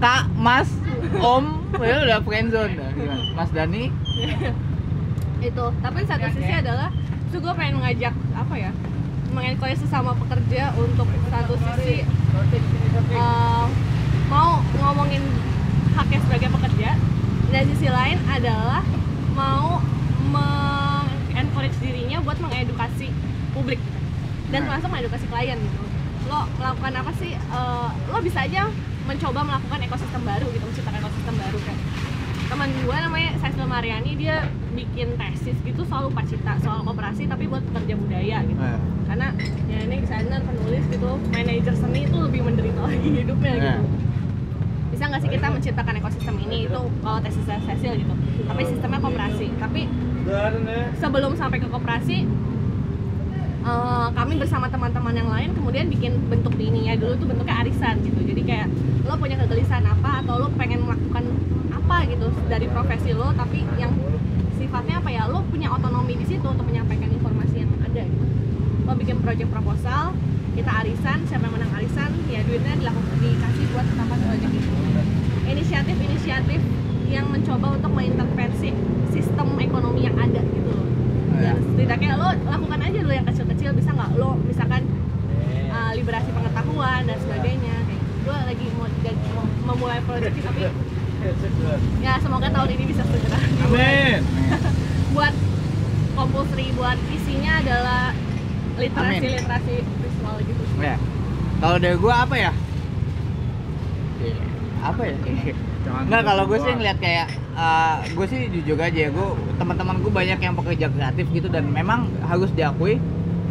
Kak 0.00 0.24
mas 0.34 0.68
om 1.22 1.62
ya 1.78 1.96
udah 2.02 2.18
friendzone. 2.26 2.74
Mas 3.38 3.50
Dani? 3.54 3.94
Itu. 5.48 5.66
Tapi 5.78 5.98
satu 6.04 6.26
sisi 6.34 6.52
adalah 6.52 6.90
itu 7.30 7.38
gue 7.38 7.54
pengen 7.54 7.78
mengajak 7.78 8.10
apa 8.34 8.54
ya 8.58 8.74
mengencourage 9.30 9.78
sesama 9.86 10.10
pekerja 10.18 10.74
untuk 10.74 11.06
satu 11.30 11.54
sisi 11.54 12.02
eh, 12.02 13.66
mau 14.26 14.58
ngomongin 14.82 15.22
haknya 15.92 16.18
sebagai 16.20 16.48
pekerja. 16.50 16.90
Dan 17.48 17.62
sisi 17.66 17.88
lain 17.88 18.18
adalah 18.26 18.82
mau 19.32 19.82
encourage 21.32 21.76
dirinya 21.78 22.18
buat 22.20 22.38
mengedukasi 22.38 23.08
publik. 23.50 23.80
Dan 24.48 24.60
Nah. 24.60 24.66
termasuk 24.68 24.88
mengedukasi 24.88 25.26
klien 25.26 25.58
gitu. 25.58 25.82
Lo 26.26 26.46
melakukan 26.56 26.92
apa 26.96 27.12
sih? 27.16 27.32
Eh, 27.32 27.88
lo 28.06 28.18
bisa 28.20 28.40
aja 28.40 28.70
mencoba 29.02 29.40
melakukan 29.42 29.78
ekosistem 29.80 30.22
baru 30.22 30.46
gitu 30.48 30.62
menciptakan 30.62 31.00
ekosistem 31.00 31.34
baru 31.34 31.58
kan 31.60 31.76
teman 32.46 32.66
gue 32.76 32.96
namanya 32.96 33.30
Saisel 33.36 33.62
Mariani 33.64 34.12
dia 34.14 34.42
bikin 34.72 35.14
tesis 35.16 35.54
gitu 35.56 35.82
soal 35.84 36.06
upacita 36.06 36.58
soal 36.58 36.82
koperasi 36.82 37.26
tapi 37.26 37.46
buat 37.46 37.62
pekerja 37.64 37.94
budaya 37.96 38.36
gitu. 38.44 38.58
Eh, 38.60 38.78
karena 39.04 39.28
ya 39.66 39.78
ini 39.80 39.96
desainer 40.00 40.38
penulis 40.40 40.82
gitu 40.88 41.10
manajer 41.28 41.74
seni 41.74 42.00
itu 42.04 42.16
lebih 42.20 42.40
menderita 42.44 42.80
lagi 42.88 43.08
hidupnya 43.16 43.52
Iya. 43.52 43.62
gitu 43.72 43.82
bisa 45.00 45.16
nggak 45.16 45.24
sih 45.24 45.32
kita 45.32 45.48
menciptakan 45.48 45.96
ekosistem 45.96 46.36
ini? 46.44 46.68
Itu 46.68 46.76
kalau 47.00 47.24
tesis 47.24 47.40
Cecil 47.48 48.04
gitu. 48.04 48.14
Tapi 48.44 48.62
sistemnya 48.68 49.00
koperasi 49.00 49.48
tapi 49.56 49.88
sebelum 51.00 51.32
sampai 51.40 51.56
ke 51.56 51.72
koperasi 51.72 52.28
eh, 53.64 54.08
kami 54.12 54.32
bersama 54.36 54.68
teman-teman 54.68 55.16
yang 55.16 55.32
lain 55.32 55.56
kemudian 55.56 55.88
bikin 55.88 56.20
bentuk 56.28 56.52
ininya. 56.60 57.00
Dulu 57.00 57.16
tuh 57.16 57.32
bentuknya 57.32 57.64
arisan 57.64 58.04
gitu. 58.04 58.20
Jadi 58.20 58.44
kayak 58.44 58.68
lo 59.08 59.16
punya 59.16 59.40
kegelisahan 59.40 59.88
apa? 59.88 60.20
Atau 60.20 60.36
lo 60.36 60.52
pengen 60.60 60.84
melakukan 60.84 61.32
apa 61.72 62.04
gitu 62.04 62.28
dari 62.52 62.68
profesi 62.68 63.16
lo? 63.16 63.32
Tapi 63.32 63.64
yang 63.80 63.96
sifatnya 64.60 65.00
apa 65.00 65.08
ya? 65.08 65.32
Lo 65.32 65.40
punya 65.48 65.72
otonomi 65.72 66.20
di 66.20 66.28
situ 66.28 66.44
untuk 66.44 66.68
menyampaikan 66.68 67.08
informasi 67.08 67.64
yang 67.64 67.72
ada 67.88 68.04
gitu. 68.04 68.26
Lo 68.84 68.92
bikin 69.00 69.16
project 69.24 69.48
proposal 69.48 70.12
kita 70.54 70.70
arisan 70.82 71.18
siapa 71.30 71.46
yang 71.46 71.54
menang 71.54 71.72
arisan 71.78 72.10
ya 72.26 72.40
duitnya 72.42 72.74
dilakukan 72.82 73.16
dikasih 73.22 73.64
buat 73.70 73.86
tambahan 73.94 74.20
project 74.26 74.52
itu. 74.54 74.72
Inisiatif-inisiatif 75.50 76.60
yang 77.10 77.26
mencoba 77.26 77.66
untuk 77.74 77.90
mengintervensi 77.90 78.70
sistem 79.10 79.58
ekonomi 79.58 80.06
yang 80.06 80.16
ada 80.18 80.42
gitu 80.42 80.70
loh. 80.70 80.86
Dan 81.40 81.56
setidaknya 81.58 82.14
lo 82.18 82.30
lakukan 82.46 82.80
aja 82.82 82.98
dulu 83.02 83.14
yang 83.14 83.26
kecil-kecil 83.26 83.70
bisa 83.74 83.90
nggak 83.94 84.10
lo 84.18 84.38
misalkan 84.46 84.82
uh, 85.70 85.92
liberasi 85.94 86.30
pengetahuan 86.30 87.02
dan 87.06 87.18
sebagainya. 87.18 87.76
Kayak 87.86 88.02
gue 88.20 88.36
lagi 88.46 88.66
mau, 88.78 88.86
mau 89.34 89.46
memulai 89.74 89.98
ini, 90.02 90.40
tapi 90.42 90.60
ya 92.04 92.16
semoga 92.22 92.48
tahun 92.50 92.68
ini 92.74 92.84
bisa 92.90 93.02
segera. 93.06 93.38
Amin. 93.66 94.20
buat 95.14 95.34
compulsory 96.14 96.70
buat 96.76 96.98
isinya 97.10 97.58
adalah 97.58 98.09
literasi 98.80 99.26
literasi 99.36 99.74
visual 99.84 100.36
gitu 100.40 100.62
ya. 100.80 100.96
Kalau 101.60 101.76
dari 101.76 101.96
gua 101.96 102.14
apa 102.24 102.34
ya? 102.34 102.52
Iya, 104.20 104.36
Apa 104.80 105.00
ya? 105.04 105.14
Enggak 106.00 106.22
kalau 106.28 106.42
gue 106.44 106.58
sih 106.58 106.72
ngeliat 106.72 106.98
kayak 106.98 107.26
gue 108.10 108.26
sih 108.26 108.40
jujur 108.50 108.76
aja 108.76 108.98
ya 108.98 109.10
gue 109.10 109.28
teman-teman 109.56 110.00
gue 110.00 110.12
banyak 110.12 110.38
yang 110.38 110.54
pekerja 110.54 110.86
kreatif 110.88 111.26
gitu 111.30 111.48
dan 111.48 111.68
memang 111.68 112.08
harus 112.24 112.48
diakui 112.52 112.96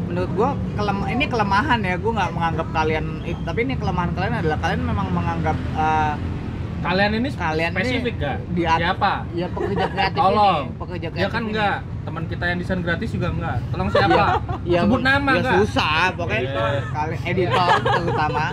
menurut 0.09 0.31
gue 0.33 0.49
kelem 0.73 0.97
ini 1.07 1.25
kelemahan 1.29 1.79
ya 1.81 1.93
gue 1.93 2.09
nggak 2.09 2.31
menganggap 2.33 2.67
kalian 2.73 3.05
tapi 3.45 3.59
ini 3.61 3.77
kelemahan 3.77 4.09
kalian 4.17 4.35
adalah 4.35 4.57
kalian 4.57 4.81
memang 4.81 5.07
menganggap 5.13 5.57
eh, 5.77 6.13
Kalian 6.79 7.11
ini 7.11 7.27
Kalian 7.35 7.71
ini 7.75 7.75
spesifik 7.75 8.15
gak? 8.17 8.37
di 8.55 8.63
at- 8.63 8.79
Siapa? 8.79 9.13
ya 9.35 9.51
pekerja 9.51 9.85
kreatif 9.91 10.15
Tolong. 10.15 10.63
ini 10.63 10.79
pekerja 10.79 11.07
kreatif 11.11 11.21
Ya 11.21 11.29
kan 11.29 11.43
ini. 11.43 11.53
Teman 12.09 12.25
kita 12.25 12.43
yang 12.43 12.57
desain 12.57 12.81
gratis 12.81 13.09
juga 13.13 13.27
enggak. 13.29 13.57
Tolong 13.69 13.89
siapa? 13.89 14.23
ya, 14.65 14.81
Sebut 14.81 15.01
nama 15.01 15.29
ya 15.29 15.37
enggak? 15.37 15.53
susah 15.61 16.01
pokoknya 16.11 16.41
Iya. 16.41 16.65
kalian 16.89 17.21
editor 17.23 17.69
terutama 17.85 18.45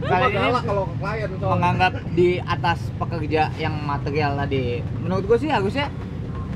kalian 0.00 0.30
ini 0.32 0.50
kalau 0.62 0.84
klien 0.94 1.30
soalnya. 1.30 1.48
menganggap 1.50 1.92
di 2.10 2.30
atas 2.38 2.78
pekerja 2.94 3.42
yang 3.56 3.74
material 3.80 4.32
tadi 4.34 4.64
menurut 4.96 5.24
gue 5.24 5.38
sih 5.38 5.48
harusnya 5.48 5.88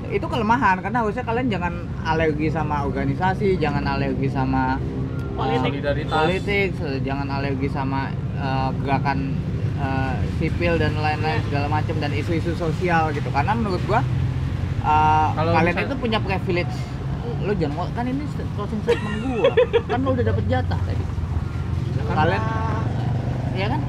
itu 0.09 0.25
kelemahan 0.25 0.81
karena 0.81 1.01
harusnya 1.01 1.25
kalian 1.25 1.49
jangan 1.49 1.75
alergi 2.05 2.49
sama 2.49 2.85
organisasi 2.85 3.57
jangan 3.57 3.85
alergi 3.85 4.29
sama 4.29 4.77
uh, 4.77 5.33
Politik. 5.35 5.71
Solidaritas. 5.77 6.13
politik 6.13 6.69
jangan 7.03 7.29
alergi 7.29 7.69
sama 7.69 8.01
uh, 8.37 8.71
gerakan 8.81 9.37
uh, 9.77 10.15
sipil 10.39 10.77
dan 10.77 10.93
lain-lain 10.97 11.41
segala 11.45 11.67
macam 11.69 11.97
dan 11.99 12.13
isu-isu 12.13 12.53
sosial 12.55 13.13
gitu 13.13 13.29
karena 13.29 13.53
menurut 13.53 13.81
gua 13.85 14.01
uh, 14.85 15.29
Kalau 15.33 15.51
kalian 15.57 15.75
misal- 15.75 15.89
itu 15.89 15.97
punya 15.99 16.19
privilege. 16.21 16.75
Lo 17.45 17.53
jangan 17.57 17.89
kan 17.97 18.05
ini 18.05 18.25
closing 18.55 18.81
statement 18.85 19.17
gua. 19.25 19.53
Kan 19.89 19.99
lo 20.05 20.11
udah 20.13 20.25
dapet 20.25 20.45
jatah 20.47 20.81
tadi. 20.85 21.05
Kalian 22.05 22.43
ya 23.57 23.67
kan. 23.73 23.81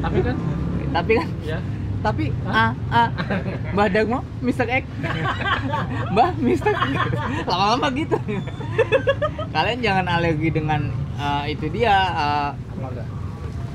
Tapi 0.00 0.18
kan 0.22 0.36
tapi 0.94 1.12
kan? 1.18 1.28
Ya 1.42 1.58
tapi 2.04 2.28
ah 2.44 2.76
ah. 2.92 3.08
Mbah 3.72 3.88
Dagmo 3.88 4.20
Mr. 4.44 4.68
X. 4.68 4.84
Mbah. 6.12 6.36
X. 6.36 6.76
Lama-lama 7.48 7.88
gitu. 7.96 8.20
Kalian 9.56 9.80
jangan 9.80 10.06
alergi 10.12 10.52
dengan 10.52 10.92
uh, 11.16 11.48
itu 11.48 11.72
dia 11.72 11.96
uh, 12.12 12.50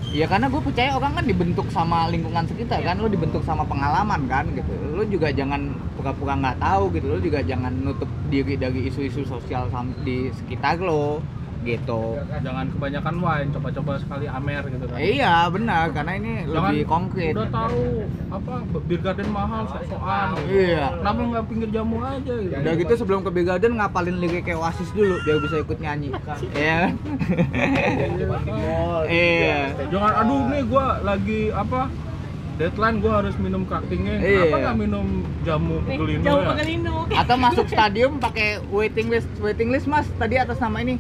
ya 0.10 0.26
karena 0.26 0.50
gue 0.50 0.62
percaya 0.62 0.98
orang 0.98 1.22
kan 1.22 1.26
dibentuk 1.26 1.68
sama 1.70 2.10
lingkungan 2.10 2.42
sekitar 2.50 2.82
kan 2.82 2.98
lo 2.98 3.06
dibentuk 3.06 3.46
sama 3.46 3.62
pengalaman 3.66 4.26
kan 4.26 4.46
gitu. 4.58 4.72
Lo 4.98 5.06
juga 5.06 5.30
jangan 5.30 5.70
pura-pura 5.94 6.34
nggak 6.40 6.58
tahu 6.58 6.84
gitu 6.98 7.06
lo 7.14 7.20
juga 7.22 7.40
jangan 7.46 7.74
nutup 7.86 8.10
diri 8.34 8.58
dari 8.58 8.90
isu-isu 8.90 9.28
sosial 9.28 9.70
di 10.02 10.34
sekitar 10.34 10.82
lo 10.82 11.22
gitu 11.60 12.16
jangan 12.40 12.72
kebanyakan 12.72 13.16
wine, 13.20 13.50
coba-coba 13.52 14.00
sekali 14.00 14.26
amer 14.32 14.64
gitu 14.72 14.86
kan. 14.88 14.96
iya 14.96 15.36
benar 15.52 15.92
karena 15.92 16.12
ini 16.16 16.34
Jangan 16.48 16.72
lebih 16.72 16.86
konkret 16.88 17.34
Udah 17.36 17.52
tahu 17.52 17.84
apa 18.32 18.54
beer 18.88 19.02
garden 19.04 19.30
mahal 19.30 19.64
sok-sokan. 19.68 20.28
gitu. 20.40 20.56
Iya. 20.56 20.86
Kenapa 21.04 21.20
nggak 21.20 21.46
pinggir 21.52 21.70
jamu 21.76 21.98
aja 22.00 22.34
gitu? 22.40 22.54
Udah 22.56 22.74
gitu 22.80 22.94
sebelum 22.96 23.20
ke 23.22 23.30
Big 23.30 23.46
Garden 23.46 23.76
ngapalin 23.76 24.18
lirik 24.24 24.48
kayak 24.48 24.60
Oasis 24.62 24.90
dulu 24.96 25.20
biar 25.28 25.38
bisa 25.44 25.56
ikut 25.60 25.78
nyanyi. 25.84 26.10
Iya 26.56 26.76
kan? 26.80 26.94
Iya. 29.10 29.60
Jangan 29.92 30.12
aduh 30.24 30.42
nih 30.48 30.62
gua 30.68 30.86
lagi 31.04 31.42
apa? 31.52 31.92
Deadline 32.60 33.00
gua 33.00 33.24
harus 33.24 33.36
minum 33.40 33.64
kaktingnya. 33.64 34.20
Iya. 34.20 34.40
Kenapa 34.48 34.58
nggak 34.64 34.78
minum 34.78 35.06
jamu 35.48 35.76
pegelino 35.88 36.24
jauh 36.24 36.42
ya? 36.44 36.48
pegelino 36.56 36.96
Atau 37.16 37.36
masuk 37.40 37.66
stadium 37.68 38.20
pakai 38.20 38.60
waiting 38.68 39.08
list, 39.08 39.28
waiting 39.40 39.72
list 39.72 39.88
Mas. 39.88 40.08
Tadi 40.16 40.36
atas 40.36 40.60
nama 40.60 40.80
ini. 40.84 41.00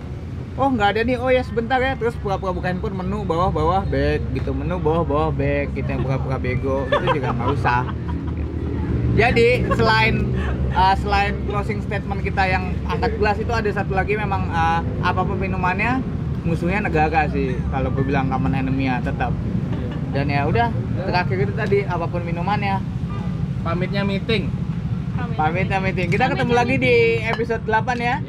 Oh 0.60 0.68
nggak 0.68 0.89
ada 0.91 1.01
nih, 1.07 1.16
oh 1.16 1.32
ya 1.32 1.39
sebentar 1.39 1.80
ya. 1.80 1.95
Terus 1.95 2.20
pura-pura 2.20 2.51
buka 2.51 2.68
handphone, 2.68 2.99
menu 2.99 3.24
bawah-bawah 3.24 3.88
back 3.88 4.20
gitu. 4.36 4.51
Menu 4.51 4.76
bawah-bawah 4.76 5.32
back, 5.32 5.72
gitu 5.72 5.88
yang 5.88 6.03
pura-pura 6.03 6.36
bego. 6.36 6.84
Itu 6.91 7.16
juga 7.16 7.32
nggak 7.32 7.49
usah. 7.55 7.88
Jadi 9.16 9.64
selain 9.72 10.36
uh, 10.76 10.95
selain 10.99 11.39
closing 11.47 11.80
statement 11.80 12.20
kita 12.28 12.43
yang 12.43 12.76
angkat 12.91 13.16
gelas 13.16 13.39
itu 13.39 13.51
ada 13.55 13.72
satu 13.72 13.95
lagi 13.95 14.20
memang 14.20 14.51
uh, 14.51 14.84
apa 14.99 15.24
pun 15.24 15.39
minumannya 15.39 16.03
musuhnya 16.43 16.84
negara 16.91 17.32
sih. 17.32 17.55
Kalau 17.72 17.88
gue 17.95 18.03
bilang 18.03 18.28
common 18.28 18.51
enemy 18.51 18.91
ya 18.91 18.99
tetap. 18.99 19.32
Dan 20.12 20.28
ya 20.28 20.43
udah 20.43 20.76
terakhir 21.07 21.47
itu 21.47 21.53
tadi 21.55 21.80
apa 21.88 22.03
pun 22.03 22.20
minumannya. 22.28 22.84
Pamitnya 23.64 24.03
meeting. 24.03 24.51
pamit 25.36 25.68
ya 25.68 25.84
meeting. 25.84 26.07
Kita 26.12 26.32
ketemu 26.32 26.51
lagi 26.55 26.76
di 26.80 27.20
episode 27.28 27.64
8 27.68 27.99
ya 27.99 28.24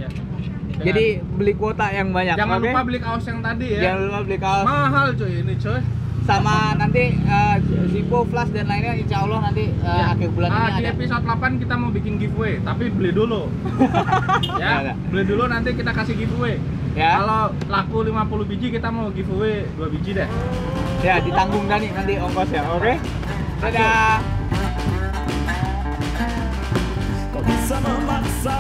Iya. 0.80 0.86
jadi 0.86 1.04
beli 1.30 1.52
kuota 1.54 1.86
yang 1.88 2.08
banyak 2.10 2.34
jangan 2.34 2.56
oke? 2.56 2.66
lupa 2.66 2.80
beli 2.82 2.98
kaos 2.98 3.22
yang 3.22 3.40
tadi 3.40 3.66
ya. 3.70 3.80
jangan 3.82 4.00
lupa 4.02 4.20
beli 4.22 4.38
kaos 4.38 4.64
Mahal 4.64 5.06
cuy 5.12 5.32
ini 5.38 5.54
cuy. 5.54 5.80
sama 6.20 6.56
nanti 6.74 7.04
uh, 7.22 7.56
Zippo, 7.86 8.22
Flash 8.24 8.48
dan 8.50 8.64
lainnya 8.64 8.94
insya 8.94 9.24
Allah 9.24 9.40
nanti 9.42 9.72
uh, 9.76 9.88
Ya. 9.90 10.04
akhir 10.10 10.28
bulan 10.30 10.48
Ah, 10.48 10.54
ini 10.54 10.70
di 10.70 10.80
ada 10.80 10.90
episode 10.94 11.24
8 11.26 11.58
kita 11.58 11.74
mau 11.74 11.90
bikin 11.90 12.14
giveaway, 12.16 12.54
tapi 12.60 12.84
beli 12.88 13.10
dulu. 13.10 13.50
Ya, 14.62 14.72
ya, 14.82 14.94
beli 15.06 15.24
dulu 15.26 15.44
nanti 15.44 15.72
kita 15.72 15.90
kasih 15.90 16.14
giveaway. 16.14 16.60
ya 16.92 17.18
Kalau 17.18 17.50
laku 17.66 17.98
50 18.04 18.14
biji 18.46 18.66
kita 18.70 18.88
mau 18.88 19.10
giveaway 19.10 19.66
2 19.74 19.90
biji 19.90 20.10
deh. 20.14 20.28
ya 21.00 21.16
ditanggung 21.18 21.64
Dani 21.64 21.88
nanti 21.90 22.12
ongkosnya 22.14 22.62
oke 22.68 22.92
dadah 23.58 24.20
Kau 27.30 27.40
bisa 27.40 27.76
memaksa 27.78 28.56